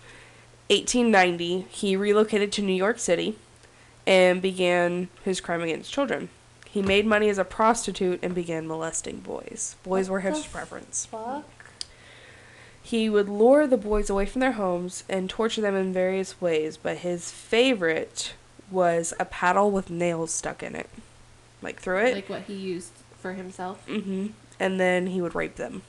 1890, 0.68 1.66
he 1.70 1.96
relocated 1.96 2.50
to 2.52 2.62
New 2.62 2.72
York 2.72 2.98
City 2.98 3.36
and 4.06 4.40
began 4.40 5.08
his 5.24 5.40
crime 5.40 5.60
against 5.62 5.92
children. 5.92 6.30
He 6.66 6.80
made 6.80 7.04
money 7.04 7.28
as 7.28 7.36
a 7.36 7.44
prostitute 7.44 8.20
and 8.22 8.34
began 8.34 8.66
molesting 8.66 9.18
boys. 9.20 9.76
Boys 9.82 10.08
What 10.08 10.12
were 10.14 10.20
his 10.20 10.46
preference. 10.46 11.04
Fuck. 11.06 11.44
He 12.82 13.08
would 13.08 13.28
lure 13.28 13.66
the 13.66 13.76
boys 13.76 14.10
away 14.10 14.26
from 14.26 14.40
their 14.40 14.52
homes 14.52 15.04
and 15.08 15.28
torture 15.28 15.60
them 15.60 15.76
in 15.76 15.92
various 15.92 16.40
ways, 16.40 16.76
but 16.76 16.98
his 16.98 17.30
favorite 17.30 18.32
was 18.70 19.12
a 19.20 19.24
paddle 19.24 19.70
with 19.70 19.90
nails 19.90 20.32
stuck 20.32 20.62
in 20.62 20.74
it. 20.74 20.88
Like 21.62 21.80
through 21.80 22.04
it. 22.06 22.14
Like 22.14 22.28
what 22.28 22.42
he 22.42 22.54
used 22.54 22.92
for 23.18 23.34
himself. 23.34 23.86
Mm 23.86 24.02
hmm 24.02 24.26
And 24.58 24.80
then 24.80 25.08
he 25.08 25.20
would 25.20 25.34
rape 25.34 25.56
them. 25.56 25.82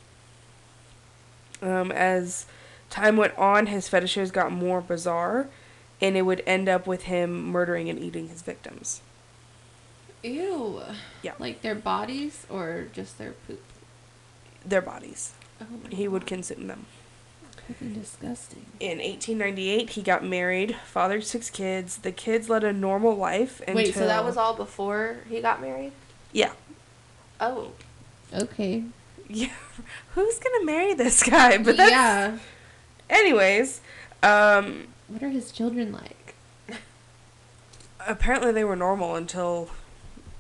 Um, 1.62 1.92
as 1.92 2.46
time 2.90 3.18
went 3.18 3.38
on, 3.38 3.68
his 3.68 3.88
fetishes 3.88 4.32
got 4.32 4.52
more 4.52 4.82
bizarre, 4.82 5.48
and 6.02 6.18
it 6.18 6.24
would 6.24 6.44
end 6.46 6.68
up 6.68 6.88
with 6.88 7.04
him 7.04 7.52
murdering 7.52 7.90
and 7.90 8.00
eating 8.00 8.30
his 8.30 8.42
victims. 8.42 9.02
Ew. 10.24 10.82
Yeah. 11.22 11.34
Like 11.40 11.62
their 11.62 11.76
bodies 11.76 12.46
or 12.50 12.88
just 12.94 13.18
their 13.18 13.34
poop? 13.48 13.62
Their 14.66 14.82
bodies. 14.82 15.34
Oh 15.62 15.66
my 15.84 15.96
He 15.96 16.08
would 16.08 16.26
consume 16.26 16.68
them. 16.68 16.86
Fucking 17.68 17.94
disgusting. 17.94 18.66
In 18.80 18.98
1898, 18.98 19.92
he 19.92 20.02
got 20.02 20.26
married, 20.26 20.76
fathered 20.86 21.24
six 21.24 21.50
kids. 21.50 21.98
The 21.98 22.12
kids 22.12 22.50
led 22.50 22.64
a 22.64 22.74
normal 22.74 23.16
life 23.16 23.60
until... 23.62 23.76
Wait, 23.76 23.94
so 23.94 24.06
that 24.06 24.26
was 24.26 24.36
all 24.38 24.56
before 24.56 25.18
he 25.30 25.42
got 25.42 25.62
married? 25.62 25.92
Yeah. 26.32 26.54
Oh. 27.40 27.72
Okay. 28.34 28.84
Yeah. 29.30 29.54
Who's 30.16 30.40
gonna 30.40 30.66
marry 30.66 30.94
this 30.94 31.24
guy? 31.24 31.58
But 31.58 31.78
that's... 31.78 31.92
yeah. 31.92 32.38
Anyways, 33.10 33.82
um, 34.24 34.88
What 35.08 35.22
are 35.24 35.30
his 35.30 35.52
children 35.52 35.92
like? 35.92 36.22
apparently 38.08 38.52
they 38.52 38.64
were 38.64 38.76
normal 38.76 39.16
until 39.16 39.70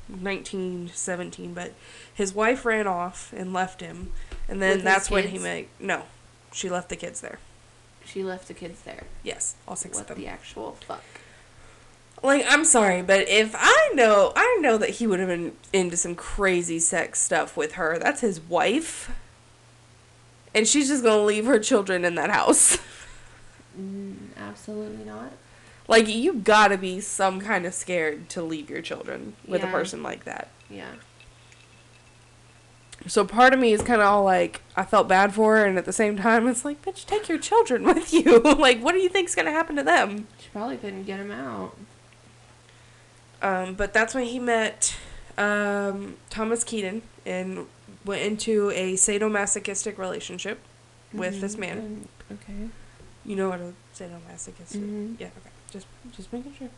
1917, 0.07 1.53
but 1.53 1.73
his 2.13 2.33
wife 2.33 2.65
ran 2.65 2.87
off 2.87 3.33
and 3.35 3.53
left 3.53 3.81
him, 3.81 4.11
and 4.51 4.61
then 4.61 4.69
With 4.69 4.75
his 4.77 4.83
that's 4.83 5.09
when 5.09 5.23
he 5.23 5.31
kids? 5.31 5.43
made 5.43 5.67
no, 5.79 6.03
she 6.53 6.69
left 6.69 6.89
the 6.89 6.95
kids 6.95 7.21
there. 7.21 7.39
She 8.05 8.23
left 8.23 8.47
the 8.47 8.53
kids 8.53 8.81
there. 8.81 9.03
Yes, 9.23 9.55
all 9.67 9.75
six 9.75 9.95
what 9.95 10.01
of 10.01 10.07
them. 10.09 10.17
What 10.17 10.23
the 10.23 10.27
actual 10.31 10.71
fuck? 10.85 11.03
Like 12.21 12.45
I'm 12.47 12.65
sorry, 12.65 13.01
but 13.01 13.27
if 13.27 13.55
I 13.57 13.89
know, 13.95 14.31
I 14.35 14.59
know 14.61 14.77
that 14.77 14.89
he 14.91 15.07
would 15.07 15.19
have 15.19 15.29
been 15.29 15.53
into 15.73 15.97
some 15.97 16.13
crazy 16.13 16.77
sex 16.77 17.19
stuff 17.19 17.57
with 17.57 17.73
her. 17.73 17.97
That's 17.97 18.21
his 18.21 18.39
wife, 18.39 19.09
and 20.53 20.67
she's 20.67 20.87
just 20.89 21.03
gonna 21.03 21.23
leave 21.23 21.45
her 21.45 21.57
children 21.57 22.05
in 22.05 22.13
that 22.15 22.29
house. 22.29 22.77
Mm, 23.79 24.15
absolutely 24.37 25.05
not. 25.05 25.31
like 25.87 26.05
you 26.09 26.33
gotta 26.33 26.77
be 26.77 26.99
some 26.99 27.39
kind 27.39 27.65
of 27.65 27.73
scared 27.73 28.27
to 28.27 28.41
leave 28.41 28.69
your 28.69 28.81
children 28.81 29.33
with 29.47 29.63
a 29.63 29.65
Yeah. 29.65 29.71
person 29.71 30.03
like 30.03 30.25
that. 30.25 30.49
Yeah. 30.69 30.91
So 33.07 33.25
part 33.25 33.53
of 33.53 33.59
me 33.59 33.73
is 33.73 33.81
kind 33.81 33.99
of 34.01 34.07
all 34.07 34.23
like, 34.23 34.61
I 34.75 34.83
felt 34.83 35.07
bad 35.07 35.33
for 35.33 35.57
her, 35.57 35.65
and 35.65 35.77
at 35.77 35.85
the 35.85 35.93
same 35.93 36.17
time, 36.17 36.47
it's 36.47 36.63
like, 36.63 36.81
bitch, 36.83 37.05
take 37.05 37.27
your 37.27 37.37
children 37.39 37.83
with 37.85 38.13
you. 38.13 38.39
like, 38.59 38.79
what 38.81 38.91
do 38.93 38.99
you 38.99 39.09
think's 39.09 39.33
gonna 39.35 39.51
happen 39.51 39.75
to 39.75 39.83
them? 39.83 40.27
She 40.39 40.49
probably 40.49 40.77
couldn't 40.77 41.03
get 41.03 41.19
him 41.19 41.31
out. 41.31 41.75
Um, 43.41 43.73
but 43.73 43.91
that's 43.93 44.13
when 44.13 44.25
he 44.25 44.37
met 44.39 44.95
um, 45.37 46.17
Thomas 46.29 46.63
Keaton 46.63 47.01
and 47.25 47.65
went 48.05 48.21
into 48.21 48.69
a 48.71 48.93
sadomasochistic 48.93 49.97
relationship 49.97 50.59
with 51.13 51.41
this 51.41 51.55
Mhm, 51.55 51.59
man. 51.59 51.77
and- 51.77 52.07
okay. 52.31 52.69
You 53.25 53.35
know 53.35 53.49
what 53.49 53.59
a 53.59 53.73
sadomasochistic? 53.95 54.77
Mhm. 54.79 55.15
Yeah. 55.19 55.27
Okay. 55.27 55.49
Just, 55.71 55.87
just 56.15 56.31
making 56.31 56.53
sure. 56.57 56.69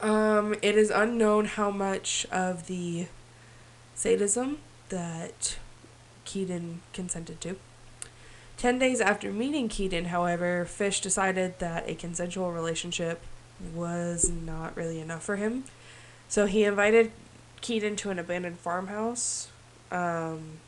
Um, 0.00 0.54
it 0.62 0.76
is 0.76 0.90
unknown 0.90 1.44
how 1.46 1.70
much 1.70 2.26
of 2.32 2.66
the 2.68 3.06
sadism 3.94 4.58
that 4.90 5.56
Keaton 6.24 6.82
consented 6.92 7.40
to. 7.40 7.56
Ten 8.56 8.78
days 8.78 9.00
after 9.00 9.32
meeting 9.32 9.68
Keaton, 9.68 10.06
however, 10.06 10.66
Fish 10.66 11.00
decided 11.00 11.58
that 11.60 11.88
a 11.88 11.94
consensual 11.94 12.52
relationship 12.52 13.22
was 13.74 14.30
not 14.30 14.76
really 14.76 15.00
enough 15.00 15.22
for 15.22 15.36
him. 15.36 15.64
So 16.28 16.46
he 16.46 16.64
invited 16.64 17.10
Keaton 17.60 17.96
to 17.96 18.10
an 18.10 18.18
abandoned 18.18 18.58
farmhouse, 18.58 19.48
um, 19.90 20.58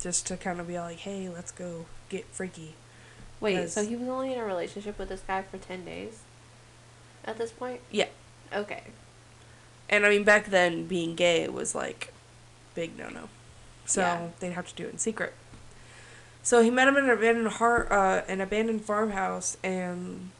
just 0.00 0.26
to 0.26 0.36
kind 0.36 0.60
of 0.60 0.66
be 0.66 0.78
like, 0.78 0.98
hey, 0.98 1.28
let's 1.28 1.52
go 1.52 1.86
get 2.08 2.26
freaky. 2.26 2.74
Wait, 3.40 3.70
so 3.70 3.84
he 3.84 3.96
was 3.96 4.08
only 4.08 4.32
in 4.32 4.38
a 4.38 4.44
relationship 4.44 4.98
with 4.98 5.08
this 5.08 5.22
guy 5.26 5.42
for 5.42 5.56
10 5.56 5.84
days? 5.84 6.20
At 7.24 7.38
this 7.38 7.52
point? 7.52 7.80
Yeah. 7.90 8.08
Okay. 8.52 8.82
And 9.88 10.04
I 10.04 10.10
mean, 10.10 10.24
back 10.24 10.46
then, 10.46 10.86
being 10.86 11.14
gay 11.14 11.48
was 11.48 11.74
like 11.74 12.12
big 12.80 12.96
no 12.98 13.08
no. 13.10 13.28
So 13.84 14.00
Yeah. 14.00 14.28
they'd 14.38 14.52
have 14.52 14.68
to 14.68 14.74
do 14.74 14.86
it 14.86 14.92
in 14.92 14.98
secret. 14.98 15.34
So 16.42 16.62
he 16.62 16.70
met 16.70 16.88
him 16.88 16.96
in 16.96 17.04
an 17.04 17.10
abandoned 17.10 17.48
har- 17.60 17.92
uh, 17.92 18.22
an 18.26 18.40
abandoned 18.40 18.84
farmhouse 18.84 19.56
and 19.62 20.30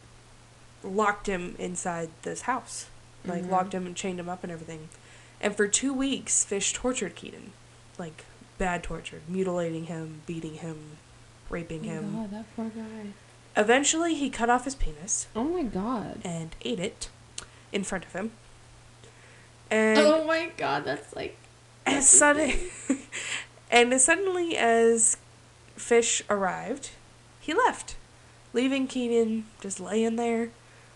locked 0.83 1.27
him 1.27 1.55
inside 1.59 2.09
this 2.23 2.43
house, 2.43 2.87
like 3.27 3.43
Mhm. 3.45 3.51
locked 3.51 3.75
him 3.75 3.85
and 3.87 3.95
chained 3.95 4.19
him 4.19 4.29
up 4.31 4.43
and 4.43 4.51
everything. 4.51 4.89
And 5.43 5.55
for 5.55 5.69
two 5.69 5.93
weeks, 5.93 6.43
Fish 6.45 6.73
tortured 6.73 7.15
Keaton, 7.17 7.53
like 7.99 8.25
bad 8.57 8.83
torture, 8.83 9.21
mutilating 9.29 9.85
him, 9.87 10.23
beating 10.27 10.55
him, 10.55 10.97
raping 11.51 11.81
Oh 11.81 11.93
him. 11.93 12.13
god, 12.15 12.31
that 12.31 12.57
poor 12.57 12.69
guy. 12.71 13.09
Eventually, 13.57 14.15
he 14.15 14.31
cut 14.31 14.49
off 14.49 14.65
his 14.65 14.75
penis 14.75 15.27
Oh 15.37 15.45
my 15.45 15.63
god. 15.65 16.21
and 16.25 16.55
ate 16.63 16.81
it 16.81 17.11
in 17.73 17.85
front 17.85 18.05
of 18.07 18.13
him. 18.15 18.33
And 19.71 19.99
oh 19.99 20.25
my 20.25 20.51
god, 20.57 20.85
that's 20.85 21.15
like. 21.15 21.37
As 21.91 22.09
sudden 22.09 22.53
and 23.71 23.93
as 23.93 24.05
suddenly 24.05 24.57
as 24.57 25.17
Fish 25.77 26.23
arrived, 26.29 26.91
he 27.41 27.55
left, 27.55 27.97
leaving 28.53 28.87
Keenan 28.87 29.47
just 29.61 29.81
laying 29.81 30.17
there 30.17 30.51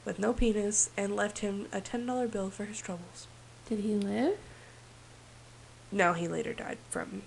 with 0.05 0.19
no 0.19 0.33
penis 0.33 0.91
and 0.97 1.17
left 1.17 1.39
him 1.39 1.67
a 1.73 1.81
ten 1.81 2.07
dollar 2.07 2.29
bill 2.29 2.51
for 2.51 2.65
his 2.65 2.81
troubles. 2.81 3.27
Did 3.69 3.81
he 3.81 3.95
live? 3.95 4.37
No, 5.91 6.13
he 6.13 6.29
later 6.29 6.53
died 6.53 6.79
from 6.91 7.23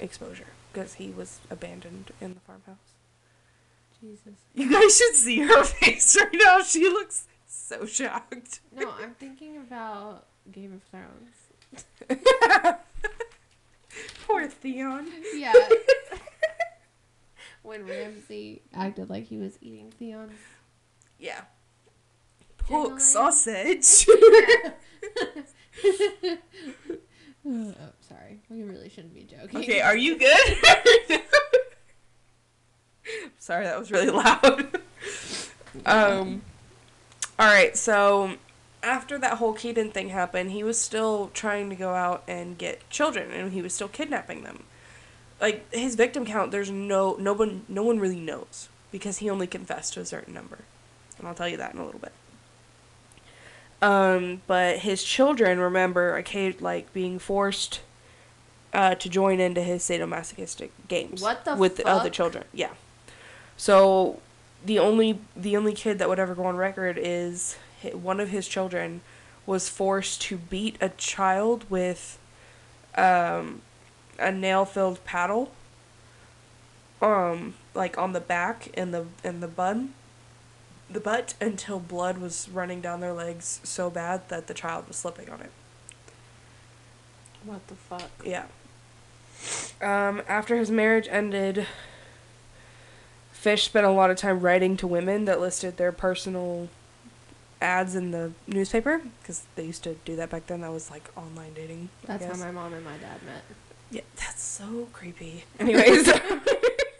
exposure 0.00 0.48
because 0.72 0.94
he 0.94 1.10
was 1.10 1.38
abandoned 1.50 2.10
in 2.20 2.34
the 2.34 2.40
farmhouse. 2.40 2.76
Jesus. 4.00 4.34
You 4.54 4.72
guys 4.72 4.96
should 4.98 5.14
see 5.14 5.40
her 5.40 5.62
face 5.80 6.16
right 6.16 6.34
now. 6.34 6.62
She 6.62 6.88
looks 6.88 7.26
so 7.46 7.86
shocked. 7.86 8.60
No, 8.74 8.90
I'm 9.00 9.14
thinking 9.14 9.58
about 9.58 10.24
Game 10.50 10.72
of 10.72 10.82
Thrones. 10.90 11.41
Poor 14.26 14.48
Theon. 14.48 15.06
Yeah. 15.34 15.52
when 17.62 17.86
Ramsay 17.86 18.62
acted 18.74 19.10
like 19.10 19.26
he 19.26 19.38
was 19.38 19.58
eating 19.60 19.92
Theon. 19.98 20.30
Yeah. 21.18 21.42
Pork 22.58 23.00
sausage. 23.00 24.06
oh, 27.46 27.74
sorry. 28.00 28.40
We 28.48 28.62
really 28.62 28.88
shouldn't 28.88 29.14
be 29.14 29.24
joking. 29.24 29.60
okay, 29.60 29.80
are 29.80 29.96
you 29.96 30.18
good? 30.18 30.58
Sorry, 33.38 33.64
that 33.64 33.78
was 33.78 33.90
really 33.90 34.10
loud. 34.10 34.80
um, 35.86 36.42
all 37.38 37.46
right, 37.46 37.76
so 37.76 38.34
after 38.82 39.18
that 39.18 39.38
whole 39.38 39.52
Keaton 39.52 39.90
thing 39.90 40.08
happened, 40.08 40.50
he 40.50 40.64
was 40.64 40.80
still 40.80 41.30
trying 41.34 41.70
to 41.70 41.76
go 41.76 41.94
out 41.94 42.22
and 42.26 42.58
get 42.58 42.88
children, 42.90 43.30
and 43.30 43.52
he 43.52 43.62
was 43.62 43.74
still 43.74 43.88
kidnapping 43.88 44.42
them. 44.42 44.64
Like 45.40 45.72
his 45.72 45.94
victim 45.94 46.24
count, 46.24 46.50
there's 46.50 46.70
no 46.70 47.16
no 47.18 47.32
one 47.32 47.64
no 47.68 47.82
one 47.82 47.98
really 47.98 48.20
knows 48.20 48.68
because 48.90 49.18
he 49.18 49.30
only 49.30 49.46
confessed 49.46 49.94
to 49.94 50.00
a 50.00 50.04
certain 50.04 50.34
number, 50.34 50.58
and 51.18 51.26
I'll 51.26 51.34
tell 51.34 51.48
you 51.48 51.56
that 51.56 51.74
in 51.74 51.80
a 51.80 51.84
little 51.84 52.00
bit. 52.00 52.12
Um, 53.80 54.42
but 54.46 54.78
his 54.78 55.02
children 55.02 55.58
remember 55.58 56.16
occasion 56.16 56.60
like 56.60 56.92
being 56.92 57.18
forced 57.18 57.80
uh, 58.72 58.94
to 58.94 59.08
join 59.08 59.40
into 59.40 59.62
his 59.62 59.82
sadomasochistic 59.82 60.70
games. 60.86 61.20
What 61.20 61.44
the 61.44 61.56
with 61.56 61.76
the 61.76 61.88
other 61.88 62.10
children? 62.10 62.44
Yeah. 62.52 62.70
So 63.56 64.20
the 64.64 64.78
only 64.78 65.18
the 65.36 65.56
only 65.56 65.72
kid 65.72 65.98
that 65.98 66.08
would 66.08 66.20
ever 66.20 66.34
go 66.34 66.44
on 66.44 66.56
record 66.56 66.98
is 67.00 67.56
one 67.92 68.20
of 68.20 68.28
his 68.28 68.48
children 68.48 69.00
was 69.46 69.68
forced 69.68 70.22
to 70.22 70.36
beat 70.36 70.76
a 70.80 70.88
child 70.90 71.64
with 71.68 72.18
um, 72.94 73.62
a 74.18 74.30
nail 74.30 74.64
filled 74.64 75.04
paddle 75.04 75.50
um 77.00 77.54
like 77.74 77.98
on 77.98 78.12
the 78.12 78.20
back 78.20 78.68
and 78.74 78.94
the 78.94 79.04
and 79.24 79.42
the 79.42 79.48
bun 79.48 79.92
the 80.92 81.00
butt 81.00 81.34
until 81.40 81.78
blood 81.80 82.18
was 82.18 82.48
running 82.48 82.80
down 82.80 83.00
their 83.00 83.12
legs 83.12 83.60
so 83.64 83.90
bad 83.90 84.28
that 84.28 84.46
the 84.46 84.54
child 84.54 84.86
was 84.88 84.96
slipping 84.96 85.28
on 85.30 85.40
it. 85.40 85.50
What 87.44 87.66
the 87.68 87.74
fuck? 87.74 88.10
Yeah. 88.24 88.44
Um, 89.80 90.22
after 90.28 90.56
his 90.56 90.70
marriage 90.70 91.08
ended, 91.10 91.66
Fish 93.32 93.64
spent 93.64 93.86
a 93.86 93.90
lot 93.90 94.10
of 94.10 94.16
time 94.16 94.40
writing 94.40 94.76
to 94.76 94.86
women 94.86 95.24
that 95.24 95.40
listed 95.40 95.76
their 95.76 95.90
personal 95.90 96.68
ads 97.62 97.94
in 97.94 98.10
the 98.10 98.32
newspaper 98.46 99.02
because 99.20 99.44
they 99.54 99.64
used 99.64 99.84
to 99.84 99.94
do 100.04 100.16
that 100.16 100.30
back 100.30 100.46
then. 100.46 100.60
That 100.60 100.72
was 100.72 100.90
like 100.90 101.10
online 101.16 101.54
dating. 101.54 101.88
That's 102.04 102.24
how 102.24 102.34
my 102.34 102.50
mom 102.50 102.74
and 102.74 102.84
my 102.84 102.96
dad 102.98 103.22
met. 103.24 103.44
Yeah, 103.90 104.02
that's 104.16 104.42
so 104.42 104.88
creepy. 104.92 105.44
Anyways, 105.58 106.10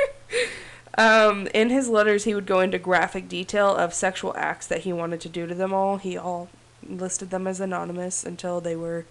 um, 0.99 1.49
in 1.55 1.71
his 1.71 1.89
letters, 1.89 2.25
he 2.25 2.35
would 2.35 2.47
go 2.47 2.61
into 2.61 2.79
graphic 2.79 3.29
detail 3.29 3.75
of 3.75 3.95
sexual 3.95 4.35
acts 4.37 4.67
that 4.67 4.81
he 4.81 4.93
wanted 4.93 5.21
to 5.23 5.29
do 5.29 5.47
to 5.47 5.55
them 5.55 5.73
all. 5.73 5.97
He 5.97 6.17
all 6.17 6.49
listed 6.87 7.31
them 7.31 7.47
as 7.47 7.61
anonymous 7.61 8.25
until 8.25 8.61
they 8.61 8.77
were 8.77 9.07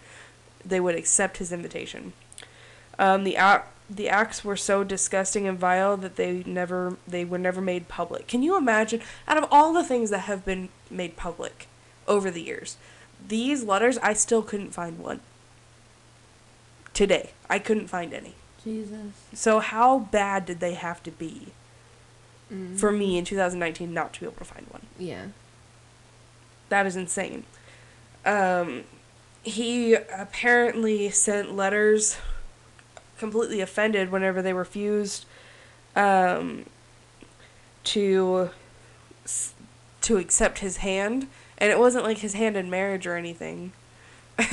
they 0.64 0.80
would 0.80 0.96
accept 0.96 1.38
his 1.38 1.52
invitation. 1.52 2.14
Um, 3.00 3.24
the 3.24 3.36
ac- 3.36 3.64
the 3.94 4.08
acts 4.08 4.46
were 4.46 4.56
so 4.56 4.86
disgusting 4.86 5.46
and 5.48 5.60
vile 5.60 5.98
that 5.98 6.16
they 6.16 6.44
never 6.46 6.96
they 7.08 7.26
were 7.26 7.38
never 7.38 7.60
made 7.60 7.88
public. 7.90 8.26
Can 8.28 8.42
you 8.42 8.56
imagine? 8.58 9.02
Out 9.28 9.38
of 9.38 9.46
all 9.52 9.74
the 9.74 9.84
things 9.84 10.10
that 10.12 10.20
have 10.20 10.46
been 10.46 10.70
made 10.90 11.18
public 11.18 11.68
over 12.08 12.32
the 12.32 12.42
years, 12.42 12.78
these 13.28 13.64
letters 13.64 13.98
I 13.98 14.14
still 14.14 14.42
couldn't 14.44 14.72
find 14.72 14.98
one. 14.98 15.20
Today, 16.94 17.32
I 17.50 17.60
couldn't 17.60 17.88
find 17.88 18.14
any. 18.14 18.36
Jesus. 18.64 19.14
So 19.34 19.60
how 19.60 20.00
bad 20.00 20.46
did 20.46 20.60
they 20.60 20.74
have 20.76 21.02
to 21.04 21.12
be 21.12 21.48
Mm. 22.54 22.78
for 22.78 22.92
me 22.92 23.18
in 23.18 23.24
2019 23.24 23.94
not 23.94 24.14
to 24.14 24.20
be 24.20 24.26
able 24.26 24.36
to 24.36 24.44
find 24.44 24.68
one? 24.68 24.82
Yeah. 25.00 25.28
That 26.68 26.86
is 26.86 26.96
insane. 26.98 27.46
Um, 28.26 28.84
he 29.42 29.94
apparently 29.94 31.10
sent 31.12 31.56
letters 31.56 32.18
completely 33.22 33.62
offended 33.62 34.12
whenever 34.12 34.42
they 34.42 34.52
refused 34.52 35.26
um, 35.96 36.66
to 37.86 38.50
to 40.02 40.18
accept 40.18 40.60
his 40.60 40.78
hand, 40.78 41.28
and 41.60 41.72
it 41.72 41.78
wasn't 41.80 42.04
like 42.04 42.18
his 42.18 42.34
hand 42.34 42.58
in 42.58 42.70
marriage 42.70 43.06
or 43.08 43.16
anything. 43.16 43.72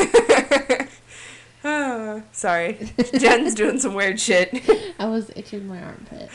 Ah, 1.65 2.23
sorry, 2.31 2.79
Jen's 3.19 3.53
doing 3.53 3.81
some 3.81 3.93
weird 3.93 4.21
shit. 4.21 4.49
I 5.01 5.07
was 5.07 5.33
itching 5.35 5.67
my 5.67 5.83
armpit. 5.83 6.31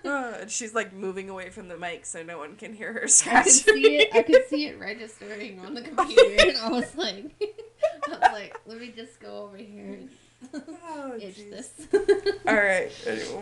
Ah, 0.10 0.34
she's 0.46 0.72
like 0.74 0.92
moving 0.94 1.28
away 1.28 1.50
from 1.50 1.68
the 1.68 1.76
mic 1.76 2.06
so 2.06 2.22
no 2.22 2.38
one 2.38 2.54
can 2.56 2.72
hear 2.72 2.92
her 2.94 3.00
I 3.00 3.02
could 3.02 3.10
scratch. 3.10 3.46
see 3.48 3.96
it. 3.98 4.08
I 4.14 4.22
could 4.22 4.48
see 4.48 4.66
it 4.66 4.78
registering 4.78 5.58
on 5.60 5.74
the 5.74 5.82
computer, 5.82 6.48
and 6.48 6.56
I 6.56 6.68
was 6.70 6.94
like, 6.96 7.24
I 7.42 8.08
was 8.08 8.20
like, 8.32 8.58
let 8.66 8.80
me 8.80 8.90
just 8.96 9.18
go 9.20 9.42
over 9.42 9.56
here 9.58 9.98
Oh, 10.54 11.14
itch 11.20 11.36
jeez. 11.36 11.50
this. 11.50 11.70
All 12.46 12.54
right. 12.54 12.90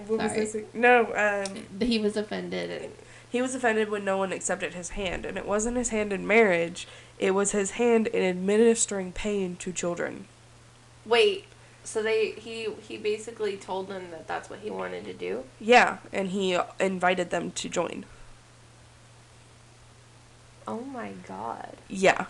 What 0.07 0.19
was 0.19 0.31
Sorry. 0.33 0.41
this? 0.41 0.57
No. 0.75 1.13
Um, 1.15 1.65
he 1.81 1.99
was 1.99 2.17
offended, 2.17 2.91
he 3.31 3.43
was 3.43 3.55
offended 3.55 3.91
when 3.91 4.05
no 4.05 4.17
one 4.17 4.33
accepted 4.33 4.75
his 4.75 4.91
hand, 4.91 5.25
and 5.27 5.37
it 5.37 5.47
wasn't 5.47 5.77
his 5.77 5.91
hand 5.91 6.13
in 6.13 6.27
marriage. 6.27 6.87
It 7.19 7.33
was 7.33 7.53
his 7.53 7.73
hand 7.73 8.07
in 8.09 8.23
administering 8.23 9.13
pain 9.13 9.57
to 9.57 9.73
children. 9.73 10.27
wait. 11.05 11.45
So 11.85 12.03
they 12.03 12.33
he 12.33 12.67
he 12.89 12.97
basically 12.97 13.57
told 13.57 13.87
them 13.89 14.11
that 14.11 14.27
that's 14.27 14.51
what 14.51 14.59
he 14.59 14.71
wanted 14.71 15.05
to 15.05 15.13
do. 15.13 15.45
Yeah, 15.61 15.99
and 16.13 16.31
he 16.31 16.59
invited 16.81 17.31
them 17.31 17.53
to 17.53 17.69
join. 17.69 18.05
Oh 20.67 20.81
my 20.81 21.13
god. 21.29 21.77
Yeah. 21.89 22.27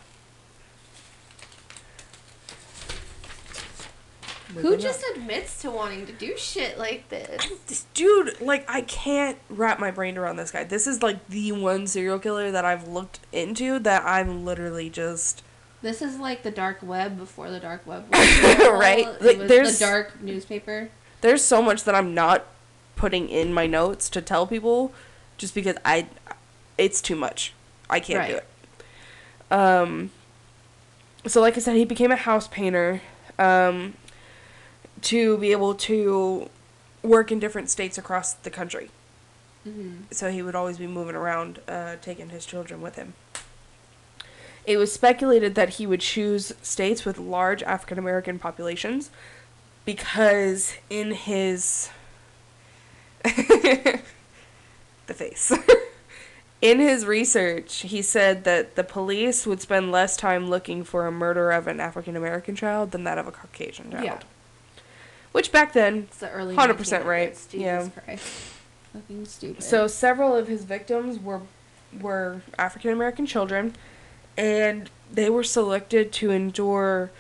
Who 4.55 4.77
just 4.77 5.05
admits 5.15 5.61
to 5.63 5.71
wanting 5.71 6.07
to 6.07 6.13
do 6.13 6.37
shit 6.37 6.79
like 6.79 7.09
this? 7.09 7.47
This 7.67 7.85
dude, 7.95 8.41
like, 8.41 8.65
I 8.71 8.83
can't 8.83 9.39
wrap 9.49 9.81
my 9.81 9.91
brain 9.91 10.17
around 10.17 10.37
this 10.37 10.51
guy. 10.51 10.65
This 10.65 10.87
is 10.87 11.03
like 11.03 11.27
the 11.29 11.53
one 11.53 11.87
serial 11.87 12.19
killer 12.19 12.51
that 12.53 12.65
I've 12.65 12.87
looked 12.87 13.21
into 13.33 13.79
that 13.81 14.05
I'm 14.05 14.45
literally 14.45 14.89
just. 14.89 15.43
This 15.83 16.01
is 16.01 16.19
like 16.19 16.43
the 16.43 16.51
dark 16.51 16.79
web 16.83 17.19
before 17.19 17.51
the 17.51 17.61
dark 17.61 17.87
web. 17.87 18.07
Right? 18.13 19.07
Like, 19.21 19.39
there's- 19.49 19.79
the 19.79 19.85
dark 19.85 20.23
newspaper. 20.23 20.91
There's 21.23 21.43
so 21.43 21.61
much 21.61 21.85
that 21.85 21.95
I'm 21.95 22.15
not 22.15 22.45
putting 22.95 23.29
in 23.29 23.53
my 23.53 23.67
notes 23.67 24.09
to 24.11 24.23
tell 24.23 24.47
people 24.47 24.93
just 25.39 25.55
because 25.55 25.77
I. 25.85 26.07
It's 26.79 27.01
too 27.01 27.17
much. 27.17 27.53
I 27.91 28.01
can't 28.01 28.29
do 28.29 28.37
it. 28.37 28.47
Um. 29.51 30.11
So, 31.27 31.41
like 31.41 31.57
I 31.57 31.61
said, 31.61 31.75
he 31.77 31.85
became 31.85 32.13
a 32.13 32.17
house 32.17 32.47
painter 32.47 33.01
um, 33.39 33.95
to 35.03 35.37
be 35.39 35.53
able 35.53 35.75
to 35.75 36.49
work 37.03 37.31
in 37.31 37.39
different 37.39 37.71
states 37.71 37.99
across 37.99 38.33
the 38.35 38.51
country. 38.51 38.91
hmm 39.65 40.03
so 40.11 40.31
he 40.31 40.43
would 40.43 40.55
always 40.55 40.79
be 40.79 40.87
moving 40.87 41.17
around, 41.17 41.61
uh, 41.69 41.97
taking 42.01 42.29
his 42.31 42.47
children 42.47 42.81
with 42.81 42.97
him. 42.97 43.15
It 44.65 44.79
was 44.79 44.93
speculated 44.93 45.55
that 45.55 45.71
he 45.71 45.87
would 45.87 46.01
choose 46.01 46.53
states 46.63 47.05
with 47.05 47.19
large 47.19 47.63
African 47.63 47.99
American 47.99 48.39
populations 48.39 49.11
because 49.85 50.75
in 50.91 51.13
his 51.13 51.91
the 53.25 54.01
face 55.09 55.53
in 56.63 56.81
his 56.81 57.05
research 57.07 57.83
he 57.83 58.03
said 58.03 58.45
that 58.45 58.75
the 58.77 58.85
police 58.85 59.47
would 59.47 59.61
spend 59.61 59.93
less 59.93 60.17
time 60.17 60.49
looking 60.49 60.83
for 60.85 61.07
a 61.07 61.13
murder 61.13 61.51
of 61.53 61.67
an 61.67 61.79
African 61.81 62.17
American 62.17 62.57
child 62.57 62.91
than 62.91 63.05
that 63.05 63.19
of 63.19 63.27
a 63.29 63.33
Caucasian 63.33 63.91
child. 63.93 64.05
Yeah. 64.05 64.19
Which 65.37 65.53
back 65.53 65.75
then 65.75 66.07
It's 66.09 66.17
the 66.17 66.31
early 66.31 66.57
100% 66.57 67.05
right, 67.05 67.29
Jesus 67.33 67.53
yeah. 67.53 67.87
Christ. 67.91 68.25
Fucking 68.95 69.27
stupid. 69.27 69.63
So 69.63 69.87
several 69.87 70.35
of 70.35 70.49
his 70.49 70.65
victims 70.65 71.19
were 71.19 71.43
were 72.01 72.41
African 72.59 72.91
American 72.91 73.27
children, 73.27 73.75
and 74.39 74.89
they 75.13 75.29
were 75.29 75.45
selected 75.45 76.11
to 76.13 76.31
endure 76.31 77.11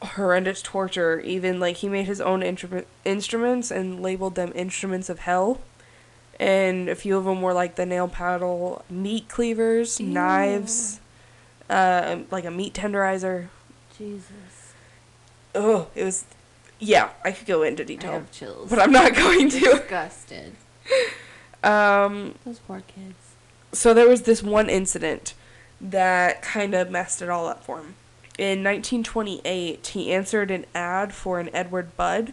horrendous 0.00 0.62
torture. 0.62 1.20
Even 1.20 1.60
like 1.60 1.76
he 1.76 1.88
made 1.90 2.06
his 2.06 2.22
own 2.22 2.40
instru- 2.40 2.86
instruments 3.04 3.70
and 3.70 4.00
labeled 4.00 4.34
them 4.34 4.50
instruments 4.54 5.10
of 5.10 5.18
hell. 5.18 5.60
And 6.40 6.88
a 6.88 6.94
few 6.94 7.18
of 7.18 7.26
them 7.26 7.42
were 7.42 7.52
like 7.52 7.74
the 7.76 7.84
nail 7.84 8.08
paddle, 8.08 8.86
meat 8.88 9.28
cleavers, 9.28 10.00
Ew. 10.00 10.06
knives, 10.06 10.98
uh, 11.68 12.20
like 12.30 12.46
a 12.46 12.50
meat 12.50 12.72
tenderizer. 12.72 13.48
Jesus. 13.98 14.72
Oh, 15.54 15.88
it 15.94 16.04
was. 16.04 16.24
Yeah, 16.84 17.10
I 17.24 17.30
could 17.32 17.46
go 17.46 17.62
into 17.62 17.84
I 17.84 17.86
detail, 17.86 18.12
have 18.12 18.30
chills. 18.32 18.68
but 18.68 18.78
I'm 18.80 18.90
not 18.92 19.14
going 19.16 19.48
to. 19.50 19.58
disgusted. 19.60 20.52
Um, 21.62 22.34
Those 22.44 22.58
poor 22.58 22.82
kids. 22.86 23.14
so 23.72 23.94
there 23.94 24.08
was 24.08 24.22
this 24.22 24.42
one 24.42 24.68
incident 24.68 25.34
that 25.80 26.42
kind 26.42 26.74
of 26.74 26.90
messed 26.90 27.22
it 27.22 27.28
all 27.28 27.46
up 27.46 27.62
for 27.64 27.78
him. 27.78 27.94
In 28.38 28.64
1928, 28.64 29.86
he 29.86 30.12
answered 30.12 30.50
an 30.50 30.64
ad 30.74 31.12
for 31.14 31.38
an 31.38 31.50
Edward 31.54 31.96
Budd 31.96 32.32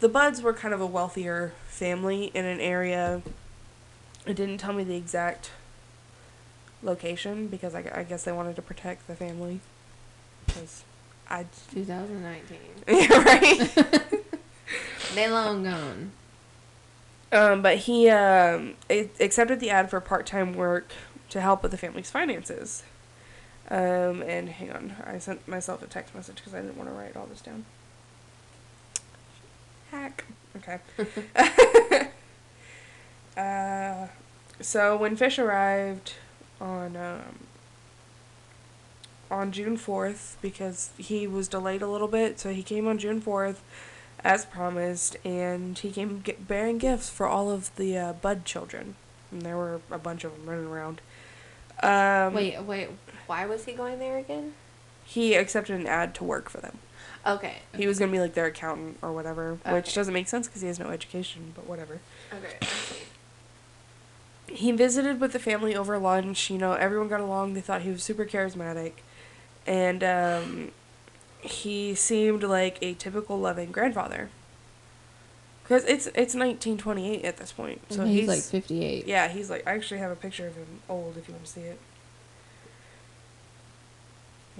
the 0.00 0.08
Budds 0.08 0.42
were 0.42 0.52
kind 0.52 0.74
of 0.74 0.80
a 0.80 0.86
wealthier 0.86 1.52
family 1.68 2.32
in 2.34 2.44
an 2.44 2.58
area. 2.58 3.22
It 4.26 4.34
didn't 4.34 4.58
tell 4.58 4.72
me 4.72 4.82
the 4.82 4.96
exact 4.96 5.52
location 6.82 7.46
because 7.46 7.72
I, 7.76 7.84
I 7.94 8.02
guess 8.02 8.24
they 8.24 8.32
wanted 8.32 8.56
to 8.56 8.62
protect 8.62 9.06
the 9.06 9.14
family. 9.14 9.60
Because 10.46 10.82
I. 11.32 11.46
2019. 11.74 12.58
Yeah, 12.88 13.22
right? 13.22 14.18
They 15.14 15.28
long 15.28 15.64
gone. 15.64 16.12
Um, 17.32 17.62
but 17.62 17.78
he 17.78 18.08
um, 18.08 18.76
accepted 18.90 19.60
the 19.60 19.70
ad 19.70 19.90
for 19.90 20.00
part 20.00 20.26
time 20.26 20.54
work 20.54 20.92
to 21.30 21.40
help 21.40 21.62
with 21.62 21.70
the 21.70 21.76
family's 21.78 22.10
finances. 22.10 22.82
Um, 23.70 24.22
and 24.22 24.48
hang 24.48 24.72
on, 24.72 24.96
I 25.04 25.18
sent 25.18 25.46
myself 25.46 25.82
a 25.82 25.86
text 25.86 26.14
message 26.14 26.36
because 26.36 26.54
I 26.54 26.60
didn't 26.60 26.76
want 26.76 26.90
to 26.90 26.94
write 26.94 27.16
all 27.16 27.26
this 27.26 27.40
down. 27.40 27.64
Hack. 29.90 30.24
Okay. 30.56 30.78
uh, 33.36 34.06
so 34.60 34.96
when 34.96 35.16
Fish 35.16 35.38
arrived 35.38 36.14
on 36.60 36.96
um, 36.96 37.38
on 39.32 39.50
June 39.50 39.76
fourth, 39.76 40.36
because 40.40 40.90
he 40.98 41.26
was 41.26 41.48
delayed 41.48 41.82
a 41.82 41.88
little 41.88 42.08
bit, 42.08 42.38
so 42.38 42.52
he 42.52 42.62
came 42.62 42.86
on 42.86 42.98
June 42.98 43.20
fourth 43.20 43.64
as 44.22 44.44
promised, 44.44 45.16
and 45.24 45.78
he 45.78 45.90
came 45.90 46.20
get, 46.20 46.46
bearing 46.46 46.78
gifts 46.78 47.10
for 47.10 47.26
all 47.26 47.50
of 47.50 47.74
the 47.76 47.96
uh, 47.96 48.12
Budd 48.12 48.44
children. 48.44 48.94
And 49.32 49.42
there 49.42 49.56
were 49.56 49.80
a 49.90 49.98
bunch 49.98 50.22
of 50.24 50.36
them 50.36 50.48
running 50.48 50.66
around. 50.66 51.00
Um, 51.82 52.34
wait, 52.34 52.62
wait. 52.62 52.88
Why 53.26 53.46
was 53.46 53.64
he 53.64 53.72
going 53.72 53.98
there 53.98 54.18
again? 54.18 54.54
He 55.04 55.34
accepted 55.34 55.80
an 55.80 55.86
ad 55.86 56.14
to 56.16 56.24
work 56.24 56.48
for 56.48 56.60
them. 56.60 56.78
Okay. 57.26 57.58
He 57.74 57.86
was 57.86 57.98
gonna 57.98 58.12
be 58.12 58.20
like 58.20 58.34
their 58.34 58.46
accountant 58.46 58.98
or 59.00 59.12
whatever, 59.12 59.58
which 59.66 59.94
doesn't 59.94 60.12
make 60.12 60.28
sense 60.28 60.46
because 60.46 60.60
he 60.60 60.68
has 60.68 60.78
no 60.78 60.90
education. 60.90 61.52
But 61.54 61.66
whatever. 61.66 62.00
Okay. 62.32 62.56
I 62.60 62.66
see. 62.66 62.96
He 64.48 64.70
visited 64.72 65.20
with 65.20 65.32
the 65.32 65.38
family 65.38 65.74
over 65.74 65.98
lunch. 65.98 66.50
You 66.50 66.58
know, 66.58 66.72
everyone 66.74 67.08
got 67.08 67.20
along. 67.20 67.54
They 67.54 67.60
thought 67.60 67.82
he 67.82 67.90
was 67.90 68.02
super 68.02 68.26
charismatic, 68.26 68.92
and 69.66 70.02
um, 70.02 70.70
he 71.40 71.94
seemed 71.94 72.42
like 72.42 72.78
a 72.82 72.94
typical 72.94 73.38
loving 73.38 73.72
grandfather. 73.72 74.30
Because 75.62 75.84
it's 75.84 76.06
it's 76.08 76.34
1928 76.34 77.24
at 77.24 77.36
this 77.36 77.52
point, 77.52 77.80
so 77.88 78.04
he's, 78.04 78.20
he's, 78.20 78.28
like 78.28 78.42
58. 78.42 79.06
yeah, 79.06 79.28
he's 79.28 79.48
like 79.48 79.66
I 79.66 79.74
actually 79.74 80.00
have 80.00 80.10
a 80.10 80.16
picture 80.16 80.46
of 80.46 80.56
him 80.56 80.80
old 80.88 81.16
if 81.16 81.28
you 81.28 81.34
want 81.34 81.46
to 81.46 81.50
see 81.50 81.60
it. 81.62 81.78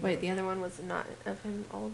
Wait, 0.01 0.21
the 0.21 0.31
other 0.31 0.45
one 0.45 0.61
was 0.61 0.81
not 0.83 1.07
of 1.27 1.43
him 1.43 1.65
old. 1.73 1.93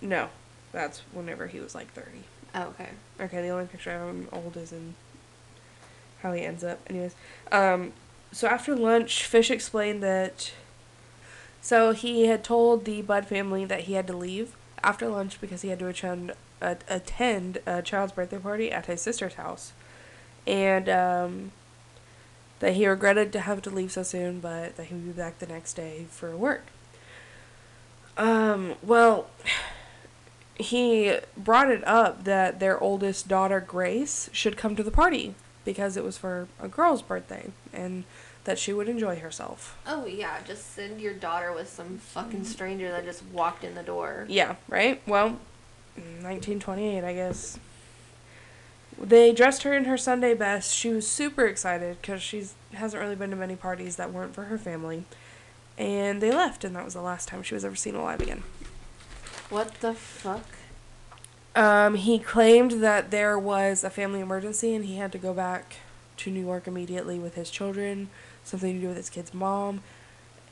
No, 0.00 0.28
that's 0.72 1.00
whenever 1.12 1.46
he 1.46 1.60
was 1.60 1.74
like 1.74 1.92
30. 1.92 2.10
Oh, 2.54 2.62
okay. 2.68 2.90
Okay, 3.20 3.42
the 3.42 3.48
only 3.48 3.66
picture 3.66 3.90
of 3.90 4.08
him 4.08 4.28
old 4.32 4.56
is 4.56 4.72
in 4.72 4.94
how 6.20 6.32
he 6.32 6.42
ends 6.42 6.64
up. 6.64 6.80
Anyways, 6.88 7.14
um, 7.52 7.92
so 8.32 8.48
after 8.48 8.74
lunch, 8.74 9.24
Fish 9.26 9.50
explained 9.50 10.02
that. 10.02 10.52
So 11.64 11.92
he 11.92 12.26
had 12.26 12.44
told 12.44 12.84
the 12.84 13.00
Budd 13.00 13.26
family 13.26 13.64
that 13.64 13.84
he 13.84 13.94
had 13.94 14.06
to 14.08 14.12
leave 14.14 14.54
after 14.82 15.08
lunch 15.08 15.40
because 15.40 15.62
he 15.62 15.70
had 15.70 15.78
to 15.78 15.88
attend 15.88 16.34
uh, 16.60 16.74
attend 16.90 17.58
a 17.64 17.80
child's 17.80 18.12
birthday 18.12 18.36
party 18.36 18.70
at 18.70 18.84
his 18.84 19.00
sister's 19.00 19.34
house, 19.34 19.72
and 20.46 20.90
um, 20.90 21.52
that 22.58 22.74
he 22.74 22.86
regretted 22.86 23.32
to 23.32 23.40
have 23.40 23.62
to 23.62 23.70
leave 23.70 23.92
so 23.92 24.02
soon, 24.02 24.40
but 24.40 24.76
that 24.76 24.88
he 24.88 24.94
would 24.94 25.06
be 25.06 25.12
back 25.12 25.38
the 25.38 25.46
next 25.46 25.72
day 25.72 26.04
for 26.10 26.36
work. 26.36 26.66
Um, 28.18 28.74
well, 28.82 29.30
he 30.56 31.16
brought 31.34 31.70
it 31.70 31.82
up 31.88 32.24
that 32.24 32.60
their 32.60 32.78
oldest 32.78 33.26
daughter, 33.26 33.60
Grace, 33.60 34.28
should 34.34 34.58
come 34.58 34.76
to 34.76 34.82
the 34.82 34.90
party 34.90 35.34
because 35.64 35.96
it 35.96 36.04
was 36.04 36.18
for 36.18 36.46
a 36.60 36.68
girl's 36.68 37.00
birthday 37.00 37.52
and 37.72 38.04
that 38.44 38.58
she 38.58 38.72
would 38.72 38.88
enjoy 38.88 39.16
herself. 39.16 39.78
Oh 39.86 40.06
yeah, 40.06 40.38
just 40.46 40.74
send 40.74 41.00
your 41.00 41.14
daughter 41.14 41.52
with 41.52 41.68
some 41.68 41.98
fucking 41.98 42.44
stranger 42.44 42.90
that 42.90 43.04
just 43.04 43.24
walked 43.32 43.64
in 43.64 43.74
the 43.74 43.82
door. 43.82 44.26
Yeah, 44.28 44.56
right? 44.68 45.02
Well, 45.06 45.38
1928, 45.96 47.04
I 47.04 47.14
guess. 47.14 47.58
They 49.00 49.32
dressed 49.32 49.64
her 49.64 49.74
in 49.74 49.84
her 49.84 49.96
Sunday 49.96 50.34
best. 50.34 50.74
She 50.74 50.90
was 50.90 51.08
super 51.08 51.46
excited 51.46 52.00
because 52.00 52.22
she 52.22 52.44
hasn't 52.72 53.02
really 53.02 53.16
been 53.16 53.30
to 53.30 53.36
many 53.36 53.56
parties 53.56 53.96
that 53.96 54.12
weren't 54.12 54.34
for 54.34 54.44
her 54.44 54.58
family. 54.58 55.04
And 55.76 56.20
they 56.20 56.30
left, 56.30 56.62
and 56.62 56.76
that 56.76 56.84
was 56.84 56.94
the 56.94 57.02
last 57.02 57.26
time 57.26 57.42
she 57.42 57.54
was 57.54 57.64
ever 57.64 57.74
seen 57.74 57.96
alive 57.96 58.20
again. 58.20 58.44
What 59.50 59.80
the 59.80 59.94
fuck? 59.94 60.46
Um, 61.56 61.94
he 61.94 62.18
claimed 62.18 62.82
that 62.82 63.10
there 63.10 63.38
was 63.38 63.84
a 63.84 63.90
family 63.90 64.20
emergency 64.20 64.74
and 64.74 64.84
he 64.84 64.96
had 64.96 65.12
to 65.12 65.18
go 65.18 65.32
back 65.32 65.76
to 66.18 66.30
New 66.30 66.40
York 66.40 66.66
immediately 66.66 67.18
with 67.18 67.34
his 67.34 67.50
children, 67.50 68.08
something 68.44 68.74
to 68.74 68.80
do 68.80 68.88
with 68.88 68.96
his 68.96 69.10
kid's 69.10 69.34
mom, 69.34 69.82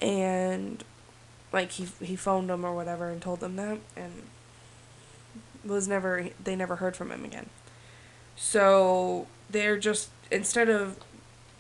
and 0.01 0.83
like 1.53 1.73
he 1.73 1.89
he 2.01 2.17
phoned 2.17 2.51
them 2.51 2.65
or 2.65 2.75
whatever 2.75 3.11
and 3.11 3.21
told 3.21 3.41
them 3.41 3.57
that 3.57 3.79
and 3.97 4.23
was 5.65 5.87
never 5.87 6.29
they 6.43 6.57
never 6.57 6.77
heard 6.77 6.97
from 6.97 7.11
him 7.13 7.25
again. 7.25 7.49
So 8.37 9.27
they're 9.51 9.79
just 9.79 10.11
instead 10.31 10.69
of 10.69 10.97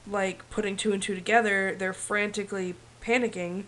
like 0.06 0.48
putting 0.50 0.76
two 0.76 0.92
and 0.92 1.02
two 1.02 1.14
together, 1.14 1.74
they're 1.78 1.92
frantically 1.92 2.74
panicking 3.02 3.64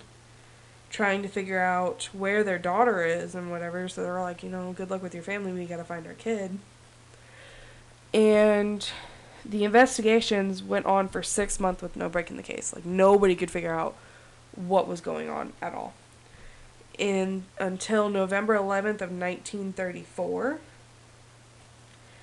trying 0.95 1.23
to 1.23 1.29
figure 1.29 1.61
out 1.61 2.09
where 2.13 2.45
their 2.45 2.59
daughter 2.59 3.05
is 3.05 3.35
and 3.35 3.51
whatever. 3.51 3.89
So 3.89 4.03
they're 4.03 4.17
all 4.17 4.25
like, 4.25 4.45
you 4.45 4.49
know, 4.49 4.73
good 4.73 4.91
luck 4.91 5.03
with 5.03 5.13
your 5.13 5.25
family. 5.25 5.53
We 5.53 5.67
got 5.67 5.79
to 5.79 5.85
find 5.85 6.07
our 6.07 6.13
kid. 6.15 6.59
And 8.13 8.89
the 9.45 9.65
investigations 9.65 10.63
went 10.63 10.87
on 10.87 11.09
for 11.09 11.23
six 11.23 11.61
months 11.61 11.83
with 11.83 11.97
no 11.97 12.09
break 12.09 12.31
in 12.31 12.37
the 12.37 12.43
case. 12.43 12.73
Like 12.75 12.85
nobody 12.85 13.35
could 13.35 13.51
figure 13.51 13.75
out 13.75 13.95
what 14.55 14.89
was 14.89 15.01
going 15.01 15.29
on 15.29 15.53
at 15.61 15.75
all. 15.75 15.95
In 16.99 17.45
until 17.59 18.09
November 18.09 18.57
11th 18.57 19.01
of 19.01 19.11
1934, 19.11 20.61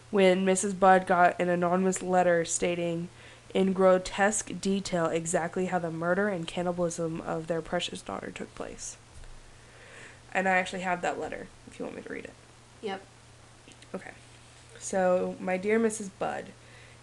when 0.10 0.46
Mrs. 0.46 0.78
Budd 0.78 1.06
got 1.06 1.40
an 1.40 1.50
anonymous 1.50 2.02
letter 2.02 2.44
stating 2.46 3.10
in 3.54 3.74
grotesque 3.74 4.52
detail 4.62 5.08
exactly 5.08 5.66
how 5.68 5.80
the 5.80 5.92
murder 5.92 6.30
and 6.30 6.48
cannibalism 6.48 7.22
of 7.22 7.48
their 7.48 7.62
precious 7.62 8.02
daughter 8.02 8.32
took 8.32 8.54
place. 8.56 8.98
And 10.34 10.48
I 10.48 10.52
actually 10.52 10.82
have 10.82 11.02
that 11.02 11.20
letter 11.20 11.48
if 11.68 11.78
you 11.78 11.86
want 11.86 11.98
me 11.98 12.02
to 12.04 12.14
read 12.14 12.26
it. 12.26 12.34
Yep. 12.82 13.02
Okay. 13.94 14.12
So, 14.80 15.36
my 15.40 15.58
dear 15.58 15.80
Mrs. 15.80 16.10
Budd, 16.18 16.48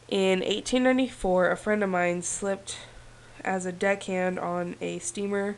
in 0.08 0.40
1894, 0.40 1.50
a 1.50 1.56
friend 1.56 1.84
of 1.84 1.90
mine 1.90 2.22
slipped 2.22 2.78
as 3.44 3.66
a 3.66 3.72
deckhand 3.72 4.38
on 4.38 4.76
a 4.80 4.98
steamer 4.98 5.56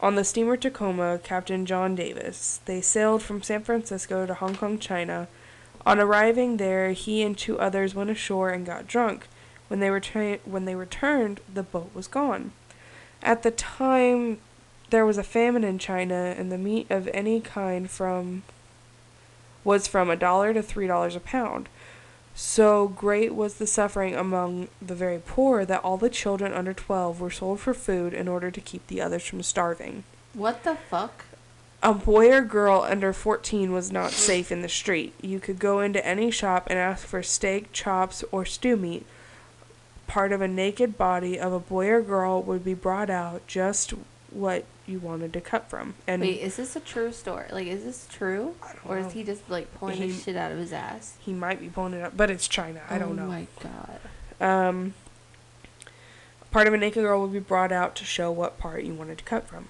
on 0.00 0.14
the 0.14 0.24
steamer 0.24 0.56
Tacoma, 0.56 1.20
Captain 1.22 1.66
John 1.66 1.94
Davis. 1.94 2.60
They 2.64 2.80
sailed 2.80 3.22
from 3.22 3.42
San 3.42 3.62
Francisco 3.62 4.24
to 4.24 4.34
Hong 4.34 4.56
Kong, 4.56 4.78
China. 4.78 5.28
On 5.84 5.98
arriving 5.98 6.56
there, 6.56 6.92
he 6.92 7.22
and 7.22 7.36
two 7.36 7.58
others 7.58 7.94
went 7.94 8.10
ashore 8.10 8.50
and 8.50 8.64
got 8.64 8.86
drunk. 8.86 9.28
When 9.68 9.80
they 9.80 9.88
retra- 9.88 10.40
when 10.44 10.64
they 10.64 10.74
returned, 10.74 11.40
the 11.52 11.62
boat 11.62 11.90
was 11.94 12.08
gone. 12.08 12.52
At 13.22 13.42
the 13.42 13.50
time, 13.50 14.38
there 14.90 15.06
was 15.06 15.18
a 15.18 15.22
famine 15.22 15.64
in 15.64 15.78
China, 15.78 16.34
and 16.36 16.50
the 16.50 16.58
meat 16.58 16.90
of 16.90 17.08
any 17.12 17.40
kind 17.40 17.90
from 17.90 18.42
was 19.62 19.86
from 19.86 20.08
a 20.10 20.16
dollar 20.16 20.54
to 20.54 20.62
three 20.62 20.86
dollars 20.86 21.14
a 21.14 21.20
pound. 21.20 21.68
So 22.34 22.88
great 22.88 23.34
was 23.34 23.54
the 23.54 23.66
suffering 23.66 24.14
among 24.14 24.68
the 24.80 24.94
very 24.94 25.18
poor 25.18 25.64
that 25.64 25.84
all 25.84 25.96
the 25.96 26.08
children 26.08 26.52
under 26.52 26.72
twelve 26.72 27.20
were 27.20 27.30
sold 27.30 27.60
for 27.60 27.74
food 27.74 28.14
in 28.14 28.28
order 28.28 28.50
to 28.50 28.60
keep 28.60 28.86
the 28.86 29.00
others 29.00 29.24
from 29.24 29.42
starving. 29.42 30.04
What 30.32 30.64
the 30.64 30.76
fuck? 30.76 31.24
A 31.82 31.94
boy 31.94 32.30
or 32.30 32.42
girl 32.42 32.82
under 32.82 33.12
14 33.12 33.72
was 33.72 33.90
not 33.90 34.10
safe 34.10 34.52
in 34.52 34.60
the 34.60 34.68
street. 34.68 35.14
You 35.22 35.40
could 35.40 35.58
go 35.58 35.80
into 35.80 36.04
any 36.06 36.30
shop 36.30 36.66
and 36.68 36.78
ask 36.78 37.06
for 37.06 37.22
steak, 37.22 37.72
chops, 37.72 38.22
or 38.30 38.44
stew 38.44 38.76
meat. 38.76 39.06
Part 40.06 40.30
of 40.30 40.42
a 40.42 40.48
naked 40.48 40.98
body 40.98 41.40
of 41.40 41.54
a 41.54 41.58
boy 41.58 41.88
or 41.88 42.02
girl 42.02 42.42
would 42.42 42.64
be 42.64 42.74
brought 42.74 43.08
out 43.08 43.46
just 43.46 43.94
what 44.30 44.64
you 44.90 44.98
wanted 44.98 45.32
to 45.32 45.40
cut 45.40 45.70
from. 45.70 45.94
And 46.06 46.20
Wait, 46.20 46.40
is 46.40 46.56
this 46.56 46.76
a 46.76 46.80
true 46.80 47.12
story? 47.12 47.46
Like, 47.50 47.66
is 47.66 47.84
this 47.84 48.06
true? 48.10 48.56
Or 48.84 48.98
know. 49.00 49.06
is 49.06 49.12
he 49.12 49.22
just, 49.22 49.48
like, 49.48 49.72
pulling 49.74 49.96
He- 49.96 50.08
his 50.08 50.22
shit 50.22 50.36
out 50.36 50.52
of 50.52 50.58
his 50.58 50.72
ass? 50.72 51.16
he 51.20 51.32
might 51.32 51.60
be 51.60 51.68
pulling 51.68 51.94
it 51.94 52.02
up, 52.02 52.16
but 52.16 52.30
it's 52.30 52.48
China. 52.48 52.82
I 52.90 52.98
don't 52.98 53.18
oh 53.18 53.24
know. 53.24 53.24
Oh 53.24 53.28
my 53.28 53.46
god. 53.62 54.00
Um, 54.40 54.94
part 56.50 56.66
of 56.66 56.74
a 56.74 56.76
naked 56.76 57.02
girl 57.02 57.20
would 57.22 57.32
be 57.32 57.38
brought 57.38 57.72
out 57.72 57.94
to 57.96 58.04
show 58.04 58.30
what 58.30 58.58
part 58.58 58.84
you 58.84 58.94
wanted 58.94 59.18
to 59.18 59.24
cut 59.24 59.46
from. 59.46 59.68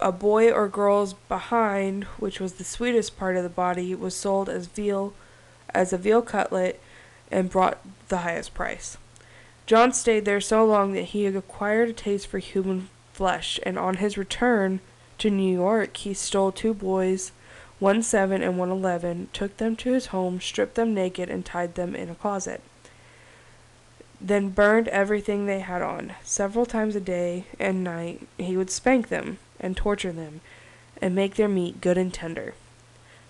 A 0.00 0.12
boy 0.12 0.50
or 0.52 0.68
girl's 0.68 1.12
behind, 1.14 2.04
which 2.18 2.38
was 2.40 2.54
the 2.54 2.64
sweetest 2.64 3.18
part 3.18 3.36
of 3.36 3.42
the 3.42 3.48
body, 3.48 3.94
was 3.94 4.14
sold 4.14 4.48
as 4.48 4.66
veal, 4.66 5.12
as 5.74 5.92
a 5.92 5.98
veal 5.98 6.22
cutlet, 6.22 6.80
and 7.30 7.50
brought 7.50 7.78
the 8.08 8.18
highest 8.18 8.54
price. 8.54 8.96
John 9.66 9.92
stayed 9.92 10.24
there 10.24 10.40
so 10.40 10.64
long 10.64 10.92
that 10.94 11.06
he 11.06 11.26
acquired 11.26 11.90
a 11.90 11.92
taste 11.92 12.28
for 12.28 12.38
human 12.38 12.88
flesh, 13.18 13.58
and 13.64 13.76
on 13.76 13.96
his 13.96 14.16
return 14.16 14.78
to 15.18 15.28
New 15.28 15.52
York, 15.52 15.96
he 15.96 16.14
stole 16.14 16.52
two 16.52 16.72
boys, 16.72 17.32
one 17.80 18.00
7 18.00 18.42
and 18.42 18.56
one 18.56 18.70
eleven, 18.70 19.28
took 19.32 19.56
them 19.56 19.74
to 19.74 19.92
his 19.92 20.06
home, 20.06 20.40
stripped 20.40 20.76
them 20.76 20.94
naked, 20.94 21.28
and 21.28 21.44
tied 21.44 21.74
them 21.74 21.96
in 21.96 22.08
a 22.08 22.14
closet. 22.14 22.60
Then 24.20 24.50
burned 24.50 24.86
everything 24.88 25.46
they 25.46 25.58
had 25.58 25.82
on. 25.82 26.12
Several 26.22 26.64
times 26.64 26.94
a 26.94 27.00
day 27.00 27.46
and 27.58 27.82
night 27.82 28.28
he 28.38 28.56
would 28.56 28.70
spank 28.70 29.08
them 29.08 29.38
and 29.58 29.76
torture 29.76 30.12
them 30.12 30.40
and 31.02 31.12
make 31.12 31.34
their 31.34 31.48
meat 31.48 31.80
good 31.80 31.98
and 31.98 32.14
tender. 32.14 32.54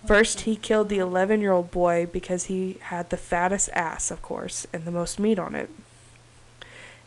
First, 0.06 0.40
he 0.40 0.54
killed 0.54 0.90
the 0.90 0.98
11 0.98 1.40
year 1.40 1.52
old 1.52 1.70
boy 1.70 2.06
because 2.12 2.44
he 2.44 2.76
had 2.82 3.08
the 3.08 3.16
fattest 3.16 3.70
ass, 3.72 4.10
of 4.10 4.20
course, 4.20 4.66
and 4.70 4.84
the 4.84 4.90
most 4.90 5.18
meat 5.18 5.38
on 5.38 5.54
it. 5.54 5.70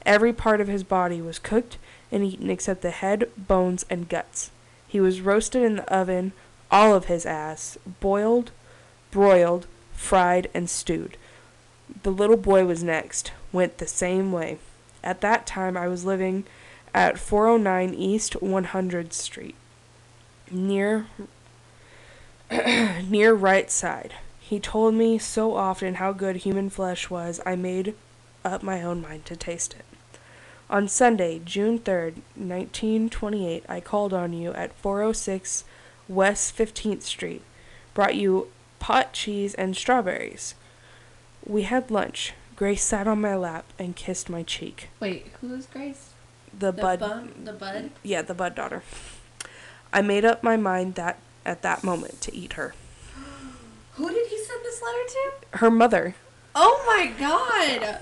Every 0.03 0.34
part 0.34 0.59
of 0.59 0.67
his 0.67 0.84
body 0.84 1.21
was 1.21 1.38
cooked 1.38 1.77
and 2.12 2.24
eaten 2.24 2.49
except 2.49 2.82
the 2.82 2.91
head, 2.91 3.30
bones, 3.38 3.86
and 3.89 4.09
guts. 4.09 4.51
He 4.88 4.99
was 4.99 5.22
roasted 5.22 5.64
in 5.64 5.78
the 5.78 5.93
oven, 5.93 6.34
all 6.70 6.93
of 6.93 7.05
his 7.05 7.26
ass, 7.26 7.78
boiled, 7.99 8.51
broiled, 9.09 9.68
fried, 9.93 10.49
and 10.53 10.70
stewed. 10.70 11.18
The 12.03 12.12
little 12.12 12.38
boy 12.38 12.66
was 12.66 12.84
next, 12.84 13.32
went 13.51 13.78
the 13.78 13.88
same 13.88 14.32
way. 14.32 14.57
At 15.03 15.22
that 15.22 15.45
time, 15.45 15.78
I 15.78 15.88
was 15.88 16.05
living 16.05 16.45
at 16.93 17.20
409 17.20 17.93
East 17.93 18.34
100th 18.34 19.14
Street, 19.14 19.55
near 20.49 21.07
near 23.07 23.34
right 23.34 23.72
side. 23.72 24.14
He 24.39 24.59
told 24.59 24.93
me 24.93 25.18
so 25.18 25.55
often 25.55 25.95
how 25.95 26.12
good 26.12 26.38
human 26.38 26.70
flesh 26.70 27.09
was, 27.09 27.39
I 27.45 27.55
made 27.55 27.95
up 28.43 28.62
my 28.62 28.82
own 28.82 29.01
mind 29.01 29.26
to 29.28 29.36
taste 29.38 29.74
it. 29.74 29.86
On 30.72 30.88
Sunday, 30.88 31.41
June 31.43 31.80
3rd, 31.80 32.22
1928, 32.38 33.65
I 33.67 33.82
called 33.82 34.13
on 34.13 34.32
you 34.32 34.53
at 34.53 34.72
406 34.76 35.65
West 36.07 36.57
15th 36.57 37.01
Street, 37.01 37.41
brought 37.93 38.15
you 38.15 38.47
pot 38.80 39.11
cheese 39.11 39.53
and 39.55 39.76
strawberries. 39.76 40.55
We 41.45 41.63
had 41.63 41.91
lunch. 41.91 42.34
Grace 42.55 42.84
sat 42.84 43.05
on 43.05 43.19
my 43.19 43.36
lap 43.36 43.65
and 43.78 43.97
kissed 43.97 44.30
my 44.30 44.43
cheek. 44.43 44.88
Wait, 45.01 45.28
who 45.41 45.53
is 45.53 45.65
Grace? 45.65 46.11
The, 46.57 46.72
Budd, 46.72 46.99
bum- 47.01 47.34
the 47.43 47.53
Budd. 47.53 47.89
yeah, 48.01 48.22
the 48.22 48.34
Budd 48.34 48.55
daughter. 48.55 48.82
I 49.91 50.01
made 50.01 50.24
up 50.24 50.41
my 50.41 50.55
mind 50.55 50.95
that 50.95 51.17
at 51.45 51.63
that 51.63 51.84
moment 51.84 52.22
to 52.22 52.34
eat 52.34 52.53
her. 52.53 52.74
Who 53.95 54.07
did 54.09 54.28
he 54.28 54.38
send 54.38 54.63
this 54.63 54.82
letter 54.82 55.03
to? 55.51 55.57
Her 55.57 55.72
mother, 55.72 56.15
Oh 56.55 56.82
my 56.88 57.11
god! 57.19 57.99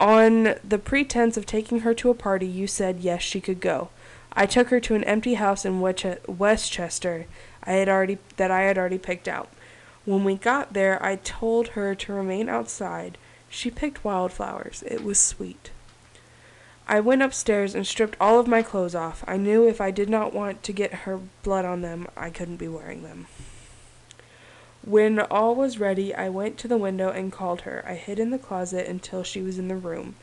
On 0.00 0.54
the 0.66 0.78
pretense 0.78 1.36
of 1.36 1.46
taking 1.46 1.80
her 1.80 1.94
to 1.94 2.10
a 2.10 2.14
party, 2.14 2.46
you 2.46 2.66
said 2.66 3.00
yes, 3.00 3.22
she 3.22 3.40
could 3.40 3.60
go. 3.60 3.90
I 4.32 4.46
took 4.46 4.68
her 4.68 4.80
to 4.80 4.94
an 4.94 5.04
empty 5.04 5.34
house 5.34 5.64
in 5.64 5.80
Westchester. 5.80 7.26
I 7.62 7.72
had 7.72 7.88
already 7.88 8.18
that 8.36 8.50
I 8.50 8.62
had 8.62 8.78
already 8.78 8.98
picked 8.98 9.28
out. 9.28 9.50
When 10.06 10.24
we 10.24 10.36
got 10.36 10.72
there, 10.72 11.04
I 11.04 11.16
told 11.16 11.68
her 11.68 11.94
to 11.94 12.12
remain 12.12 12.48
outside. 12.48 13.18
She 13.50 13.70
picked 13.70 14.04
wildflowers. 14.04 14.82
It 14.86 15.04
was 15.04 15.18
sweet. 15.18 15.70
I 16.88 17.00
went 17.00 17.22
upstairs 17.22 17.74
and 17.74 17.86
stripped 17.86 18.16
all 18.20 18.40
of 18.40 18.48
my 18.48 18.62
clothes 18.62 18.94
off. 18.94 19.22
I 19.26 19.36
knew 19.36 19.68
if 19.68 19.80
I 19.80 19.90
did 19.90 20.08
not 20.08 20.32
want 20.32 20.62
to 20.62 20.72
get 20.72 21.04
her 21.04 21.20
blood 21.42 21.64
on 21.64 21.82
them, 21.82 22.08
I 22.16 22.30
couldn't 22.30 22.56
be 22.56 22.68
wearing 22.68 23.02
them. 23.02 23.26
When 24.82 25.20
all 25.20 25.54
was 25.54 25.78
ready, 25.78 26.14
I 26.14 26.28
went 26.28 26.56
to 26.58 26.68
the 26.68 26.78
window 26.78 27.10
and 27.10 27.30
called 27.30 27.62
her. 27.62 27.84
I 27.86 27.94
hid 27.94 28.18
in 28.18 28.30
the 28.30 28.38
closet 28.38 28.86
until 28.86 29.22
she 29.22 29.42
was 29.42 29.58
in 29.58 29.68
the 29.68 29.76
room. 29.76 30.14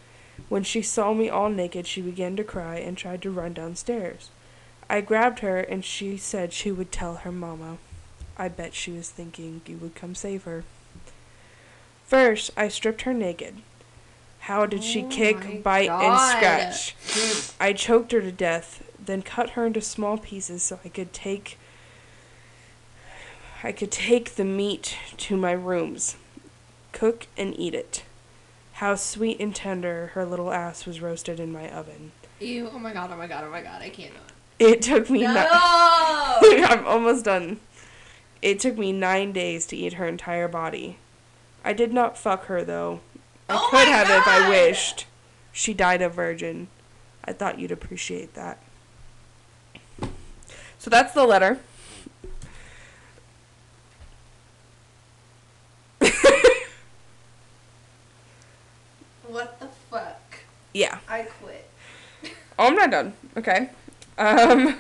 When 0.50 0.64
she 0.64 0.82
saw 0.82 1.14
me 1.14 1.30
all 1.30 1.50
naked, 1.50 1.86
she 1.86 2.02
began 2.02 2.36
to 2.38 2.44
cry 2.44 2.78
and 2.78 2.98
tried 2.98 3.22
to 3.24 3.32
run 3.32 3.54
downstairs. 3.54 4.30
I 4.90 5.02
grabbed 5.02 5.40
her 5.40 5.58
and 5.58 5.84
she 5.84 6.18
said 6.18 6.54
she 6.54 6.72
would 6.72 6.92
tell 6.92 7.16
her 7.18 7.32
mama. 7.32 7.78
I 8.38 8.48
bet 8.48 8.74
she 8.74 8.92
was 8.92 9.10
thinking 9.10 9.62
you 9.66 9.78
would 9.78 9.96
come 9.96 10.16
save 10.16 10.44
her. 10.44 10.64
First, 12.06 12.52
I 12.56 12.68
stripped 12.68 13.02
her 13.02 13.14
naked. 13.14 13.58
How 14.42 14.66
did 14.66 14.84
she 14.84 15.04
Oh 15.04 15.10
kick, 15.10 15.62
bite, 15.64 15.90
and 15.90 16.20
scratch? 16.38 16.96
I 17.60 17.74
choked 17.74 18.12
her 18.14 18.22
to 18.22 18.32
death, 18.32 18.84
then 19.04 19.22
cut 19.22 19.52
her 19.52 19.66
into 19.66 19.82
small 19.82 20.18
pieces 20.18 20.64
so 20.64 20.80
I 20.86 20.90
could 20.90 21.12
take 21.12 21.58
I 23.64 23.72
could 23.72 23.92
take 23.92 24.36
the 24.36 24.44
meat 24.44 24.98
to 25.18 25.36
my 25.36 25.52
rooms, 25.52 26.16
cook 26.92 27.28
and 27.38 27.58
eat 27.60 27.74
it. 27.74 28.04
How 28.74 28.96
sweet 28.96 29.40
and 29.40 29.56
tender 29.56 30.12
her 30.14 30.26
little 30.26 30.52
ass 30.52 30.86
was 30.86 31.02
roasted 31.02 31.40
in 31.40 31.52
my 31.52 31.70
oven. 31.70 32.12
Ew, 32.40 32.70
oh 32.72 32.78
my 32.78 32.94
god, 32.94 33.10
oh 33.12 33.18
my 33.18 33.26
god, 33.26 33.44
oh 33.44 33.50
my 33.50 33.62
god, 33.62 33.82
I 33.82 33.90
cannot. 33.90 34.32
It 34.60 34.84
took 34.84 35.10
me 35.10 35.22
No! 35.22 35.34
ni- 35.34 36.64
I'm 36.64 36.86
almost 36.86 37.26
done. 37.26 37.60
It 38.42 38.60
took 38.60 38.78
me 38.78 38.92
9 38.92 39.32
days 39.32 39.66
to 39.68 39.76
eat 39.76 39.94
her 39.94 40.08
entire 40.08 40.48
body. 40.48 40.98
I 41.66 41.74
did 41.74 41.92
not 41.92 42.18
fuck 42.18 42.46
her 42.46 42.64
though. 42.64 43.00
I 43.50 43.56
Oh 43.56 43.68
could 43.72 43.88
have 43.88 44.10
if 44.10 44.28
I 44.28 44.48
wished. 44.50 45.08
She 45.52 45.74
died 45.74 46.04
a 46.04 46.10
virgin. 46.10 46.68
I 47.26 47.34
thought 47.34 47.60
you'd 47.60 47.72
appreciate 47.72 48.36
that. 48.36 48.62
So 50.78 50.92
that's 50.92 51.14
the 51.14 51.26
letter. 51.26 51.60
what 59.28 59.60
the 59.60 59.68
fuck? 59.90 60.40
Yeah. 60.78 61.00
I 61.10 61.24
quit. 61.24 61.68
Oh, 62.60 62.68
I'm 62.68 62.76
not 62.76 62.92
done. 62.92 63.14
Okay. 63.36 63.72
Um. 64.18 64.78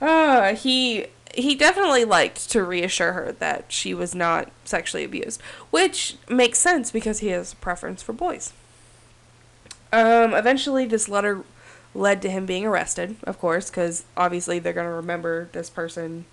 Uh, 0.00 0.54
he 0.54 1.06
he 1.34 1.54
definitely 1.54 2.04
liked 2.04 2.50
to 2.50 2.62
reassure 2.62 3.14
her 3.14 3.32
that 3.32 3.64
she 3.68 3.94
was 3.94 4.14
not 4.14 4.50
sexually 4.64 5.04
abused, 5.04 5.40
which 5.70 6.16
makes 6.28 6.58
sense 6.58 6.90
because 6.90 7.20
he 7.20 7.28
has 7.28 7.54
a 7.54 7.56
preference 7.56 8.02
for 8.02 8.12
boys. 8.12 8.52
Um, 9.90 10.34
eventually, 10.34 10.84
this 10.84 11.08
letter 11.08 11.42
led 11.94 12.20
to 12.22 12.30
him 12.30 12.44
being 12.44 12.66
arrested, 12.66 13.16
of 13.24 13.38
course, 13.38 13.70
because 13.70 14.04
obviously 14.18 14.58
they're 14.58 14.74
gonna 14.74 14.90
remember 14.92 15.48
this 15.52 15.70
person 15.70 16.26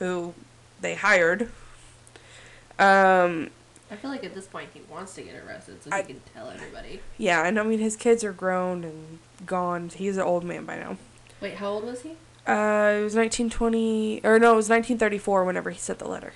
who 0.00 0.34
they 0.80 0.96
hired. 0.96 1.48
Um, 2.78 3.50
I 3.90 3.96
feel 3.96 4.10
like 4.10 4.24
at 4.24 4.34
this 4.34 4.46
point 4.46 4.70
he 4.74 4.80
wants 4.90 5.14
to 5.14 5.22
get 5.22 5.34
arrested 5.46 5.82
so 5.82 5.90
I- 5.92 6.02
he 6.02 6.08
can 6.14 6.20
tell 6.34 6.48
everybody. 6.50 7.00
yeah, 7.18 7.46
and 7.46 7.58
I 7.58 7.62
mean 7.62 7.78
his 7.78 7.96
kids 7.96 8.24
are 8.24 8.32
grown 8.32 8.82
and 8.84 9.18
gone. 9.46 9.90
He's 9.94 10.16
an 10.16 10.24
old 10.24 10.42
man 10.44 10.64
by 10.64 10.76
now. 10.78 10.96
Wait, 11.40 11.54
how 11.54 11.68
old 11.68 11.84
was 11.84 12.02
he? 12.02 12.10
Uh, 12.48 12.98
it 13.00 13.04
was 13.04 13.14
1920, 13.16 14.20
or 14.24 14.38
no, 14.38 14.52
it 14.52 14.56
was 14.56 14.68
1934 14.68 15.44
whenever 15.44 15.70
he 15.70 15.78
sent 15.78 15.98
the 15.98 16.08
letter. 16.08 16.32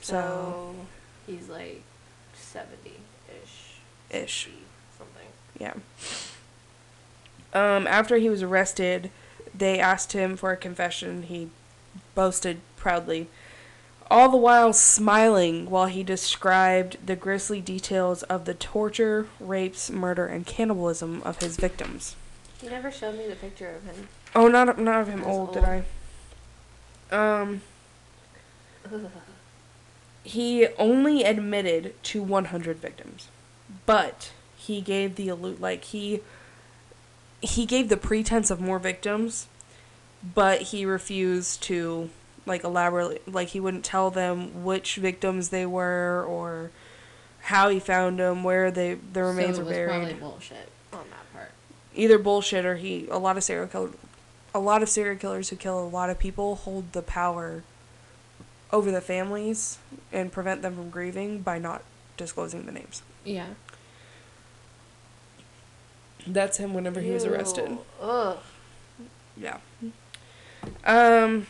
So, 0.00 0.14
So 0.14 0.74
he's 1.26 1.48
like 1.48 1.82
seventy 2.34 2.94
ish. 3.42 3.80
Ish. 4.10 4.48
Something. 4.96 5.26
yeah. 5.58 5.74
Um, 7.52 7.86
after 7.86 8.16
he 8.18 8.28
was 8.28 8.42
arrested, 8.42 9.10
they 9.54 9.78
asked 9.78 10.12
him 10.12 10.36
for 10.36 10.52
a 10.52 10.56
confession. 10.56 11.24
He 11.24 11.48
boasted 12.14 12.60
proudly, 12.76 13.28
all 14.10 14.28
the 14.28 14.36
while 14.36 14.72
smiling 14.72 15.68
while 15.68 15.86
he 15.86 16.02
described 16.02 16.96
the 17.04 17.16
grisly 17.16 17.60
details 17.60 18.22
of 18.24 18.44
the 18.44 18.54
torture, 18.54 19.26
rapes, 19.40 19.90
murder, 19.90 20.26
and 20.26 20.46
cannibalism 20.46 21.22
of 21.24 21.40
his 21.40 21.56
victims. 21.56 22.16
He 22.60 22.68
never 22.68 22.90
showed 22.90 23.16
me 23.16 23.26
the 23.26 23.36
picture 23.36 23.70
of 23.70 23.84
him. 23.84 24.08
Oh, 24.34 24.48
not 24.48 24.78
not 24.78 25.02
of 25.02 25.08
him 25.08 25.20
As 25.20 25.26
old, 25.26 25.52
did 25.54 25.64
I? 25.64 25.84
Um, 27.10 27.62
he 30.24 30.66
only 30.78 31.22
admitted 31.24 31.94
to 32.04 32.22
100 32.22 32.78
victims, 32.78 33.28
but 33.84 34.32
he 34.56 34.80
gave 34.80 35.16
the 35.16 35.28
allu- 35.28 35.60
like 35.60 35.84
he 35.84 36.20
he 37.40 37.66
gave 37.66 37.88
the 37.88 37.96
pretense 37.96 38.50
of 38.50 38.60
more 38.60 38.78
victims, 38.78 39.46
but 40.34 40.62
he 40.62 40.84
refused 40.84 41.62
to 41.64 42.10
like 42.46 42.64
elaborate 42.64 43.30
like 43.30 43.48
he 43.48 43.60
wouldn't 43.60 43.84
tell 43.84 44.10
them 44.10 44.64
which 44.64 44.96
victims 44.96 45.48
they 45.50 45.66
were 45.66 46.24
or 46.26 46.70
how 47.42 47.68
he 47.68 47.78
found 47.78 48.18
them, 48.18 48.42
where 48.42 48.70
they 48.70 48.94
the 48.94 49.22
remains 49.22 49.56
so 49.56 49.64
were 49.64 49.70
buried 49.70 49.88
probably 49.90 50.14
bullshit 50.14 50.68
on 50.92 51.04
that 51.10 51.32
part. 51.32 51.50
either 51.94 52.18
bullshit 52.18 52.64
or 52.64 52.76
he 52.76 53.06
a 53.10 53.18
lot 53.18 53.36
of 53.36 53.42
serial 53.44 53.66
killer 53.66 53.90
a 54.54 54.58
lot 54.58 54.82
of 54.82 54.88
serial 54.88 55.16
killers 55.16 55.50
who 55.50 55.56
kill 55.56 55.78
a 55.78 55.86
lot 55.86 56.08
of 56.08 56.18
people 56.18 56.54
hold 56.56 56.92
the 56.92 57.02
power 57.02 57.62
over 58.72 58.90
the 58.90 59.00
families 59.00 59.78
and 60.12 60.32
prevent 60.32 60.62
them 60.62 60.74
from 60.74 60.88
grieving 60.90 61.40
by 61.40 61.58
not 61.58 61.82
disclosing 62.16 62.64
the 62.66 62.72
names. 62.72 63.02
Yeah. 63.24 63.48
That's 66.26 66.56
him 66.56 66.74
whenever 66.74 67.00
he 67.00 67.10
was 67.10 67.24
arrested. 67.24 67.70
Ew. 67.70 67.78
Ugh. 68.00 68.38
Yeah. 69.36 69.58
Um 70.84 71.46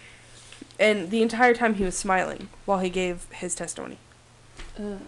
and 0.78 1.10
the 1.10 1.22
entire 1.22 1.54
time 1.54 1.74
he 1.74 1.84
was 1.84 1.96
smiling 1.96 2.48
while 2.64 2.78
he 2.80 2.90
gave 2.90 3.26
his 3.32 3.54
testimony. 3.54 3.98
Ugh. 4.78 5.00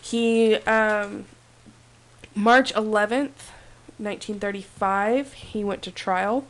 He 0.00 0.56
um 0.56 1.24
March 2.34 2.72
11th, 2.74 3.50
1935, 3.98 5.32
he 5.32 5.64
went 5.64 5.82
to 5.82 5.90
trial 5.90 6.46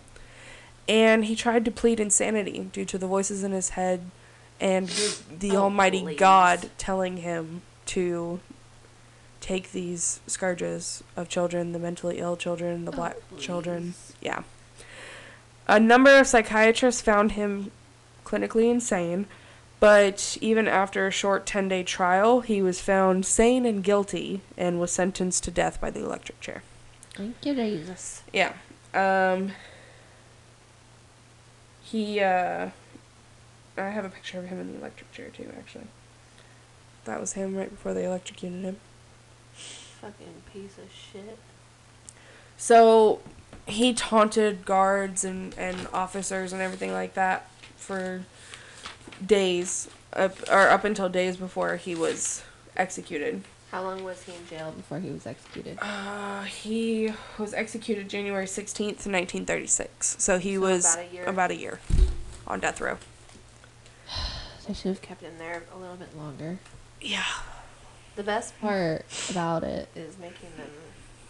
and 0.88 1.24
he 1.26 1.36
tried 1.36 1.64
to 1.64 1.70
plead 1.70 2.00
insanity 2.00 2.68
due 2.72 2.84
to 2.84 2.98
the 2.98 3.06
voices 3.06 3.42
in 3.44 3.52
his 3.52 3.70
head 3.70 4.10
and 4.60 4.88
the 5.38 5.52
Oh, 5.52 5.64
Almighty 5.64 6.00
please. 6.02 6.18
God 6.18 6.70
telling 6.78 7.18
him 7.18 7.62
to 7.86 8.40
take 9.40 9.70
these 9.72 10.20
scourges 10.26 11.04
of 11.16 11.28
children, 11.28 11.72
the 11.72 11.78
mentally 11.78 12.18
ill 12.18 12.36
children, 12.36 12.84
the 12.84 12.92
Oh, 12.92 12.96
black 12.96 13.16
children. 13.38 13.94
Yeah. 14.20 14.42
A 15.68 15.78
number 15.78 16.18
of 16.18 16.26
psychiatrists 16.26 17.00
found 17.00 17.32
him 17.32 17.70
clinically 18.26 18.70
insane, 18.70 19.26
but 19.78 20.36
even 20.40 20.66
after 20.66 21.06
a 21.06 21.10
short 21.10 21.46
10 21.46 21.68
day 21.68 21.82
trial, 21.82 22.40
he 22.40 22.60
was 22.60 22.80
found 22.80 23.24
sane 23.24 23.64
and 23.64 23.82
guilty 23.82 24.40
and 24.56 24.80
was 24.80 24.90
sentenced 24.90 25.44
to 25.44 25.50
death 25.50 25.80
by 25.80 25.90
the 25.90 26.00
electric 26.00 26.40
chair. 26.40 26.62
Thank 27.14 27.36
you, 27.44 27.54
Jesus. 27.54 28.22
Yeah. 28.32 28.52
Um, 28.92 29.52
he, 31.82 32.20
uh, 32.20 32.70
I 33.76 33.90
have 33.90 34.04
a 34.04 34.08
picture 34.08 34.38
of 34.38 34.46
him 34.46 34.60
in 34.60 34.72
the 34.72 34.78
electric 34.78 35.12
chair 35.12 35.28
too, 35.28 35.50
actually. 35.56 35.86
That 37.04 37.20
was 37.20 37.34
him 37.34 37.54
right 37.54 37.70
before 37.70 37.94
they 37.94 38.04
electrocuted 38.04 38.62
him. 38.62 38.76
Fucking 39.54 40.42
piece 40.52 40.78
of 40.78 40.90
shit. 40.92 41.38
So 42.56 43.20
he 43.66 43.92
taunted 43.92 44.64
guards 44.64 45.24
and, 45.24 45.54
and 45.58 45.88
officers 45.92 46.52
and 46.52 46.62
everything 46.62 46.92
like 46.92 47.14
that 47.14 47.48
for 47.86 48.24
days, 49.24 49.88
up, 50.12 50.36
or 50.50 50.68
up 50.68 50.84
until 50.84 51.08
days 51.08 51.36
before 51.36 51.76
he 51.76 51.94
was 51.94 52.42
executed. 52.76 53.42
How 53.70 53.82
long 53.82 54.04
was 54.04 54.22
he 54.22 54.32
in 54.32 54.46
jail 54.48 54.72
before 54.72 55.00
he 55.00 55.10
was 55.10 55.26
executed? 55.26 55.78
Uh, 55.82 56.42
he 56.44 57.12
was 57.38 57.52
executed 57.52 58.08
January 58.08 58.46
16th, 58.46 59.06
1936. 59.06 60.16
So 60.18 60.38
he 60.38 60.54
So 60.54 60.60
was 60.60 60.94
about 60.94 61.04
a 61.04 61.12
year. 61.14 61.24
about 61.24 61.50
a 61.50 61.56
year 61.56 61.80
on 62.46 62.60
death 62.60 62.80
row. 62.80 62.98
They 64.66 64.74
should 64.74 64.88
have 64.88 65.02
kept 65.02 65.22
him 65.22 65.34
there 65.38 65.62
a 65.72 65.78
little 65.78 65.94
bit 65.94 66.16
longer. 66.16 66.58
Yeah. 67.00 67.22
The 68.16 68.24
best 68.24 68.58
part 68.60 69.04
about 69.30 69.62
it 69.62 69.88
is 69.94 70.18
making 70.18 70.50
them 70.56 70.70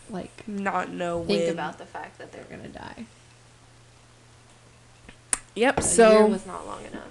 like 0.09 0.47
Not 0.49 0.89
know 0.91 1.23
think 1.25 1.43
when. 1.43 1.51
about 1.53 1.77
the 1.77 1.85
fact 1.85 2.17
that 2.19 2.33
they're 2.33 2.45
gonna 2.49 2.69
die. 2.69 3.05
Yep. 5.57 5.79
A 5.79 5.83
so 5.83 6.11
year 6.13 6.27
was 6.27 6.47
not 6.47 6.67
long 6.67 6.85
enough. 6.85 7.03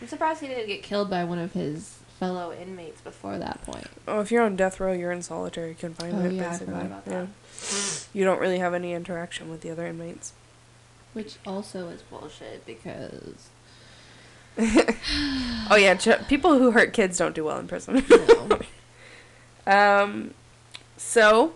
I'm 0.00 0.06
surprised 0.08 0.40
he 0.40 0.46
didn't 0.48 0.66
get 0.68 0.82
killed 0.82 1.10
by 1.10 1.24
one 1.24 1.38
of 1.38 1.52
his 1.52 1.98
fellow 2.20 2.52
inmates 2.52 3.00
before 3.00 3.38
that 3.38 3.62
point. 3.62 3.86
oh, 4.06 4.20
if 4.20 4.30
you're 4.30 4.42
on 4.42 4.56
death 4.56 4.78
row, 4.78 4.92
you're 4.92 5.10
in 5.12 5.22
solitary 5.22 5.74
confinement. 5.74 6.26
Oh, 6.32 6.36
yeah, 6.36 6.50
I 6.52 6.56
forgot 6.58 6.86
about 6.86 7.02
Yeah. 7.06 7.26
that. 7.60 8.06
You 8.12 8.24
don't 8.24 8.38
really 8.40 8.58
have 8.58 8.72
any 8.74 8.92
interaction 8.92 9.50
with 9.50 9.62
the 9.62 9.70
other 9.70 9.86
inmates. 9.86 10.32
Which 11.14 11.36
also 11.46 11.88
is 11.88 12.02
bullshit 12.02 12.64
because 12.66 13.48
Oh 15.70 15.76
yeah, 15.78 15.94
ch- 15.94 16.26
people 16.28 16.58
who 16.58 16.70
hurt 16.72 16.92
kids 16.92 17.18
don't 17.18 17.34
do 17.34 17.44
well 17.44 17.58
in 17.58 17.66
prison. 17.68 18.04
no. 18.08 18.60
um, 19.66 20.34
so 20.98 21.54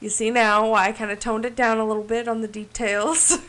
you 0.00 0.08
see 0.10 0.30
now 0.30 0.68
why 0.70 0.88
I 0.88 0.92
kind 0.92 1.10
of 1.10 1.20
toned 1.20 1.44
it 1.46 1.56
down 1.56 1.78
a 1.78 1.86
little 1.86 2.02
bit 2.04 2.28
on 2.28 2.40
the 2.42 2.48
details. 2.48 3.38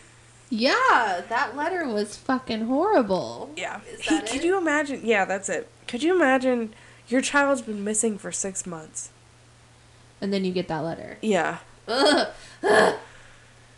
Yeah, 0.55 1.21
that 1.29 1.55
letter 1.57 1.87
was 1.87 2.15
fucking 2.15 2.67
horrible. 2.67 3.49
yeah. 3.57 3.79
He- 3.99 4.19
could 4.19 4.29
it? 4.35 4.43
you 4.43 4.55
imagine? 4.55 5.01
Yeah, 5.03 5.25
that's 5.25 5.49
it. 5.49 5.67
Could 5.87 6.03
you 6.03 6.15
imagine 6.15 6.75
your 7.07 7.21
child's 7.21 7.63
been 7.63 7.83
missing 7.83 8.19
for 8.19 8.31
six 8.31 8.67
months? 8.67 9.09
And 10.21 10.31
then 10.31 10.45
you 10.45 10.51
get 10.51 10.67
that 10.67 10.81
letter. 10.81 11.17
Yeah. 11.21 11.57
Ugh. 11.87 12.27
Ugh. 12.63 12.95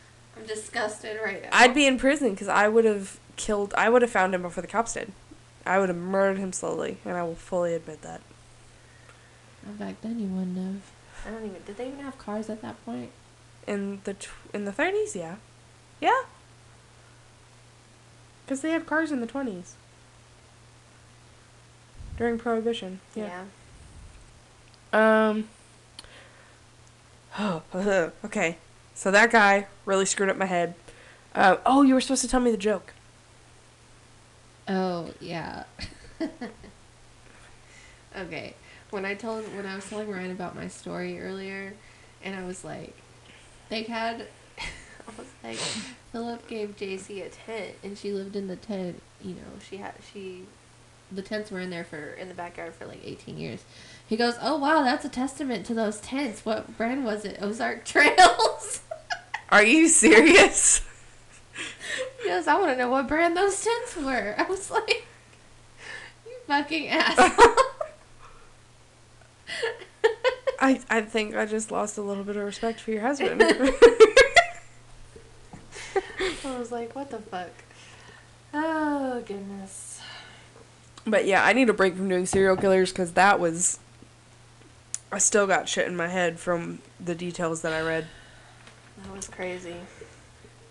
I'm 0.37 0.45
disgusted 0.45 1.17
right 1.23 1.43
now. 1.43 1.49
I'd 1.53 1.73
be 1.73 1.87
in 1.87 1.97
prison 1.97 2.31
because 2.31 2.49
I 2.49 2.67
would 2.67 2.83
have 2.83 3.21
killed. 3.37 3.73
I 3.77 3.87
would 3.87 4.01
have 4.01 4.11
found 4.11 4.35
him 4.35 4.41
before 4.41 4.61
the 4.61 4.67
cops 4.67 4.95
did. 4.95 5.13
I 5.65 5.79
would 5.79 5.87
have 5.87 5.97
murdered 5.97 6.39
him 6.39 6.51
slowly, 6.51 6.97
and 7.05 7.15
I 7.15 7.23
will 7.23 7.35
fully 7.35 7.73
admit 7.73 8.01
that. 8.01 8.19
Back 9.79 10.01
then 10.01 10.19
you 10.19 10.27
wouldn't 10.27 10.57
have. 10.57 10.81
I 11.25 11.31
don't 11.35 11.45
even. 11.45 11.61
Did 11.65 11.77
they 11.77 11.87
even 11.87 12.01
have 12.01 12.17
cars 12.17 12.49
at 12.49 12.61
that 12.61 12.83
point? 12.85 13.11
In 13.65 14.01
the 14.03 14.13
tw- 14.13 14.29
in 14.53 14.65
the 14.65 14.73
thirties, 14.73 15.15
yeah, 15.15 15.35
yeah. 16.01 16.23
Because 18.45 18.61
they 18.61 18.69
have 18.71 18.85
cars 18.85 19.11
in 19.11 19.21
the 19.21 19.27
twenties. 19.27 19.75
During 22.17 22.37
Prohibition, 22.37 23.01
yeah. 23.15 23.45
Um. 24.93 25.49
Oh, 27.37 27.63
okay. 28.25 28.57
So 28.93 29.11
that 29.11 29.31
guy 29.31 29.67
really 29.85 30.05
screwed 30.05 30.29
up 30.29 30.37
my 30.37 30.45
head. 30.45 30.75
Uh, 31.33 31.57
oh, 31.65 31.81
you 31.81 31.93
were 31.93 32.01
supposed 32.01 32.21
to 32.21 32.29
tell 32.29 32.39
me 32.39 32.51
the 32.51 32.57
joke. 32.57 32.93
Oh 34.67 35.11
yeah. 35.19 35.65
okay. 38.17 38.55
When 38.91 39.03
I 39.03 39.15
told 39.15 39.43
when 39.55 39.65
I 39.65 39.75
was 39.75 39.89
telling 39.89 40.09
Ryan 40.09 40.31
about 40.31 40.55
my 40.55 40.69
story 40.69 41.19
earlier, 41.19 41.73
and 42.23 42.35
I 42.35 42.45
was 42.45 42.63
like, 42.63 42.95
they 43.69 43.83
had. 43.83 44.27
I 45.07 45.11
was 45.17 45.27
like, 45.43 45.57
Philip 46.11 46.47
gave 46.47 46.75
Jaycee 46.77 47.25
a 47.25 47.29
tent, 47.29 47.75
and 47.83 47.97
she 47.97 48.11
lived 48.11 48.35
in 48.35 48.47
the 48.47 48.55
tent. 48.55 49.01
You 49.21 49.31
know, 49.35 49.59
she 49.67 49.77
had 49.77 49.93
she, 50.11 50.43
the 51.11 51.21
tents 51.21 51.51
were 51.51 51.59
in 51.59 51.69
there 51.69 51.83
for 51.83 51.97
in 52.13 52.27
the 52.27 52.33
backyard 52.33 52.73
for 52.73 52.85
like 52.85 53.01
eighteen 53.03 53.37
years. 53.37 53.63
He 54.07 54.17
goes, 54.17 54.35
"Oh 54.41 54.57
wow, 54.57 54.83
that's 54.83 55.05
a 55.05 55.09
testament 55.09 55.65
to 55.67 55.73
those 55.73 55.99
tents. 55.99 56.45
What 56.45 56.77
brand 56.77 57.05
was 57.05 57.25
it? 57.25 57.37
Ozark 57.41 57.85
Trails." 57.85 58.81
Are 59.49 59.63
you 59.63 59.87
serious? 59.87 60.81
He 62.21 62.27
goes, 62.29 62.47
I 62.47 62.59
want 62.59 62.71
to 62.71 62.77
know 62.77 62.89
what 62.89 63.07
brand 63.07 63.37
those 63.37 63.63
tents 63.63 63.95
were. 63.95 64.35
I 64.37 64.43
was 64.43 64.69
like, 64.71 65.07
you 66.25 66.33
fucking 66.47 66.89
asshole. 66.89 67.29
I, 70.59 70.81
I 70.89 71.01
think 71.01 71.35
I 71.35 71.45
just 71.45 71.71
lost 71.71 71.97
a 71.97 72.01
little 72.01 72.23
bit 72.23 72.35
of 72.35 72.43
respect 72.43 72.79
for 72.79 72.91
your 72.91 73.01
husband. 73.01 73.41
I 76.45 76.57
was 76.59 76.71
like, 76.71 76.95
what 76.95 77.09
the 77.11 77.19
fuck? 77.19 77.49
Oh, 78.53 79.21
goodness. 79.25 80.01
but 81.05 81.25
yeah, 81.25 81.43
I 81.43 81.53
need 81.53 81.69
a 81.69 81.73
break 81.73 81.95
from 81.95 82.09
doing 82.09 82.25
serial 82.25 82.55
killers 82.55 82.91
because 82.91 83.13
that 83.13 83.39
was. 83.39 83.79
I 85.11 85.17
still 85.19 85.47
got 85.47 85.69
shit 85.69 85.87
in 85.87 85.95
my 85.95 86.07
head 86.07 86.39
from 86.39 86.79
the 86.99 87.15
details 87.15 87.61
that 87.61 87.73
I 87.73 87.81
read. 87.81 88.07
That 89.03 89.15
was 89.15 89.27
crazy. 89.27 89.75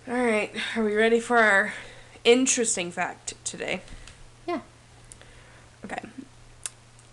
All 0.09 0.15
right, 0.15 0.51
are 0.77 0.85
we 0.85 0.95
ready 0.95 1.21
for 1.21 1.39
our 1.39 1.73
interesting 2.25 2.91
fact 2.91 3.35
today? 3.45 3.81
Yeah. 4.47 4.61
Okay. 5.85 6.03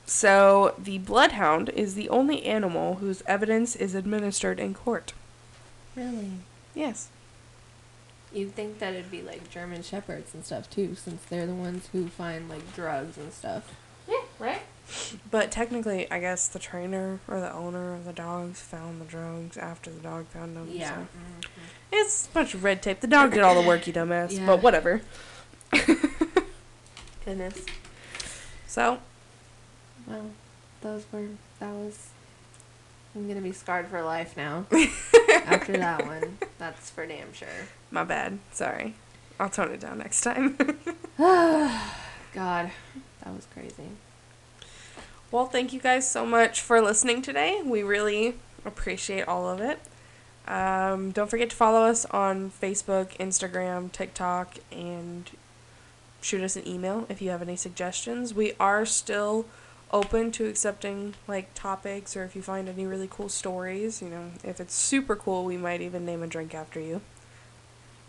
So, 0.05 0.75
the 0.77 0.97
bloodhound 0.97 1.69
is 1.69 1.95
the 1.95 2.09
only 2.09 2.43
animal 2.43 2.95
whose 2.95 3.23
evidence 3.27 3.77
is 3.77 3.95
administered 3.95 4.59
in 4.59 4.73
court. 4.73 5.13
Really? 5.95 6.31
Yes. 6.75 7.07
You'd 8.33 8.55
think 8.55 8.79
that 8.79 8.93
it'd 8.93 9.11
be 9.11 9.21
like 9.21 9.49
German 9.49 9.83
shepherds 9.83 10.33
and 10.33 10.45
stuff 10.45 10.69
too, 10.69 10.95
since 10.95 11.21
they're 11.25 11.45
the 11.45 11.53
ones 11.53 11.89
who 11.91 12.07
find 12.07 12.49
like 12.49 12.73
drugs 12.73 13.17
and 13.17 13.33
stuff. 13.33 13.75
Yeah, 14.07 14.21
right? 14.39 14.61
But 15.29 15.51
technically, 15.51 16.09
I 16.11 16.19
guess 16.19 16.47
the 16.47 16.59
trainer 16.59 17.19
or 17.27 17.39
the 17.39 17.51
owner 17.53 17.93
of 17.93 18.03
the 18.05 18.13
dogs 18.13 18.59
found 18.61 18.99
the 19.01 19.05
drugs 19.05 19.57
after 19.57 19.89
the 19.89 19.99
dog 20.01 20.27
found 20.27 20.55
them. 20.55 20.67
Yeah. 20.71 20.89
so- 20.89 20.95
mm-hmm. 21.01 21.39
It's 21.93 22.27
a 22.27 22.31
bunch 22.31 22.53
of 22.53 22.63
red 22.63 22.81
tape. 22.81 23.01
The 23.01 23.07
dog 23.07 23.31
did 23.33 23.41
all 23.41 23.59
the 23.59 23.67
work, 23.67 23.85
you 23.85 23.91
dumbass. 23.93 24.31
Yeah. 24.37 24.45
But 24.45 24.63
whatever. 24.63 25.01
Goodness. 27.25 27.65
So, 28.67 28.99
Well, 30.07 30.31
those 30.81 31.05
were, 31.11 31.27
that 31.59 31.69
was, 31.73 32.07
I'm 33.13 33.27
gonna 33.27 33.41
be 33.41 33.51
scarred 33.51 33.87
for 33.87 34.01
life 34.01 34.35
now. 34.37 34.65
After 35.45 35.73
that 35.77 36.05
one. 36.07 36.37
That's 36.57 36.89
for 36.89 37.05
damn 37.05 37.33
sure. 37.33 37.47
my 37.89 38.03
bad. 38.03 38.39
Sorry. 38.51 38.95
I'll 39.39 39.49
tone 39.49 39.71
it 39.71 39.79
down 39.79 39.97
next 39.97 40.21
time. 40.21 40.55
God, 41.17 42.71
that 43.23 43.33
was 43.35 43.47
crazy. 43.53 43.89
well, 45.31 45.45
thank 45.47 45.73
you 45.73 45.79
guys 45.79 46.09
so 46.09 46.25
much 46.25 46.61
for 46.61 46.81
listening 46.81 47.21
today. 47.21 47.61
We 47.63 47.83
really 47.83 48.35
appreciate 48.65 49.27
all 49.27 49.47
of 49.49 49.59
it. 49.59 49.79
Um, 50.47 51.11
don't 51.11 51.29
forget 51.29 51.49
to 51.51 51.55
follow 51.55 51.83
us 51.83 52.05
on 52.05 52.51
Facebook, 52.51 53.15
Instagram, 53.17 53.91
TikTok, 53.91 54.57
and 54.71 55.29
shoot 56.21 56.41
us 56.43 56.55
an 56.55 56.67
email 56.67 57.05
if 57.09 57.21
you 57.21 57.29
have 57.29 57.41
any 57.41 57.55
suggestions. 57.55 58.33
We 58.33 58.53
are 58.59 58.85
still 58.85 59.45
open 59.91 60.31
to 60.31 60.47
accepting 60.47 61.13
like 61.27 61.53
topics 61.53 62.15
or 62.15 62.23
if 62.23 62.35
you 62.35 62.41
find 62.41 62.69
any 62.69 62.85
really 62.85 63.07
cool 63.09 63.29
stories, 63.29 64.01
you 64.01 64.09
know, 64.09 64.31
if 64.43 64.59
it's 64.59 64.73
super 64.73 65.15
cool, 65.15 65.43
we 65.43 65.57
might 65.57 65.81
even 65.81 66.05
name 66.05 66.23
a 66.23 66.27
drink 66.27 66.55
after 66.55 66.79
you. 66.79 67.01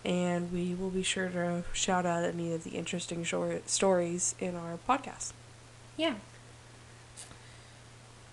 And 0.05 0.53
we 0.53 0.75
will 0.75 0.91
be 0.91 1.03
sure 1.03 1.29
to 1.29 1.65
shout 1.73 2.07
out 2.07 2.25
any 2.25 2.53
of 2.53 2.65
the 2.65 2.71
interesting 2.71 3.23
short 3.23 3.69
stories 3.69 4.35
in 4.41 4.57
our 4.57 4.79
podcast. 4.89 5.33
Yeah. 5.97 6.15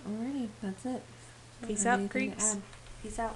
Alrighty, 0.07 0.47
that's 0.61 0.85
it. 0.85 1.03
Peace 1.67 1.85
out, 1.85 1.99
add? 2.15 2.61
Peace 3.03 3.19
out. 3.19 3.35